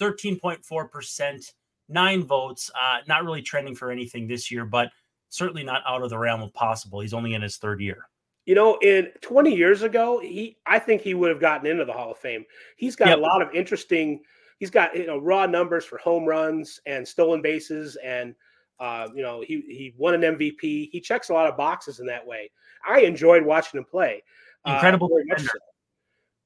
13.4 0.00 0.90
percent, 0.90 1.52
nine 1.88 2.24
votes. 2.24 2.70
Uh, 2.80 2.98
not 3.06 3.24
really 3.24 3.42
trending 3.42 3.74
for 3.74 3.90
anything 3.90 4.26
this 4.26 4.50
year, 4.50 4.64
but 4.64 4.90
certainly 5.28 5.64
not 5.64 5.82
out 5.86 6.02
of 6.02 6.10
the 6.10 6.18
realm 6.18 6.42
of 6.42 6.52
possible. 6.54 7.00
He's 7.00 7.14
only 7.14 7.34
in 7.34 7.42
his 7.42 7.56
third 7.56 7.80
year. 7.80 8.08
You 8.44 8.56
know, 8.56 8.76
in 8.82 9.08
20 9.20 9.54
years 9.54 9.82
ago, 9.82 10.18
he 10.18 10.56
I 10.66 10.78
think 10.78 11.02
he 11.02 11.14
would 11.14 11.30
have 11.30 11.40
gotten 11.40 11.66
into 11.66 11.84
the 11.84 11.92
Hall 11.92 12.10
of 12.10 12.18
Fame. 12.18 12.44
He's 12.76 12.96
got 12.96 13.08
yep. 13.08 13.18
a 13.18 13.20
lot 13.20 13.40
of 13.40 13.54
interesting 13.54 14.20
he's 14.62 14.70
got 14.70 14.94
you 14.96 15.08
know 15.08 15.18
raw 15.18 15.44
numbers 15.44 15.84
for 15.84 15.98
home 15.98 16.24
runs 16.24 16.80
and 16.86 17.06
stolen 17.06 17.42
bases, 17.42 17.96
and 17.96 18.32
uh, 18.78 19.08
you 19.12 19.20
know 19.20 19.42
he 19.44 19.60
he 19.66 19.92
won 19.98 20.14
an 20.14 20.36
MVP. 20.36 20.88
He 20.92 21.00
checks 21.00 21.30
a 21.30 21.32
lot 21.32 21.48
of 21.48 21.56
boxes 21.56 21.98
in 21.98 22.06
that 22.06 22.24
way. 22.24 22.48
I 22.86 23.00
enjoyed 23.00 23.44
watching 23.44 23.78
him 23.78 23.84
play. 23.84 24.22
Uh, 24.64 24.74
Incredible, 24.74 25.10
uh, 25.34 25.36
so. 25.36 25.48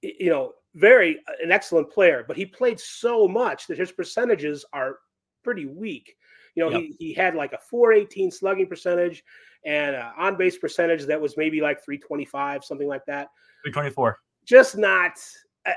you 0.01 0.31
know, 0.31 0.53
very 0.77 1.19
uh, 1.29 1.33
an 1.43 1.51
excellent 1.51 1.91
player, 1.91 2.25
but 2.27 2.37
he 2.37 2.47
played 2.47 2.79
so 2.79 3.27
much 3.27 3.67
that 3.67 3.79
his 3.79 3.91
percentages 3.91 4.65
are 4.73 4.99
pretty 5.43 5.67
weak. 5.67 6.15
You 6.55 6.65
know, 6.65 6.71
yep. 6.71 6.81
he, 6.81 6.97
he 6.99 7.13
had 7.13 7.35
like 7.35 7.53
a 7.53 7.59
418 7.59 8.31
slugging 8.31 8.67
percentage 8.67 9.23
and 9.65 9.97
on 10.17 10.37
base 10.37 10.57
percentage 10.57 11.05
that 11.05 11.21
was 11.21 11.37
maybe 11.37 11.61
like 11.61 11.85
325, 11.85 12.65
something 12.65 12.89
like 12.89 13.05
that. 13.07 13.29
324. 13.65 14.19
Just 14.45 14.77
not 14.77 15.19
uh, 15.67 15.73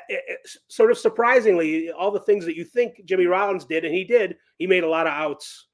sort 0.68 0.92
of 0.92 0.98
surprisingly, 0.98 1.92
all 1.92 2.12
the 2.12 2.20
things 2.20 2.46
that 2.46 2.56
you 2.56 2.64
think 2.64 3.04
Jimmy 3.06 3.26
Rollins 3.26 3.66
did, 3.66 3.84
and 3.84 3.94
he 3.94 4.04
did, 4.04 4.38
he 4.58 4.68
made 4.68 4.84
a 4.84 4.90
lot 4.90 5.08
of 5.08 5.14
outs. 5.14 5.68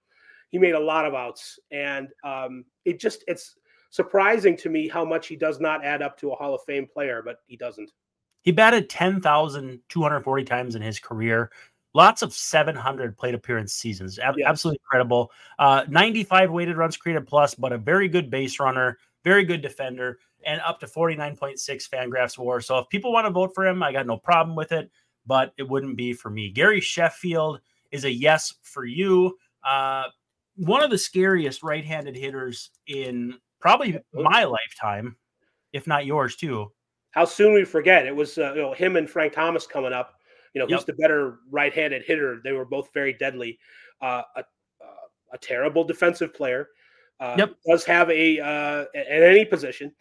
He 0.51 0.57
made 0.57 0.75
a 0.75 0.79
lot 0.79 1.05
of 1.05 1.13
outs. 1.13 1.59
And 1.71 2.07
um, 2.23 2.63
it 2.85 2.99
just, 2.99 3.23
it's 3.27 3.55
surprising 3.89 4.55
to 4.57 4.69
me 4.69 4.87
how 4.87 5.03
much 5.03 5.27
he 5.27 5.35
does 5.35 5.59
not 5.59 5.83
add 5.83 6.01
up 6.01 6.17
to 6.19 6.31
a 6.31 6.35
Hall 6.35 6.55
of 6.55 6.61
Fame 6.65 6.87
player, 6.91 7.21
but 7.23 7.37
he 7.47 7.57
doesn't. 7.57 7.91
He 8.45 8.51
batted 8.51 8.89
10,240 8.89 10.43
times 10.45 10.75
in 10.75 10.81
his 10.81 10.99
career 10.99 11.51
lots 11.95 12.21
of 12.21 12.33
700 12.33 13.17
plate 13.17 13.33
appearance 13.33 13.73
seasons. 13.73 14.19
Ab- 14.19 14.35
yes. 14.37 14.47
Absolutely 14.47 14.79
incredible. 14.83 15.31
Uh, 15.57 15.85
95 15.89 16.51
weighted 16.51 16.77
runs 16.77 16.97
created 16.97 17.25
plus, 17.25 17.55
but 17.55 17.71
a 17.71 17.77
very 17.77 18.07
good 18.07 18.29
base 18.29 18.59
runner, 18.59 18.99
very 19.23 19.45
good 19.45 19.61
defender, 19.61 20.19
and 20.45 20.61
up 20.61 20.79
to 20.81 20.85
49.6 20.85 21.57
Fangraphs 21.89 22.37
WAR. 22.37 22.61
So 22.61 22.77
if 22.77 22.89
people 22.89 23.11
want 23.11 23.25
to 23.25 23.31
vote 23.31 23.55
for 23.55 23.65
him, 23.65 23.81
I 23.81 23.93
got 23.93 24.05
no 24.05 24.17
problem 24.17 24.55
with 24.55 24.73
it, 24.73 24.91
but 25.25 25.53
it 25.57 25.63
wouldn't 25.63 25.95
be 25.95 26.13
for 26.13 26.29
me. 26.29 26.51
Gary 26.51 26.81
Sheffield 26.81 27.61
is 27.91 28.03
a 28.03 28.11
yes 28.11 28.53
for 28.61 28.85
you. 28.85 29.37
Uh, 29.63 30.03
one 30.57 30.83
of 30.83 30.91
the 30.91 30.97
scariest 30.97 31.63
right-handed 31.63 32.15
hitters 32.15 32.71
in 32.87 33.35
probably 33.61 33.97
my 34.13 34.43
lifetime, 34.43 35.15
if 35.71 35.87
not 35.87 36.05
yours 36.05 36.35
too. 36.35 36.71
How 37.15 37.25
soon 37.25 37.53
we 37.53 37.65
forget 37.65 38.05
it 38.05 38.15
was 38.15 38.37
uh, 38.37 38.53
you 38.53 38.61
know 38.61 38.73
him 38.73 38.95
and 38.95 39.09
Frank 39.09 39.33
Thomas 39.33 39.65
coming 39.65 39.93
up 39.93 40.15
you 40.55 40.59
know, 40.59 40.67
yep. 40.69 40.79
who's 40.79 40.85
the 40.85 40.93
better 40.93 41.39
right-handed 41.51 42.03
hitter? 42.03 42.39
They 42.43 42.53
were 42.53 42.65
both 42.65 42.89
very 42.93 43.13
deadly. 43.13 43.59
Uh, 44.01 44.21
a, 44.37 44.39
uh, 44.39 45.33
a 45.33 45.37
terrible 45.37 45.83
defensive 45.83 46.33
player. 46.33 46.69
Uh, 47.19 47.35
yep. 47.37 47.55
Does 47.67 47.83
have 47.83 48.09
a 48.09 48.39
uh, 48.39 48.85
at 48.95 49.21
any 49.21 49.45
position. 49.45 49.91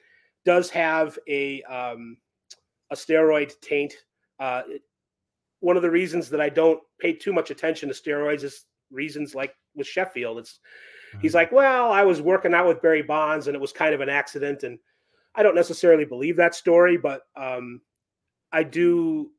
Does 0.44 0.70
have 0.70 1.18
a 1.28 1.62
um, 1.64 2.16
a 2.90 2.94
steroid 2.94 3.52
taint. 3.60 3.94
Uh, 4.38 4.62
one 5.60 5.76
of 5.76 5.82
the 5.82 5.90
reasons 5.90 6.28
that 6.30 6.40
I 6.40 6.48
don't 6.48 6.80
pay 7.00 7.12
too 7.12 7.32
much 7.32 7.50
attention 7.50 7.88
to 7.88 7.94
steroids 7.94 8.44
is 8.44 8.66
reasons 8.90 9.34
like 9.34 9.54
with 9.74 9.86
Sheffield. 9.86 10.38
It's 10.38 10.60
mm-hmm. 11.10 11.20
he's 11.20 11.34
like, 11.34 11.50
well, 11.50 11.92
I 11.92 12.04
was 12.04 12.20
working 12.20 12.54
out 12.54 12.68
with 12.68 12.82
Barry 12.82 13.02
Bonds 13.02 13.48
and 13.48 13.56
it 13.56 13.60
was 13.60 13.72
kind 13.72 13.94
of 13.94 14.00
an 14.00 14.08
accident, 14.08 14.62
and 14.62 14.78
I 15.34 15.42
don't 15.42 15.54
necessarily 15.54 16.04
believe 16.04 16.36
that 16.36 16.54
story, 16.54 16.96
but 16.96 17.22
um, 17.36 17.80
I 18.52 18.62
do 18.62 19.30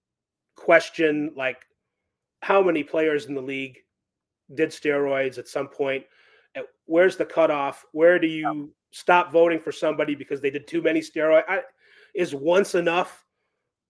question 0.56 1.32
like 1.36 1.58
how 2.42 2.62
many 2.62 2.84
players 2.84 3.26
in 3.26 3.36
the 3.36 3.42
league 3.42 3.78
did 4.54 4.70
steroids 4.70 5.38
at 5.38 5.48
some 5.48 5.68
point. 5.68 6.04
Where's 6.86 7.18
the 7.18 7.26
cutoff? 7.26 7.84
Where 7.92 8.20
do 8.20 8.28
you 8.28 8.74
stop 8.92 9.32
voting 9.32 9.60
for 9.60 9.72
somebody 9.72 10.16
because 10.16 10.40
they 10.40 10.52
did 10.52 10.68
too 10.68 10.82
many 10.82 11.02
steroids? 11.02 11.44
I, 11.48 11.62
is 12.14 12.36
once 12.36 12.76
enough? 12.76 13.26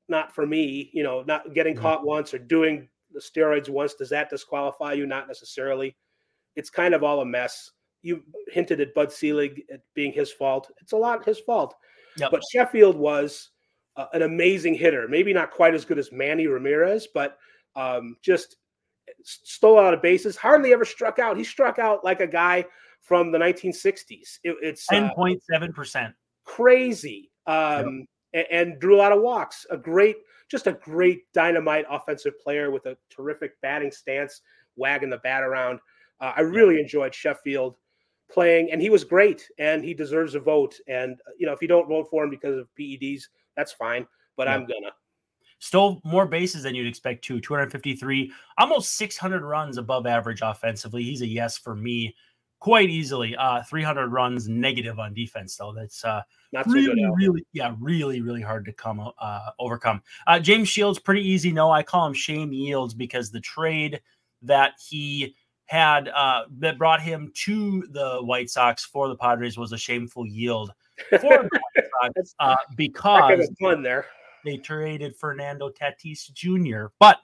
Not 0.08 0.34
for 0.34 0.45
me. 0.45 0.89
You 0.93 1.03
know, 1.03 1.24
not 1.24 1.53
getting 1.53 1.76
caught 1.76 2.06
once 2.06 2.34
or 2.34 2.38
doing 2.39 2.88
the 3.12 3.20
steroids 3.20 3.70
once. 3.70 3.95
Does 3.95 4.10
that 4.10 4.30
disqualify 4.30 4.93
you? 4.93 5.06
Not 5.06 5.28
necessarily. 5.28 5.95
It's 6.56 6.70
kind 6.70 6.93
of 6.93 7.03
all 7.03 7.22
a 7.22 7.26
mess. 7.26 7.72
You 8.01 8.24
hinted 8.49 8.80
at 8.80 8.93
Bud 8.93 9.12
Selig 9.12 9.64
being 9.93 10.14
his 10.14 10.32
fault. 10.32 10.72
It's 10.80 10.93
a 10.93 10.97
lot 10.97 11.26
his 11.26 11.39
fault. 11.39 11.76
Yep. 12.18 12.32
But 12.32 12.41
Sheffield 12.51 12.95
was 12.95 13.49
uh, 13.95 14.07
an 14.13 14.22
amazing 14.22 14.74
hitter. 14.76 15.07
Maybe 15.07 15.34
not 15.34 15.51
quite 15.51 15.74
as 15.74 15.86
good 15.86 15.99
as 15.99 16.11
Manny 16.11 16.47
Ramirez, 16.47 17.07
but 17.13 17.38
um, 17.76 18.18
just 18.22 18.57
stole 19.24 19.80
out 19.80 19.93
of 19.93 20.01
bases. 20.01 20.36
Hardly 20.36 20.74
ever 20.74 20.86
struck 20.86 21.20
out. 21.20 21.38
He 21.38 21.43
struck 21.43 21.80
out 21.80 22.03
like 22.03 22.22
a 22.22 22.28
guy 22.28 22.66
from 23.01 23.32
the 23.32 23.38
1960s. 23.38 24.39
It, 24.43 24.55
it's 24.61 24.86
uh, 24.91 24.95
ten 24.95 25.11
point 25.16 25.41
seven 25.43 25.74
percent. 25.74 26.13
Crazy. 26.45 27.32
Um, 27.47 28.05
yep. 28.34 28.47
and, 28.51 28.72
and, 28.72 28.80
drew 28.80 28.95
a 28.95 28.97
lot 28.97 29.11
of 29.11 29.22
walks. 29.22 29.68
A 29.70 29.78
great, 29.78 30.16
just 30.49 30.66
a 30.66 30.74
great 30.74 31.32
dynamite 31.34 31.86
offensive 31.89 32.39
player 32.39 32.72
with 32.72 32.88
a 32.88 32.97
terrific 33.11 33.59
batting 33.61 33.91
stance, 33.91 34.41
wagging 34.76 35.11
the 35.11 35.20
bat 35.20 35.43
around. 35.43 35.80
Uh, 36.20 36.34
I 36.36 36.41
really 36.41 36.80
enjoyed 36.80 37.13
Sheffield 37.13 37.76
playing, 38.32 38.71
and 38.71 38.82
he 38.82 38.89
was 38.89 39.03
great, 39.03 39.49
and 39.57 39.84
he 39.84 39.93
deserves 39.93 40.36
a 40.36 40.39
vote. 40.39 40.80
And 40.88 41.17
you 41.38 41.45
know, 41.45 41.53
if 41.53 41.61
you 41.61 41.67
don't 41.67 41.88
vote 41.88 42.07
for 42.09 42.23
him 42.23 42.30
because 42.30 42.57
of 42.57 42.67
PEDs, 42.80 43.23
that's 43.55 43.71
fine, 43.71 44.07
but 44.36 44.47
yeah. 44.47 44.55
I'm 44.55 44.61
gonna. 44.61 44.91
Stole 45.59 46.01
more 46.03 46.26
bases 46.26 46.63
than 46.63 46.76
you'd 46.76 46.86
expect 46.86 47.23
too. 47.23 47.39
253, 47.39 48.32
almost 48.57 48.97
600 48.97 49.41
runs 49.41 49.78
above 49.78 50.05
average 50.05 50.41
offensively. 50.43 51.01
He's 51.01 51.21
a 51.21 51.28
yes 51.28 51.57
for 51.57 51.76
me 51.76 52.13
quite 52.59 52.89
easily. 52.89 53.36
Uh, 53.36 53.63
300 53.63 54.09
runs 54.09 54.49
negative 54.49 54.99
on 54.99 55.13
defense, 55.13 55.55
though. 55.55 55.73
That's 55.73 56.03
uh, 56.03 56.23
not 56.51 56.65
so 56.65 56.71
really, 56.71 57.01
good, 57.01 57.11
really, 57.15 57.45
yeah, 57.53 57.76
really, 57.80 58.21
really 58.21 58.41
hard 58.41 58.65
to 58.65 58.73
come 58.73 59.11
uh, 59.19 59.49
overcome. 59.59 60.01
Uh, 60.28 60.39
James 60.39 60.67
Shields, 60.67 60.99
pretty 60.99 61.21
easy. 61.21 61.51
No, 61.51 61.71
I 61.71 61.84
call 61.84 62.05
him 62.07 62.13
Shame 62.13 62.51
Yields 62.51 62.93
because 62.93 63.32
the 63.32 63.39
trade 63.39 64.01
that 64.41 64.73
he 64.80 65.36
had 65.66 66.09
uh, 66.09 66.43
that 66.59 66.78
brought 66.78 67.01
him 67.01 67.32
to 67.45 67.86
the 67.91 68.20
White 68.22 68.49
Sox 68.49 68.86
for 68.86 69.07
the 69.07 69.16
Padres 69.16 69.57
was 69.57 69.72
a 69.72 69.78
shameful 69.78 70.26
yield 70.28 70.72
for 71.09 71.18
the 71.20 71.59
White 71.74 72.13
Sox 72.16 72.36
uh, 72.39 72.55
because 72.76 73.49
fun 73.59 73.82
there. 73.82 74.05
they 74.43 74.57
traded 74.57 75.16
Fernando 75.16 75.70
Tatis 75.70 76.32
Jr. 76.32 76.88
But 76.99 77.20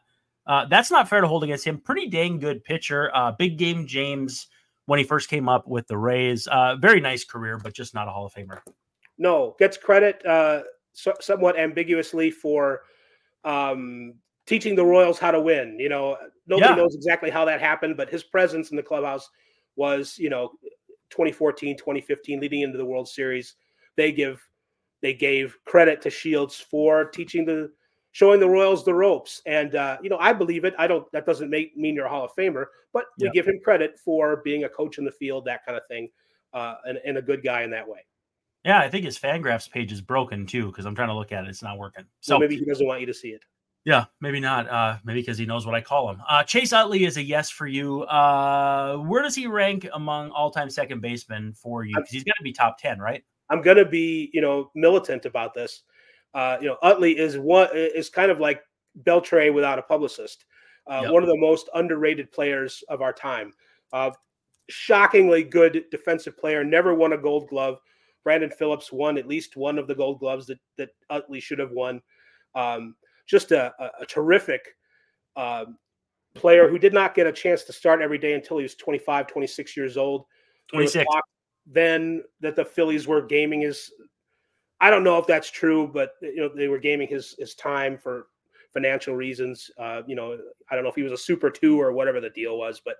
uh, 0.47 0.65
that's 0.65 0.89
not 0.89 1.07
fair 1.07 1.21
to 1.21 1.27
hold 1.27 1.43
against 1.43 1.65
him. 1.65 1.77
Pretty 1.77 2.07
dang 2.07 2.39
good 2.39 2.63
pitcher. 2.63 3.11
Uh, 3.13 3.31
big 3.31 3.57
game 3.57 3.85
James 3.85 4.47
when 4.85 4.97
he 4.97 5.05
first 5.05 5.29
came 5.29 5.47
up 5.47 5.67
with 5.67 5.87
the 5.87 5.97
Rays. 5.97 6.47
Uh, 6.47 6.75
very 6.77 6.99
nice 6.99 7.23
career, 7.23 7.57
but 7.57 7.73
just 7.73 7.93
not 7.93 8.07
a 8.07 8.11
Hall 8.11 8.25
of 8.25 8.33
Famer. 8.33 8.61
No, 9.17 9.55
gets 9.59 9.77
credit 9.77 10.25
uh, 10.25 10.63
so, 10.93 11.13
somewhat 11.19 11.59
ambiguously 11.59 12.31
for 12.31 12.81
um, 13.43 14.15
teaching 14.45 14.75
the 14.75 14.85
Royals 14.85 15.19
how 15.19 15.31
to 15.31 15.39
win. 15.39 15.77
You 15.79 15.89
know, 15.89 16.17
nobody 16.47 16.69
yeah. 16.69 16.75
knows 16.75 16.95
exactly 16.95 17.29
how 17.29 17.45
that 17.45 17.61
happened, 17.61 17.97
but 17.97 18.09
his 18.09 18.23
presence 18.23 18.71
in 18.71 18.77
the 18.77 18.83
clubhouse 18.83 19.29
was, 19.75 20.17
you 20.17 20.29
know, 20.29 20.51
2014, 21.09 21.77
2015, 21.77 22.39
leading 22.39 22.61
into 22.61 22.77
the 22.77 22.85
World 22.85 23.07
Series. 23.07 23.55
They 23.97 24.11
give 24.11 24.41
they 25.01 25.13
gave 25.13 25.57
credit 25.65 26.01
to 26.03 26.09
Shields 26.09 26.59
for 26.59 27.05
teaching 27.05 27.45
the 27.45 27.71
showing 28.11 28.39
the 28.39 28.49
Royals 28.49 28.85
the 28.85 28.93
ropes. 28.93 29.41
And 29.45 29.75
uh, 29.75 29.97
you 30.01 30.09
know, 30.09 30.17
I 30.19 30.33
believe 30.33 30.65
it. 30.65 30.73
I 30.77 30.87
don't 30.87 31.11
that 31.11 31.25
doesn't 31.25 31.49
make 31.49 31.75
mean 31.75 31.95
you're 31.95 32.05
a 32.05 32.09
Hall 32.09 32.25
of 32.25 32.31
Famer, 32.37 32.65
but 32.93 33.05
we 33.19 33.29
give 33.31 33.47
him 33.47 33.59
credit 33.63 33.99
for 34.03 34.41
being 34.43 34.63
a 34.63 34.69
coach 34.69 34.97
in 34.97 35.05
the 35.05 35.11
field, 35.11 35.45
that 35.45 35.65
kind 35.65 35.77
of 35.77 35.85
thing, 35.87 36.09
uh, 36.53 36.75
and, 36.85 36.99
and 37.05 37.17
a 37.17 37.21
good 37.21 37.43
guy 37.43 37.63
in 37.63 37.71
that 37.71 37.87
way. 37.87 38.05
Yeah, 38.63 38.79
I 38.79 38.89
think 38.89 39.05
his 39.05 39.17
Fangraphs 39.17 39.69
page 39.69 39.91
is 39.91 40.01
broken 40.01 40.45
too 40.45 40.67
because 40.67 40.85
I'm 40.85 40.95
trying 40.95 41.09
to 41.09 41.15
look 41.15 41.31
at 41.31 41.45
it. 41.45 41.49
It's 41.49 41.63
not 41.63 41.77
working. 41.77 42.05
So 42.19 42.35
well, 42.35 42.41
maybe 42.41 42.57
he 42.57 42.65
doesn't 42.65 42.85
want 42.85 43.01
you 43.01 43.07
to 43.07 43.13
see 43.13 43.29
it. 43.29 43.43
Yeah, 43.83 44.05
maybe 44.19 44.39
not. 44.39 44.69
Uh, 44.69 44.97
maybe 45.03 45.21
because 45.21 45.37
he 45.37 45.45
knows 45.45 45.65
what 45.65 45.73
I 45.73 45.81
call 45.81 46.11
him. 46.11 46.21
Uh, 46.29 46.43
Chase 46.43 46.71
Utley 46.71 47.05
is 47.05 47.17
a 47.17 47.23
yes 47.23 47.49
for 47.49 47.65
you. 47.65 48.03
Uh, 48.03 48.97
where 48.97 49.23
does 49.23 49.35
he 49.35 49.47
rank 49.47 49.87
among 49.93 50.29
all-time 50.31 50.69
second 50.69 51.01
basemen 51.01 51.53
for 51.53 51.83
you? 51.83 51.95
Because 51.95 52.11
he's 52.11 52.23
got 52.23 52.35
to 52.37 52.43
be 52.43 52.53
top 52.53 52.77
ten, 52.77 52.99
right? 52.99 53.23
I'm 53.49 53.61
going 53.61 53.77
to 53.77 53.85
be, 53.85 54.29
you 54.33 54.41
know, 54.41 54.69
militant 54.75 55.25
about 55.25 55.53
this. 55.53 55.81
Uh, 56.33 56.57
you 56.61 56.67
know, 56.67 56.77
Utley 56.83 57.17
is 57.17 57.37
one 57.37 57.69
is 57.73 58.09
kind 58.09 58.31
of 58.31 58.39
like 58.39 58.61
Beltre 59.03 59.53
without 59.53 59.79
a 59.79 59.81
publicist. 59.81 60.45
Uh, 60.89 61.01
yep. 61.03 61.11
One 61.11 61.23
of 61.23 61.29
the 61.29 61.37
most 61.37 61.69
underrated 61.73 62.31
players 62.31 62.83
of 62.87 63.01
our 63.01 63.13
time. 63.13 63.51
Uh, 63.91 64.11
shockingly 64.69 65.43
good 65.43 65.85
defensive 65.91 66.37
player. 66.37 66.63
Never 66.63 66.93
won 66.93 67.13
a 67.13 67.17
Gold 67.17 67.49
Glove. 67.49 67.79
Brandon 68.23 68.49
Phillips 68.51 68.91
won 68.91 69.17
at 69.17 69.27
least 69.27 69.57
one 69.57 69.77
of 69.77 69.87
the 69.87 69.95
Gold 69.95 70.19
Gloves 70.19 70.45
that 70.45 70.59
that 70.77 70.89
Utley 71.09 71.39
should 71.39 71.59
have 71.59 71.71
won. 71.71 72.01
Um, 72.55 72.95
just 73.31 73.51
a, 73.51 73.73
a, 73.79 74.03
a 74.03 74.05
terrific 74.05 74.75
uh, 75.35 75.65
player 76.35 76.69
who 76.69 76.77
did 76.77 76.93
not 76.93 77.15
get 77.15 77.25
a 77.25 77.31
chance 77.31 77.63
to 77.63 77.73
start 77.73 78.01
every 78.01 78.17
day 78.17 78.33
until 78.33 78.57
he 78.57 78.63
was 78.63 78.75
25, 78.75 79.27
26 79.27 79.77
years 79.77 79.97
old. 79.97 80.25
26. 80.67 81.05
Then 81.65 82.23
that 82.41 82.55
the 82.55 82.65
Phillies 82.65 83.07
were 83.07 83.21
gaming 83.21 83.61
his. 83.61 83.91
I 84.79 84.89
don't 84.89 85.03
know 85.03 85.17
if 85.17 85.27
that's 85.27 85.49
true, 85.49 85.89
but 85.91 86.13
you 86.21 86.37
know 86.37 86.49
they 86.53 86.67
were 86.67 86.79
gaming 86.79 87.07
his 87.07 87.35
his 87.37 87.53
time 87.55 87.97
for 87.97 88.27
financial 88.73 89.15
reasons. 89.15 89.69
Uh, 89.77 90.01
you 90.07 90.15
know, 90.15 90.37
I 90.69 90.75
don't 90.75 90.83
know 90.83 90.89
if 90.89 90.95
he 90.95 91.03
was 91.03 91.11
a 91.11 91.17
super 91.17 91.49
two 91.49 91.79
or 91.79 91.93
whatever 91.93 92.19
the 92.19 92.31
deal 92.31 92.57
was, 92.57 92.81
but 92.83 92.95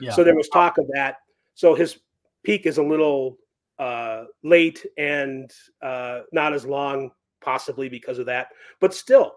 yeah. 0.00 0.10
so 0.10 0.24
there 0.24 0.34
was 0.34 0.48
talk 0.48 0.78
of 0.78 0.86
that. 0.94 1.18
So 1.54 1.74
his 1.74 1.98
peak 2.42 2.66
is 2.66 2.78
a 2.78 2.82
little 2.82 3.38
uh, 3.78 4.24
late 4.42 4.84
and 4.98 5.50
uh, 5.80 6.22
not 6.32 6.54
as 6.54 6.66
long, 6.66 7.12
possibly 7.40 7.88
because 7.88 8.18
of 8.18 8.26
that. 8.26 8.48
But 8.80 8.92
still, 8.92 9.36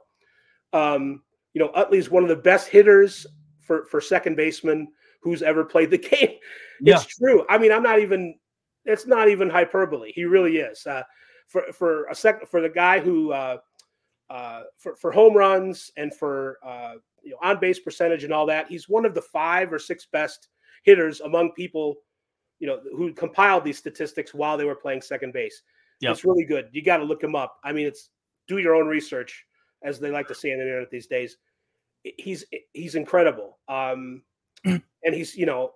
um, 0.76 1.24
you 1.54 1.62
know, 1.62 1.72
Utley's 1.74 2.12
one 2.12 2.24
of 2.24 2.30
the 2.30 2.36
best 2.36 2.68
hitters 2.68 3.26
for 3.62 3.86
for 3.86 4.02
second 4.02 4.36
baseman 4.36 4.90
who's 5.22 5.42
ever 5.42 5.64
played 5.64 5.90
the 5.90 5.98
game. 6.12 6.38
Yeah. 6.82 6.96
It's 6.96 7.06
true. 7.18 7.46
I 7.50 7.58
mean, 7.58 7.72
I'm 7.72 7.84
not 7.84 8.00
even. 8.00 8.36
It's 8.84 9.08
not 9.08 9.30
even 9.30 9.50
hyperbole. 9.50 10.12
He 10.14 10.26
really 10.26 10.58
is. 10.58 10.86
Uh, 10.86 11.04
for 11.48 11.64
for 11.74 12.06
a 12.06 12.16
second, 12.16 12.48
for 12.48 12.62
the 12.62 12.70
guy 12.70 13.00
who 13.00 13.32
uh, 13.32 13.58
uh, 14.30 14.64
for 14.78 14.96
for 14.96 15.12
home 15.12 15.34
runs 15.34 15.92
and 15.98 16.14
for 16.14 16.60
uh, 16.64 16.96
you 17.24 17.32
know 17.32 17.38
on 17.42 17.60
base 17.60 17.80
percentage 17.80 18.24
and 18.24 18.34
all 18.34 18.46
that, 18.46 18.68
he's 18.68 18.90
one 18.90 19.06
of 19.06 19.16
the 19.16 19.22
five 19.22 19.72
or 19.72 19.80
six 19.80 20.08
best 20.12 20.50
hitters 20.84 21.22
among 21.22 21.52
people, 21.54 21.96
you 22.60 22.68
know, 22.68 22.80
who 22.96 23.12
compiled 23.14 23.64
these 23.64 23.78
statistics 23.78 24.34
while 24.34 24.58
they 24.58 24.66
were 24.66 24.76
playing 24.76 25.02
second 25.02 25.34
base. 25.34 25.64
Yep. 26.02 26.12
It's 26.12 26.26
really 26.26 26.46
good. 26.46 26.70
You 26.72 26.84
got 26.84 26.98
to 26.98 27.04
look 27.04 27.24
him 27.24 27.36
up. 27.36 27.58
I 27.64 27.72
mean, 27.72 27.88
it's 27.88 28.10
do 28.48 28.58
your 28.58 28.76
own 28.76 28.88
research, 28.88 29.46
as 29.84 30.00
they 30.00 30.12
like 30.12 30.28
to 30.28 30.36
say 30.36 30.52
on 30.52 30.58
the 30.60 30.64
internet 30.64 30.90
these 30.90 31.08
days. 31.08 31.38
He's 32.18 32.46
he's 32.74 32.96
incredible, 32.96 33.58
um, 33.68 34.22
and 34.66 34.82
he's 35.12 35.36
you 35.36 35.46
know, 35.46 35.72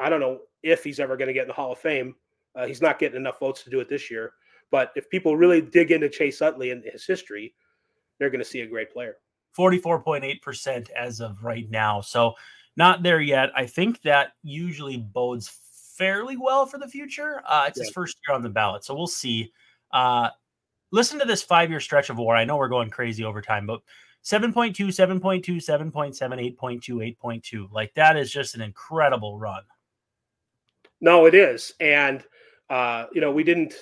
I 0.00 0.08
don't 0.08 0.20
know 0.20 0.40
if 0.62 0.84
he's 0.84 1.00
ever 1.00 1.16
going 1.16 1.28
to 1.28 1.34
get 1.34 1.42
in 1.42 1.48
the 1.48 1.54
Hall 1.54 1.72
of 1.72 1.78
Fame. 1.78 2.14
Uh, 2.54 2.66
he's 2.66 2.82
not 2.82 2.98
getting 2.98 3.16
enough 3.16 3.38
votes 3.40 3.62
to 3.64 3.70
do 3.70 3.80
it 3.80 3.88
this 3.88 4.10
year. 4.10 4.32
But 4.70 4.92
if 4.96 5.08
people 5.08 5.36
really 5.36 5.60
dig 5.60 5.92
into 5.92 6.08
Chase 6.08 6.42
Utley 6.42 6.70
and 6.70 6.84
his 6.84 7.06
history, 7.06 7.54
they're 8.18 8.30
going 8.30 8.40
to 8.40 8.44
see 8.44 8.60
a 8.60 8.66
great 8.66 8.92
player. 8.92 9.16
44.8% 9.56 10.90
as 10.90 11.20
of 11.20 11.42
right 11.42 11.68
now. 11.70 12.00
So 12.00 12.34
not 12.76 13.02
there 13.02 13.20
yet. 13.20 13.50
I 13.56 13.66
think 13.66 14.02
that 14.02 14.32
usually 14.42 14.98
bodes 14.98 15.48
fairly 15.96 16.36
well 16.36 16.66
for 16.66 16.78
the 16.78 16.86
future. 16.86 17.42
Uh, 17.46 17.64
it's 17.68 17.78
Yeah. 17.78 17.84
his 17.84 17.92
first 17.92 18.18
year 18.26 18.34
on 18.36 18.42
the 18.42 18.48
ballot. 18.48 18.84
So 18.84 18.94
we'll 18.94 19.06
see. 19.06 19.52
Uh, 19.92 20.30
listen 20.90 21.18
to 21.18 21.24
this 21.24 21.42
five 21.42 21.70
year 21.70 21.80
stretch 21.80 22.10
of 22.10 22.18
war. 22.18 22.36
I 22.36 22.44
know 22.44 22.56
we're 22.56 22.68
going 22.68 22.90
crazy 22.90 23.24
over 23.24 23.40
time, 23.40 23.66
but 23.66 23.80
7.2, 24.24 24.74
7.2, 24.74 25.42
7.7, 25.56 26.58
8.2, 26.58 27.16
8.2. 27.22 27.72
Like 27.72 27.94
that 27.94 28.16
is 28.16 28.30
just 28.30 28.54
an 28.54 28.60
incredible 28.60 29.38
run. 29.38 29.62
No, 31.00 31.26
it 31.26 31.34
is, 31.34 31.72
and 31.80 32.24
uh, 32.68 33.06
you 33.12 33.20
know 33.20 33.30
we 33.30 33.44
didn't 33.44 33.74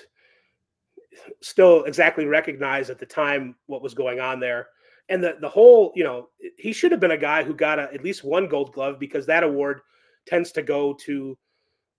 still 1.40 1.84
exactly 1.84 2.26
recognize 2.26 2.90
at 2.90 2.98
the 2.98 3.06
time 3.06 3.54
what 3.66 3.82
was 3.82 3.94
going 3.94 4.20
on 4.20 4.38
there, 4.38 4.68
and 5.08 5.24
the 5.24 5.36
the 5.40 5.48
whole 5.48 5.92
you 5.96 6.04
know 6.04 6.28
he 6.58 6.74
should 6.74 6.92
have 6.92 7.00
been 7.00 7.12
a 7.12 7.16
guy 7.16 7.42
who 7.42 7.54
got 7.54 7.78
a, 7.78 7.84
at 7.94 8.04
least 8.04 8.22
one 8.22 8.48
Gold 8.48 8.72
Glove 8.72 8.98
because 8.98 9.24
that 9.26 9.44
award 9.44 9.80
tends 10.26 10.52
to 10.52 10.62
go 10.62 10.92
to 11.06 11.38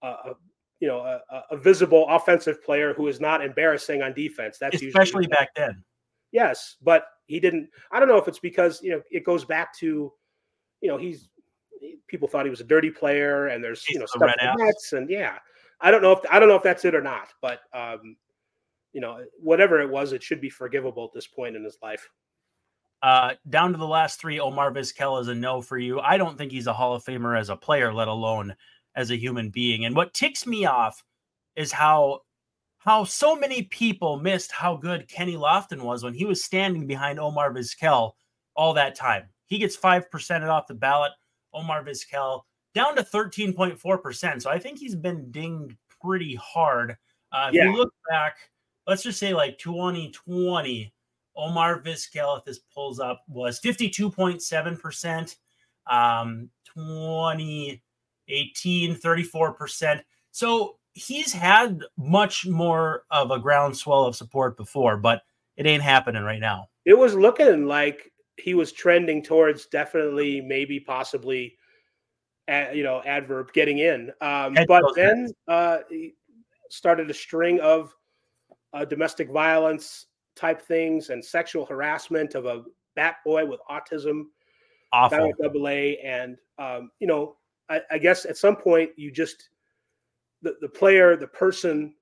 a 0.03 0.33
you 0.79 0.87
know 0.87 0.99
a, 0.99 1.21
a- 1.51 1.57
visible 1.57 2.05
offensive 2.09 2.63
player 2.63 2.93
who 2.93 3.07
is 3.07 3.19
not 3.19 3.43
embarrassing 3.43 4.01
on 4.01 4.13
defense. 4.13 4.57
That's 4.57 4.75
Especially 4.75 5.23
usually 5.23 5.27
back 5.27 5.49
then. 5.55 5.83
yes, 6.31 6.75
but 6.81 7.05
he 7.25 7.39
didn't. 7.39 7.69
I 7.91 7.99
don't 7.99 8.07
know 8.07 8.17
if 8.17 8.27
it's 8.27 8.39
because 8.39 8.81
you 8.81 8.91
know 8.91 9.01
it 9.11 9.23
goes 9.23 9.45
back 9.45 9.75
to 9.79 10.13
you 10.81 10.89
know 10.89 10.97
he's 10.97 11.29
people 12.07 12.27
thought 12.27 12.45
he 12.45 12.49
was 12.49 12.61
a 12.61 12.65
dirty 12.65 12.89
player 12.89 13.47
and 13.47 13.63
there's 13.63 13.85
you 13.89 13.99
know 13.99 14.05
stuff 14.05 14.21
red 14.21 14.35
the 14.39 14.63
Mets 14.63 14.93
and 14.93 15.09
yeah 15.09 15.37
I 15.79 15.91
don't 15.91 16.01
know 16.01 16.11
if 16.11 16.19
I 16.29 16.39
don't 16.39 16.49
know 16.49 16.55
if 16.55 16.63
that's 16.63 16.85
it 16.85 16.95
or 16.95 17.01
not 17.01 17.33
but 17.41 17.59
um 17.73 18.15
you 18.93 19.01
know 19.01 19.19
whatever 19.39 19.79
it 19.81 19.89
was 19.89 20.11
it 20.11 20.23
should 20.23 20.41
be 20.41 20.49
forgivable 20.49 21.05
at 21.05 21.13
this 21.13 21.27
point 21.27 21.55
in 21.55 21.63
his 21.63 21.77
life 21.83 22.09
Uh, 23.03 23.33
down 23.49 23.71
to 23.73 23.77
the 23.77 23.87
last 23.87 24.19
three, 24.19 24.39
Omar 24.39 24.71
Vizquel 24.71 25.21
is 25.21 25.27
a 25.27 25.35
no 25.35 25.61
for 25.61 25.77
you. 25.77 25.99
I 25.99 26.17
don't 26.17 26.35
think 26.35 26.51
he's 26.51 26.65
a 26.65 26.73
Hall 26.73 26.95
of 26.95 27.03
Famer 27.03 27.39
as 27.39 27.49
a 27.49 27.55
player, 27.55 27.93
let 27.93 28.07
alone 28.07 28.55
as 28.97 29.11
a 29.11 29.15
human 29.15 29.49
being. 29.49 29.85
And 29.85 29.95
what 29.95 30.13
ticks 30.13 30.45
me 30.45 30.65
off 30.65 31.01
is 31.55 31.71
how 31.71 32.21
how 32.79 33.03
so 33.03 33.35
many 33.35 33.63
people 33.63 34.17
missed 34.19 34.51
how 34.51 34.75
good 34.75 35.07
Kenny 35.07 35.35
Lofton 35.35 35.81
was 35.81 36.03
when 36.03 36.13
he 36.13 36.25
was 36.25 36.43
standing 36.43 36.87
behind 36.87 37.19
Omar 37.19 37.53
Vizquel 37.53 38.11
all 38.55 38.73
that 38.73 38.95
time. 38.95 39.23
He 39.45 39.57
gets 39.59 39.75
five 39.75 40.09
percent 40.11 40.43
off 40.43 40.67
the 40.67 40.73
ballot. 40.73 41.11
Omar 41.53 41.83
Vizquel 41.85 42.41
down 42.73 42.95
to 42.95 43.03
thirteen 43.03 43.53
point 43.53 43.79
four 43.79 43.97
percent. 43.97 44.41
So 44.43 44.49
I 44.49 44.59
think 44.59 44.79
he's 44.79 44.95
been 44.95 45.31
dinged 45.31 45.77
pretty 46.01 46.35
hard. 46.35 46.97
Uh, 47.31 47.47
if 47.49 47.55
Yeah. 47.55 47.65
you 47.65 47.75
look 47.77 47.93
back, 48.09 48.37
let's 48.87 49.03
just 49.03 49.19
say 49.19 49.33
like 49.33 49.57
2020. 49.59 50.91
Omar 51.35 51.81
Vizquel, 51.83 52.39
if 52.39 52.45
this 52.45 52.59
pulls 52.73 52.99
up, 52.99 53.21
was 53.27 53.59
52.7%. 53.59 55.35
Um, 55.85 56.49
2018, 58.27 58.95
34%. 58.95 60.01
So 60.31 60.77
he's 60.93 61.31
had 61.33 61.81
much 61.97 62.47
more 62.47 63.03
of 63.11 63.31
a 63.31 63.39
groundswell 63.39 64.05
of 64.05 64.15
support 64.15 64.57
before, 64.57 64.97
but 64.97 65.21
it 65.55 65.65
ain't 65.65 65.83
happening 65.83 66.23
right 66.23 66.39
now. 66.39 66.69
it 66.85 66.97
was 66.97 67.15
looking 67.15 67.65
like 67.65 68.11
he 68.37 68.53
was 68.53 68.71
trending 68.71 69.23
towards 69.23 69.65
definitely 69.65 70.41
maybe 70.41 70.79
possibly 70.79 71.57
you 72.73 72.83
know 72.83 73.01
adverb 73.05 73.51
getting 73.51 73.79
in 73.79 74.09
um 74.21 74.55
but 74.69 74.83
then 74.95 75.29
uh 75.49 75.79
he 75.89 76.13
started 76.69 77.09
a 77.09 77.13
string 77.13 77.59
of 77.59 77.93
uh, 78.73 78.85
domestic 78.85 79.29
violence 79.29 80.05
type 80.35 80.61
things 80.61 81.09
and 81.09 81.23
sexual 81.23 81.65
harassment 81.65 82.35
of 82.35 82.45
a 82.45 82.63
bat 82.95 83.17
boy 83.25 83.45
with 83.45 83.59
autism 83.69 84.27
Awful. 84.93 85.31
double 85.41 85.67
A. 85.67 85.97
And, 85.97 86.37
um, 86.57 86.91
you 86.99 87.07
know, 87.07 87.36
I, 87.69 87.81
I 87.91 87.97
guess 87.97 88.25
at 88.25 88.37
some 88.37 88.55
point 88.55 88.91
you 88.95 89.11
just, 89.11 89.49
the, 90.41 90.55
the 90.61 90.69
player, 90.69 91.15
the 91.15 91.27
person 91.27 91.93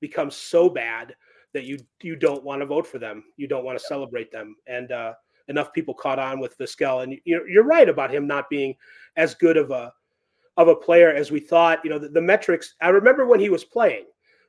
becomes 0.00 0.36
so 0.36 0.68
bad 0.68 1.14
that 1.54 1.64
you, 1.64 1.78
you 2.02 2.16
don't 2.16 2.44
want 2.44 2.60
to 2.60 2.66
vote 2.66 2.86
for 2.86 2.98
them. 2.98 3.24
You 3.36 3.48
don't 3.48 3.64
want 3.64 3.78
to 3.78 3.84
celebrate 3.84 4.30
them. 4.30 4.56
And, 4.66 4.92
uh, 4.92 5.14
enough 5.48 5.72
people 5.72 5.94
caught 5.94 6.18
on 6.18 6.40
with 6.40 6.58
Vizquel. 6.58 7.02
And 7.02 7.18
you're, 7.24 7.48
you're 7.48 7.64
right 7.64 7.88
about 7.88 8.12
him 8.12 8.26
not 8.26 8.50
being 8.50 8.74
as 9.16 9.34
good 9.34 9.56
of 9.56 9.70
a, 9.70 9.92
of 10.58 10.68
a 10.68 10.76
player 10.76 11.10
as 11.10 11.30
we 11.30 11.40
thought, 11.40 11.80
you 11.82 11.90
know, 11.90 11.98
the, 11.98 12.10
the 12.10 12.20
metrics, 12.20 12.74
I 12.82 12.90
remember 12.90 13.26
when 13.26 13.40
he 13.40 13.48
was 13.48 13.64
playing, 13.64 14.04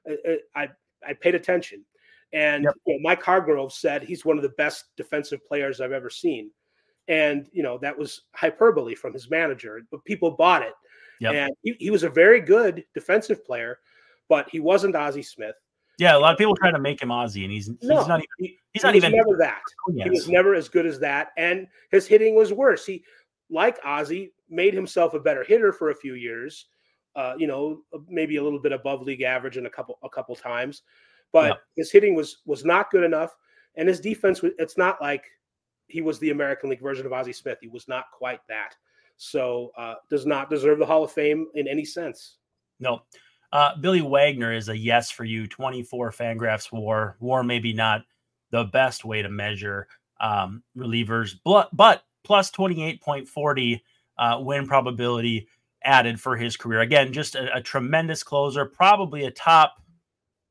I, 0.08 0.38
I, 0.56 0.70
I 1.08 1.14
paid 1.14 1.36
attention. 1.36 1.86
And 2.34 2.66
Yep. 2.66 2.74
you 2.86 2.94
know, 2.96 3.00
Mike 3.02 3.24
Hargrove 3.24 3.72
said 3.72 4.04
he's 4.04 4.26
one 4.26 4.38
of 4.38 4.44
the 4.44 4.50
best 4.50 4.86
defensive 4.98 5.46
players 5.48 5.82
I've 5.82 5.94
ever 5.94 6.10
seen 6.10 6.52
and 7.10 7.50
you 7.52 7.64
know 7.64 7.78
that 7.80 7.98
was 7.98 8.22
hyperbole 8.34 8.96
from 8.96 9.12
his 9.12 9.30
manager 9.30 9.82
but 9.92 10.04
people 10.06 10.32
bought 10.32 10.62
it 10.62 10.74
Yep. 11.20 11.34
and 11.34 11.52
he, 11.64 11.76
he 11.80 11.90
was 11.90 12.04
a 12.04 12.10
very 12.10 12.40
good 12.40 12.86
defensive 12.94 13.44
player 13.46 13.80
but 14.30 14.48
he 14.50 14.62
wasn't 14.62 14.96
ozzie 14.96 15.22
smith 15.24 15.56
Yeah, 15.98 16.16
a 16.16 16.20
lot 16.20 16.32
of 16.32 16.38
people 16.38 16.56
try 16.56 16.72
to 16.72 16.80
make 16.80 17.02
him 17.02 17.10
Ozzy, 17.10 17.44
and 17.44 17.52
he's 17.52 17.66
he's 17.68 17.90
no 17.90 18.06
not 18.06 18.20
even 18.22 18.28
he's 18.38 18.54
he 18.74 18.80
not 18.84 18.96
even 18.96 19.12
never 19.12 19.36
that 19.40 19.62
Yes. 19.90 20.06
he 20.06 20.10
was 20.12 20.30
never 20.30 20.54
as 20.54 20.70
good 20.70 20.86
as 20.86 21.00
that 21.00 21.30
and 21.36 21.68
his 21.92 22.08
hitting 22.08 22.36
was 22.36 22.54
worse 22.54 22.86
he 22.86 23.04
like 23.50 23.78
ozzie 23.84 24.32
made 24.50 24.74
himself 24.74 25.14
a 25.16 25.20
better 25.20 25.44
hitter 25.44 25.74
for 25.74 25.90
a 25.90 25.96
few 25.96 26.14
years 26.14 26.68
uh, 27.16 27.34
you 27.38 27.48
know 27.48 27.82
maybe 28.08 28.38
a 28.38 28.44
little 28.44 28.62
bit 28.62 28.72
above 28.72 29.02
league 29.02 29.24
average 29.24 29.58
in 29.58 29.66
a 29.66 29.70
couple 29.70 29.98
a 30.04 30.10
couple 30.10 30.36
times 30.36 30.84
but 31.34 31.48
Yep. 31.48 31.62
his 31.76 31.92
hitting 31.92 32.14
was 32.16 32.38
was 32.46 32.64
not 32.64 32.92
good 32.92 33.04
enough 33.04 33.36
and 33.76 33.90
his 33.90 34.00
defense 34.00 34.42
it's 34.58 34.78
not 34.78 35.02
like 35.02 35.24
he 35.90 36.02
was 36.02 36.20
the 36.20 36.30
American 36.30 36.70
League 36.70 36.82
version 36.82 37.06
of 37.06 37.14
Ozzie 37.14 37.34
Smith. 37.34 37.58
He 37.62 37.68
was 37.68 37.88
not 37.88 38.06
quite 38.12 38.42
that. 38.48 38.76
So 39.18 39.72
uh, 39.78 39.96
does 40.10 40.26
not 40.26 40.50
deserve 40.50 40.80
the 40.80 40.86
Hall 40.86 41.04
of 41.04 41.12
Fame 41.12 41.48
in 41.56 41.68
any 41.68 41.84
sense. 41.84 42.38
No. 42.80 43.02
Uh, 43.52 43.76
Billy 43.78 44.02
Wagner 44.02 44.54
is 44.54 44.70
a 44.70 44.78
yes 44.78 45.12
for 45.12 45.26
you. 45.26 45.48
24 45.48 46.12
Fangraphs 46.12 46.72
WAR. 46.72 47.18
WAR 47.20 47.44
maybe 47.44 47.74
not 47.74 48.04
the 48.52 48.66
best 48.66 49.04
way 49.04 49.22
to 49.22 49.30
measure 49.30 49.88
um, 50.22 50.64
relievers, 50.78 51.36
but, 51.44 51.70
but 51.76 52.04
plus 52.24 52.52
28.40 52.52 53.82
uh, 54.18 54.38
win 54.42 54.68
probability 54.68 55.48
added 55.84 56.20
for 56.20 56.36
his 56.36 56.58
career. 56.58 56.82
Again, 56.82 57.12
just 57.14 57.36
a, 57.36 57.58
a 57.58 57.62
tremendous 57.62 58.24
closer, 58.24 58.66
probably 58.66 59.26
a 59.26 59.32
top, 59.32 59.82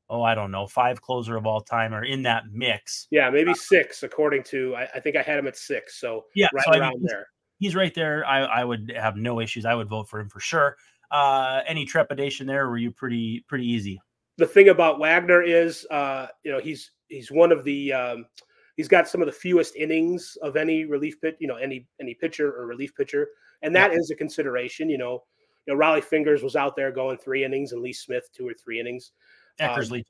oh, 0.09 0.21
I 0.23 0.33
don't 0.35 0.51
know, 0.51 0.65
five 0.67 1.01
closer 1.01 1.35
of 1.37 1.45
all 1.45 1.61
time 1.61 1.93
or 1.93 2.03
in 2.03 2.23
that 2.23 2.43
mix. 2.51 3.07
Yeah, 3.11 3.29
maybe 3.29 3.53
six, 3.53 4.03
according 4.03 4.43
to 4.43 4.75
I, 4.75 4.87
I 4.95 4.99
think 4.99 5.15
I 5.15 5.21
had 5.21 5.37
him 5.39 5.47
at 5.47 5.55
six. 5.57 5.99
So 5.99 6.25
Yeah, 6.35 6.47
right 6.53 6.63
so 6.65 6.79
around 6.79 6.93
he's- 6.99 7.09
there. 7.11 7.27
He's 7.59 7.75
right 7.75 7.93
there. 7.93 8.25
I, 8.25 8.39
I 8.39 8.63
would 8.63 8.93
have 8.95 9.17
no 9.17 9.41
issues. 9.41 9.65
I 9.65 9.75
would 9.75 9.89
vote 9.89 10.07
for 10.07 10.21
him 10.21 10.29
for 10.29 10.39
sure. 10.39 10.77
Uh, 11.11 11.59
any 11.67 11.85
trepidation 11.85 12.47
there? 12.47 12.69
Were 12.69 12.77
you 12.77 12.89
pretty 12.91 13.43
pretty 13.49 13.65
easy? 13.69 13.99
The 14.37 14.47
thing 14.47 14.69
about 14.69 14.97
Wagner 14.99 15.41
is, 15.41 15.85
uh, 15.91 16.27
you 16.43 16.51
know, 16.53 16.59
he's 16.59 16.91
he's 17.09 17.29
one 17.31 17.51
of 17.51 17.65
the 17.65 17.91
um, 17.91 18.25
he's 18.77 18.87
got 18.87 19.09
some 19.09 19.21
of 19.21 19.25
the 19.25 19.33
fewest 19.33 19.75
innings 19.75 20.37
of 20.41 20.55
any 20.55 20.85
relief 20.85 21.19
pit, 21.19 21.35
you 21.41 21.47
know, 21.47 21.57
any 21.57 21.85
any 21.99 22.13
pitcher 22.13 22.49
or 22.49 22.65
relief 22.65 22.95
pitcher, 22.95 23.27
and 23.61 23.75
that 23.75 23.93
is 23.93 24.09
a 24.09 24.15
consideration. 24.15 24.89
You 24.89 24.97
know, 24.97 25.23
you 25.67 25.73
know, 25.73 25.77
Rollie 25.79 26.01
Fingers 26.01 26.41
was 26.41 26.55
out 26.55 26.77
there 26.77 26.93
going 26.93 27.17
three 27.17 27.43
innings, 27.43 27.73
and 27.73 27.81
Lee 27.81 27.91
Smith 27.91 28.29
two 28.33 28.47
or 28.47 28.53
three 28.53 28.79
innings. 28.79 29.11
Um, 29.59 29.69
Eckersley. 29.69 30.03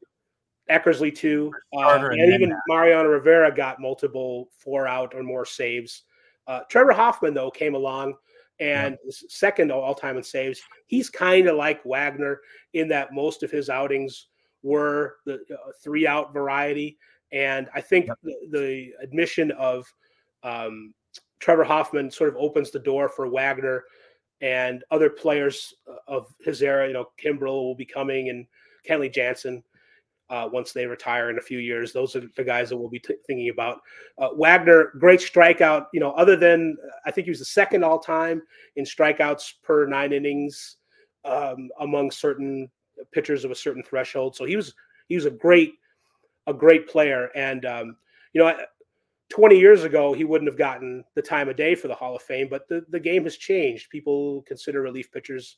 Eckersley 0.69 1.15
too, 1.15 1.51
uh, 1.75 2.09
and 2.11 2.33
even 2.33 2.55
Mariano 2.67 3.09
Rivera 3.09 3.53
got 3.53 3.81
multiple 3.81 4.49
four 4.59 4.87
out 4.87 5.15
or 5.15 5.23
more 5.23 5.45
saves. 5.45 6.03
Uh, 6.47 6.61
Trevor 6.69 6.93
Hoffman 6.93 7.33
though 7.33 7.49
came 7.49 7.73
along 7.73 8.13
and 8.59 8.97
is 9.07 9.25
second 9.29 9.71
all 9.71 9.95
time 9.95 10.17
in 10.17 10.23
saves. 10.23 10.61
He's 10.85 11.09
kind 11.09 11.47
of 11.47 11.55
like 11.55 11.83
Wagner 11.85 12.41
in 12.73 12.87
that 12.89 13.13
most 13.13 13.41
of 13.41 13.49
his 13.49 13.69
outings 13.69 14.27
were 14.61 15.15
the 15.25 15.35
uh, 15.35 15.71
three 15.81 16.05
out 16.05 16.33
variety, 16.33 16.99
and 17.31 17.67
I 17.73 17.81
think 17.81 18.07
Yep. 18.07 18.17
the, 18.21 18.35
the 18.51 18.91
admission 19.01 19.51
of 19.51 19.91
um, 20.43 20.93
Trevor 21.39 21.63
Hoffman 21.63 22.11
sort 22.11 22.29
of 22.29 22.35
opens 22.37 22.69
the 22.69 22.79
door 22.79 23.09
for 23.09 23.27
Wagner 23.27 23.85
and 24.41 24.83
other 24.91 25.09
players 25.09 25.73
uh, 25.89 25.95
of 26.07 26.33
his 26.41 26.61
era. 26.61 26.85
You 26.87 26.93
know, 26.93 27.07
Kimbrel 27.21 27.63
will 27.63 27.75
be 27.75 27.85
coming 27.85 28.29
and 28.29 28.45
Kenley 28.89 29.13
Jansen 29.13 29.63
uh, 30.29 30.47
once 30.51 30.71
they 30.71 30.85
retire 30.85 31.29
in 31.29 31.37
a 31.37 31.41
few 31.41 31.59
years. 31.59 31.91
Those 31.91 32.15
are 32.15 32.23
the 32.35 32.43
guys 32.43 32.69
that 32.69 32.77
we'll 32.77 32.89
be 32.89 32.99
t- 32.99 33.15
thinking 33.25 33.49
about. 33.49 33.79
Uh, 34.17 34.29
Wagner, 34.35 34.93
great 34.99 35.19
strikeout. 35.19 35.87
You 35.93 35.99
know, 35.99 36.11
other 36.11 36.35
than 36.35 36.77
I 37.05 37.11
think 37.11 37.25
he 37.25 37.31
was 37.31 37.39
the 37.39 37.45
second 37.45 37.83
all 37.83 37.99
time 37.99 38.41
in 38.75 38.85
strikeouts 38.85 39.53
per 39.63 39.85
nine 39.87 40.13
innings 40.13 40.77
um, 41.25 41.69
among 41.79 42.11
certain 42.11 42.69
pitchers 43.11 43.43
of 43.43 43.51
a 43.51 43.55
certain 43.55 43.83
threshold. 43.83 44.35
So 44.35 44.45
he 44.45 44.55
was 44.55 44.73
he 45.07 45.15
was 45.15 45.25
a 45.25 45.31
great 45.31 45.73
a 46.47 46.53
great 46.53 46.87
player. 46.87 47.29
And 47.35 47.65
um, 47.65 47.97
you 48.33 48.41
know, 48.41 48.55
20 49.29 49.59
years 49.59 49.83
ago 49.83 50.13
he 50.13 50.23
wouldn't 50.23 50.49
have 50.49 50.57
gotten 50.57 51.03
the 51.15 51.21
time 51.21 51.49
of 51.49 51.55
day 51.55 51.75
for 51.75 51.87
the 51.87 51.95
Hall 51.95 52.15
of 52.15 52.21
Fame. 52.21 52.47
But 52.49 52.67
the 52.67 52.85
the 52.89 52.99
game 52.99 53.23
has 53.23 53.37
changed. 53.37 53.89
People 53.89 54.43
consider 54.43 54.81
relief 54.81 55.11
pitchers 55.11 55.57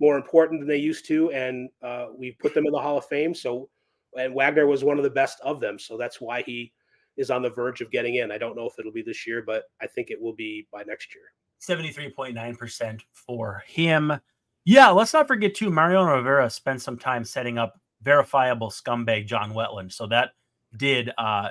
more 0.00 0.16
important 0.16 0.60
than 0.60 0.68
they 0.68 0.78
used 0.78 1.06
to, 1.06 1.30
and 1.30 1.68
uh, 1.82 2.06
we 2.16 2.32
put 2.32 2.54
them 2.54 2.66
in 2.66 2.72
the 2.72 2.78
Hall 2.78 2.98
of 2.98 3.06
Fame. 3.06 3.34
So 3.34 3.68
and 4.16 4.34
Wagner 4.34 4.66
was 4.66 4.82
one 4.82 4.98
of 4.98 5.04
the 5.04 5.10
best 5.10 5.40
of 5.42 5.60
them. 5.60 5.78
So 5.78 5.96
that's 5.96 6.20
why 6.20 6.42
he 6.42 6.72
is 7.16 7.30
on 7.30 7.42
the 7.42 7.50
verge 7.50 7.80
of 7.80 7.90
getting 7.90 8.16
in. 8.16 8.32
I 8.32 8.38
don't 8.38 8.56
know 8.56 8.66
if 8.66 8.78
it'll 8.78 8.92
be 8.92 9.02
this 9.02 9.26
year, 9.26 9.42
but 9.42 9.64
I 9.80 9.86
think 9.86 10.10
it 10.10 10.20
will 10.20 10.32
be 10.32 10.66
by 10.72 10.82
next 10.82 11.14
year. 11.14 11.24
73.9% 11.60 13.00
for 13.12 13.62
him. 13.66 14.12
Yeah, 14.64 14.88
let's 14.88 15.12
not 15.12 15.28
forget 15.28 15.54
too. 15.54 15.70
Mariano 15.70 16.16
Rivera 16.16 16.48
spent 16.50 16.82
some 16.82 16.98
time 16.98 17.24
setting 17.24 17.58
up 17.58 17.78
verifiable 18.02 18.70
scumbag 18.70 19.26
John 19.26 19.52
Wetteland, 19.52 19.92
So 19.92 20.06
that 20.06 20.30
did 20.76 21.10
uh 21.18 21.48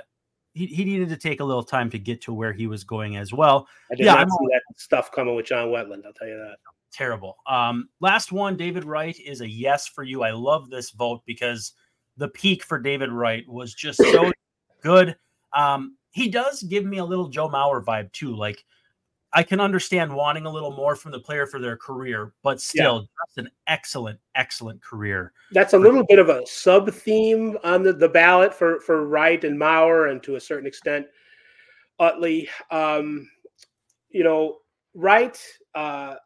he, 0.52 0.66
he 0.66 0.84
needed 0.84 1.08
to 1.10 1.16
take 1.16 1.40
a 1.40 1.44
little 1.44 1.62
time 1.62 1.90
to 1.90 1.98
get 1.98 2.20
to 2.22 2.32
where 2.32 2.52
he 2.52 2.66
was 2.66 2.84
going 2.84 3.16
as 3.16 3.32
well. 3.32 3.68
I 3.90 3.94
did 3.94 4.06
yeah, 4.06 4.14
not 4.14 4.22
I'm 4.22 4.30
see 4.30 4.46
that 4.50 4.62
stuff 4.76 5.12
coming 5.12 5.34
with 5.34 5.46
John 5.46 5.68
Wetteland. 5.68 6.04
I'll 6.04 6.12
tell 6.12 6.28
you 6.28 6.36
that. 6.36 6.56
Terrible. 6.92 7.36
Um, 7.46 7.88
last 8.00 8.32
one, 8.32 8.56
David 8.56 8.84
Wright 8.84 9.18
is 9.18 9.40
a 9.40 9.48
yes 9.48 9.86
for 9.86 10.02
you. 10.02 10.22
I 10.22 10.32
love 10.32 10.70
this 10.70 10.90
vote 10.90 11.22
because 11.24 11.72
the 12.16 12.28
peak 12.28 12.64
for 12.64 12.78
David 12.78 13.12
Wright 13.12 13.48
was 13.48 13.74
just 13.74 13.98
so 13.98 14.32
good. 14.82 15.16
Um, 15.52 15.96
he 16.10 16.28
does 16.28 16.62
give 16.64 16.84
me 16.84 16.98
a 16.98 17.04
little 17.04 17.28
Joe 17.28 17.48
Mauer 17.48 17.84
vibe 17.84 18.10
too. 18.12 18.34
Like 18.34 18.64
I 19.32 19.42
can 19.44 19.60
understand 19.60 20.12
wanting 20.12 20.46
a 20.46 20.50
little 20.50 20.72
more 20.72 20.96
from 20.96 21.12
the 21.12 21.20
player 21.20 21.46
for 21.46 21.60
their 21.60 21.76
career, 21.76 22.32
but 22.42 22.60
still 22.60 23.00
yeah. 23.00 23.24
just 23.26 23.38
an 23.38 23.50
excellent, 23.68 24.18
excellent 24.34 24.82
career. 24.82 25.32
That's 25.52 25.72
a 25.72 25.78
little 25.78 26.04
bit 26.04 26.18
of 26.18 26.28
a 26.28 26.44
sub 26.46 26.90
theme 26.90 27.56
on 27.62 27.84
the, 27.84 27.92
the 27.92 28.08
ballot 28.08 28.52
for, 28.52 28.80
for 28.80 29.06
Wright 29.06 29.42
and 29.44 29.58
Mauer, 29.58 30.10
and 30.10 30.22
to 30.24 30.34
a 30.34 30.40
certain 30.40 30.66
extent, 30.66 31.06
Utley. 32.00 32.48
Um, 32.70 33.30
you 34.08 34.24
know, 34.24 34.58
Wright, 34.94 35.40
uh, 35.76 36.16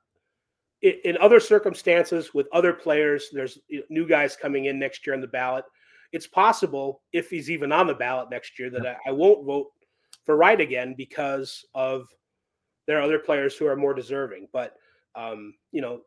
in 0.80 1.16
other 1.18 1.40
circumstances 1.40 2.32
with 2.34 2.46
other 2.52 2.72
players, 2.72 3.28
there's 3.32 3.58
new 3.88 4.06
guys 4.06 4.36
coming 4.36 4.66
in 4.66 4.78
next 4.78 5.06
year 5.06 5.14
on 5.14 5.20
the 5.20 5.26
ballot. 5.26 5.64
It's 6.12 6.26
possible, 6.26 7.02
if 7.12 7.28
he's 7.28 7.50
even 7.50 7.72
on 7.72 7.86
the 7.86 7.94
ballot 7.94 8.30
next 8.30 8.58
year, 8.58 8.70
that 8.70 8.86
I, 8.86 8.96
I 9.06 9.12
won't 9.12 9.44
vote 9.44 9.68
for 10.24 10.36
Wright 10.36 10.60
again 10.60 10.94
because 10.96 11.64
of 11.74 12.08
there 12.86 12.98
are 12.98 13.02
other 13.02 13.18
players 13.18 13.56
who 13.56 13.66
are 13.66 13.76
more 13.76 13.94
deserving. 13.94 14.48
But 14.52 14.76
um, 15.14 15.54
you 15.72 15.80
know, 15.80 16.00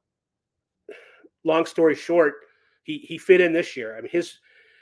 long 1.44 1.66
story 1.66 1.96
short, 1.96 2.36
he 2.84 3.00
he 3.00 3.18
fit 3.18 3.42
in 3.42 3.54
this 3.54 3.76
year. 3.76 3.98
I 3.98 4.02
mean, 4.02 4.12
his 4.12 4.40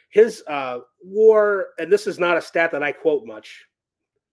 his 0.10 0.44
uh, 0.48 0.80
WAR, 1.04 1.68
and 1.80 1.92
this 1.92 2.08
is 2.08 2.20
not 2.20 2.38
a 2.38 2.42
stat 2.42 2.72
that 2.72 2.84
I 2.84 2.92
quote 2.92 3.26
much. 3.26 3.66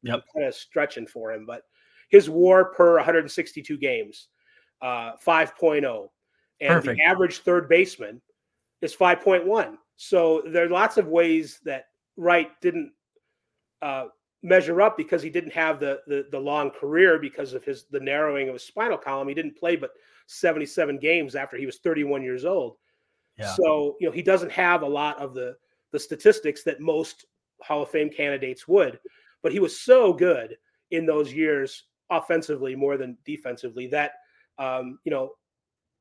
Yep, 0.03 0.25
kind 0.35 0.47
of 0.47 0.55
stretching 0.55 1.07
for 1.07 1.33
him, 1.33 1.47
but 1.47 1.63
his 2.11 2.29
WAR 2.29 2.67
per 2.67 2.97
162 2.97 3.79
games, 3.79 4.29
uh, 4.83 5.13
5.0, 5.25 6.09
and 6.61 6.69
Perfect. 6.69 6.97
the 6.97 7.03
average 7.03 7.39
third 7.39 7.69
baseman 7.69 8.21
is 8.81 8.95
5.1. 8.95 9.77
So 9.97 10.43
there 10.47 10.67
are 10.67 10.69
lots 10.69 10.97
of 10.97 11.07
ways 11.07 11.61
that 11.65 11.87
Wright 12.17 12.51
didn't 12.61 12.93
uh, 13.81 14.07
measure 14.43 14.83
up 14.83 14.97
because 14.97 15.23
he 15.23 15.31
didn't 15.31 15.53
have 15.53 15.79
the, 15.79 16.01
the, 16.07 16.27
the 16.31 16.39
long 16.39 16.71
career 16.71 17.19
because 17.19 17.55
of 17.55 17.65
his 17.65 17.85
the 17.91 18.01
narrowing 18.01 18.49
of 18.49 18.55
his 18.55 18.65
spinal 18.65 18.99
column. 18.99 19.29
He 19.29 19.35
didn't 19.35 19.57
play 19.57 19.77
but 19.77 19.93
77 20.27 20.99
games 20.99 21.35
after 21.35 21.57
he 21.57 21.67
was 21.67 21.79
31 21.79 22.23
years 22.23 22.45
old. 22.45 22.77
Yeah. 23.39 23.55
So, 23.55 23.97
you 24.01 24.07
know, 24.07 24.13
he 24.13 24.23
doesn't 24.23 24.53
have 24.53 24.83
a 24.83 24.89
lot 24.89 25.19
of 25.19 25.35
the 25.35 25.57
the 25.93 25.99
statistics 25.99 26.63
that 26.65 26.81
most 26.81 27.27
Hall 27.63 27.83
of 27.83 27.91
Fame 27.91 28.11
candidates 28.11 28.67
would, 28.67 28.99
but 29.43 29.53
he 29.53 29.61
was 29.61 29.79
so 29.79 30.13
good 30.13 30.57
in 30.91 31.07
those 31.07 31.33
years 31.33 31.85
offensively 32.11 32.75
more 32.75 32.97
than 32.97 33.17
defensively 33.25 33.87
that 33.89 34.13
um, 34.59 34.99
you 35.05 35.11
know, 35.11 35.33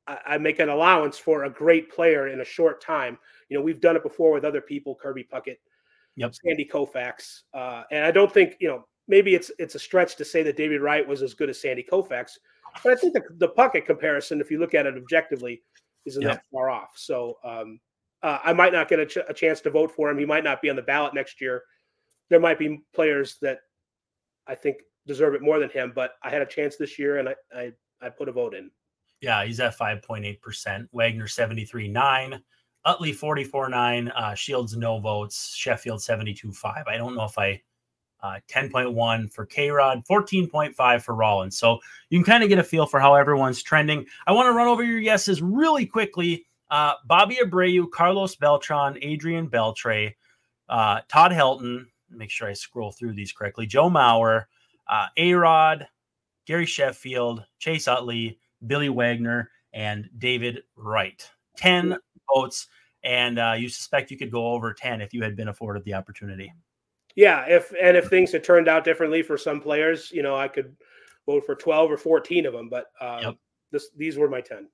I, 0.06 0.18
I 0.26 0.38
make 0.38 0.58
an 0.58 0.68
allowance 0.68 1.18
for 1.18 1.44
a 1.44 1.50
great 1.50 1.90
player 1.90 2.28
in 2.28 2.40
a 2.40 2.44
short 2.44 2.82
time. 2.82 3.18
You 3.48 3.56
know, 3.56 3.62
we've 3.62 3.80
done 3.80 3.96
it 3.96 4.02
before 4.02 4.32
with 4.32 4.44
other 4.44 4.60
people, 4.60 4.94
Kirby 4.94 5.26
Puckett, 5.32 5.58
yep. 6.16 6.34
Sandy 6.34 6.68
Koufax, 6.70 7.42
uh, 7.54 7.82
and 7.90 8.04
I 8.04 8.10
don't 8.10 8.32
think 8.32 8.56
you 8.60 8.68
know 8.68 8.86
maybe 9.08 9.34
it's 9.34 9.50
it's 9.58 9.74
a 9.74 9.78
stretch 9.78 10.16
to 10.16 10.24
say 10.24 10.42
that 10.42 10.56
David 10.56 10.80
Wright 10.80 11.06
was 11.06 11.22
as 11.22 11.34
good 11.34 11.50
as 11.50 11.60
Sandy 11.60 11.84
Koufax, 11.90 12.38
but 12.82 12.92
I 12.92 12.96
think 12.96 13.14
the, 13.14 13.22
the 13.38 13.48
Puckett 13.48 13.86
comparison, 13.86 14.40
if 14.40 14.50
you 14.50 14.58
look 14.58 14.74
at 14.74 14.86
it 14.86 14.96
objectively, 14.96 15.62
isn't 16.04 16.22
yep. 16.22 16.34
that 16.34 16.42
far 16.52 16.70
off. 16.70 16.92
So 16.96 17.38
um, 17.44 17.80
uh, 18.22 18.38
I 18.42 18.52
might 18.52 18.72
not 18.72 18.88
get 18.88 19.00
a, 19.00 19.06
ch- 19.06 19.18
a, 19.28 19.34
chance 19.34 19.60
to 19.62 19.70
vote 19.70 19.90
for 19.90 20.10
him. 20.10 20.18
He 20.18 20.24
might 20.24 20.44
not 20.44 20.62
be 20.62 20.70
on 20.70 20.76
the 20.76 20.82
ballot 20.82 21.14
next 21.14 21.40
year. 21.40 21.62
There 22.30 22.40
might 22.40 22.58
be 22.58 22.80
players 22.94 23.36
that 23.42 23.58
I 24.46 24.54
think 24.54 24.78
deserve 25.06 25.34
it 25.34 25.42
more 25.42 25.58
than 25.58 25.70
him, 25.70 25.92
but 25.94 26.14
I 26.22 26.30
had 26.30 26.42
a 26.42 26.46
chance 26.46 26.76
this 26.76 26.98
year, 26.98 27.18
and 27.18 27.28
I 27.28 27.34
I, 27.54 27.72
I 28.00 28.08
put 28.08 28.28
a 28.28 28.32
vote 28.32 28.54
in. 28.54 28.70
Yeah, 29.20 29.44
he's 29.44 29.60
at 29.60 29.78
5.8%. 29.78 30.88
Wagner 30.90 31.26
73.9. 31.28 32.42
Utley 32.84 33.12
44.9. 33.12 34.12
Uh, 34.14 34.34
Shields 34.34 34.76
no 34.76 34.98
votes. 34.98 35.54
Sheffield 35.54 36.02
72 36.02 36.52
5. 36.52 36.86
I 36.86 36.96
don't 36.96 37.14
know 37.14 37.24
if 37.24 37.38
I 37.38 37.62
uh, 38.22 38.38
10.1 38.48 39.32
for 39.32 39.44
K 39.46 39.70
Rod, 39.70 40.04
14.5 40.08 41.02
for 41.02 41.14
Rollins. 41.14 41.58
So 41.58 41.80
you 42.08 42.18
can 42.18 42.24
kind 42.24 42.42
of 42.42 42.48
get 42.48 42.58
a 42.58 42.64
feel 42.64 42.86
for 42.86 43.00
how 43.00 43.14
everyone's 43.14 43.62
trending. 43.62 44.06
I 44.26 44.32
want 44.32 44.46
to 44.46 44.52
run 44.52 44.68
over 44.68 44.82
your 44.82 45.00
yeses 45.00 45.42
really 45.42 45.86
quickly. 45.86 46.46
Uh, 46.70 46.94
Bobby 47.04 47.38
Abreu, 47.42 47.90
Carlos 47.90 48.36
Beltran, 48.36 48.96
Adrian 49.02 49.48
Beltre, 49.48 50.14
uh, 50.68 51.00
Todd 51.08 51.32
Helton. 51.32 51.86
Make 52.10 52.30
sure 52.30 52.48
I 52.48 52.52
scroll 52.52 52.92
through 52.92 53.14
these 53.14 53.32
correctly. 53.32 53.66
Joe 53.66 53.90
Mauer, 53.90 54.44
uh, 54.88 55.08
A 55.16 55.34
Rod, 55.34 55.88
Gary 56.46 56.66
Sheffield, 56.66 57.44
Chase 57.58 57.88
Utley, 57.88 58.38
Billy 58.66 58.88
Wagner, 58.88 59.50
and 59.72 60.08
David 60.18 60.62
Wright. 60.76 61.28
10 61.56 61.96
votes. 62.34 62.68
And 63.04 63.38
uh, 63.38 63.54
you 63.58 63.68
suspect 63.68 64.10
you 64.10 64.18
could 64.18 64.30
go 64.30 64.52
over 64.52 64.72
10 64.72 65.00
if 65.00 65.12
you 65.12 65.22
had 65.22 65.36
been 65.36 65.48
afforded 65.48 65.84
the 65.84 65.94
opportunity. 65.94 66.52
Yeah. 67.16 67.44
If, 67.46 67.72
and 67.80 67.96
if 67.96 68.08
things 68.08 68.32
had 68.32 68.44
turned 68.44 68.68
out 68.68 68.84
differently 68.84 69.22
for 69.22 69.36
some 69.36 69.60
players, 69.60 70.10
you 70.12 70.22
know, 70.22 70.36
I 70.36 70.48
could 70.48 70.76
vote 71.26 71.44
for 71.44 71.54
12 71.54 71.90
or 71.90 71.96
14 71.96 72.46
of 72.46 72.52
them, 72.52 72.68
but 72.68 72.86
uh, 73.00 73.20
yep. 73.22 73.34
this, 73.70 73.90
these 73.96 74.16
were 74.16 74.28
my 74.28 74.40
10. 74.40 74.68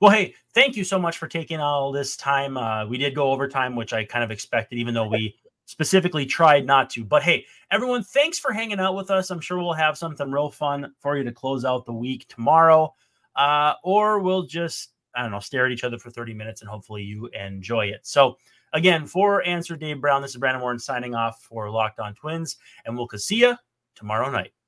Well, 0.00 0.10
hey, 0.10 0.34
thank 0.52 0.76
you 0.76 0.84
so 0.84 0.98
much 0.98 1.18
for 1.18 1.28
taking 1.28 1.60
all 1.60 1.92
this 1.92 2.16
time. 2.16 2.56
Uh, 2.56 2.86
we 2.86 2.98
did 2.98 3.14
go 3.14 3.30
over 3.30 3.46
time, 3.46 3.76
which 3.76 3.92
I 3.92 4.04
kind 4.04 4.24
of 4.24 4.30
expected, 4.30 4.78
even 4.78 4.94
though 4.94 5.08
we 5.08 5.36
specifically 5.66 6.26
tried 6.26 6.66
not 6.66 6.90
to. 6.90 7.04
But 7.04 7.22
hey, 7.22 7.46
everyone, 7.70 8.02
thanks 8.02 8.38
for 8.38 8.52
hanging 8.52 8.80
out 8.80 8.96
with 8.96 9.10
us. 9.10 9.30
I'm 9.30 9.40
sure 9.40 9.58
we'll 9.58 9.74
have 9.74 9.96
something 9.96 10.30
real 10.30 10.50
fun 10.50 10.92
for 11.00 11.16
you 11.16 11.24
to 11.24 11.32
close 11.32 11.64
out 11.64 11.86
the 11.86 11.92
week 11.92 12.26
tomorrow 12.28 12.94
uh, 13.36 13.74
or 13.84 14.18
we'll 14.18 14.44
just 14.44 14.90
I 15.16 15.22
don't 15.22 15.30
know 15.30 15.40
stare 15.40 15.66
at 15.66 15.72
each 15.72 15.84
other 15.84 15.98
for 15.98 16.10
30 16.10 16.34
minutes 16.34 16.60
and 16.60 16.70
hopefully 16.70 17.02
you 17.02 17.28
enjoy 17.28 17.86
it. 17.86 18.06
So 18.06 18.36
again, 18.72 19.06
for 19.06 19.42
answer 19.46 19.76
Dave 19.76 20.00
Brown, 20.00 20.22
this 20.22 20.32
is 20.32 20.36
Brandon 20.36 20.60
Warne 20.62 20.78
signing 20.78 21.14
off 21.14 21.42
for 21.42 21.70
Locked 21.70 22.00
On 22.00 22.14
Twins, 22.14 22.56
and 22.84 22.96
we'll 22.96 23.08
see 23.16 23.36
you 23.36 23.56
tomorrow 23.94 24.30
night. 24.30 24.52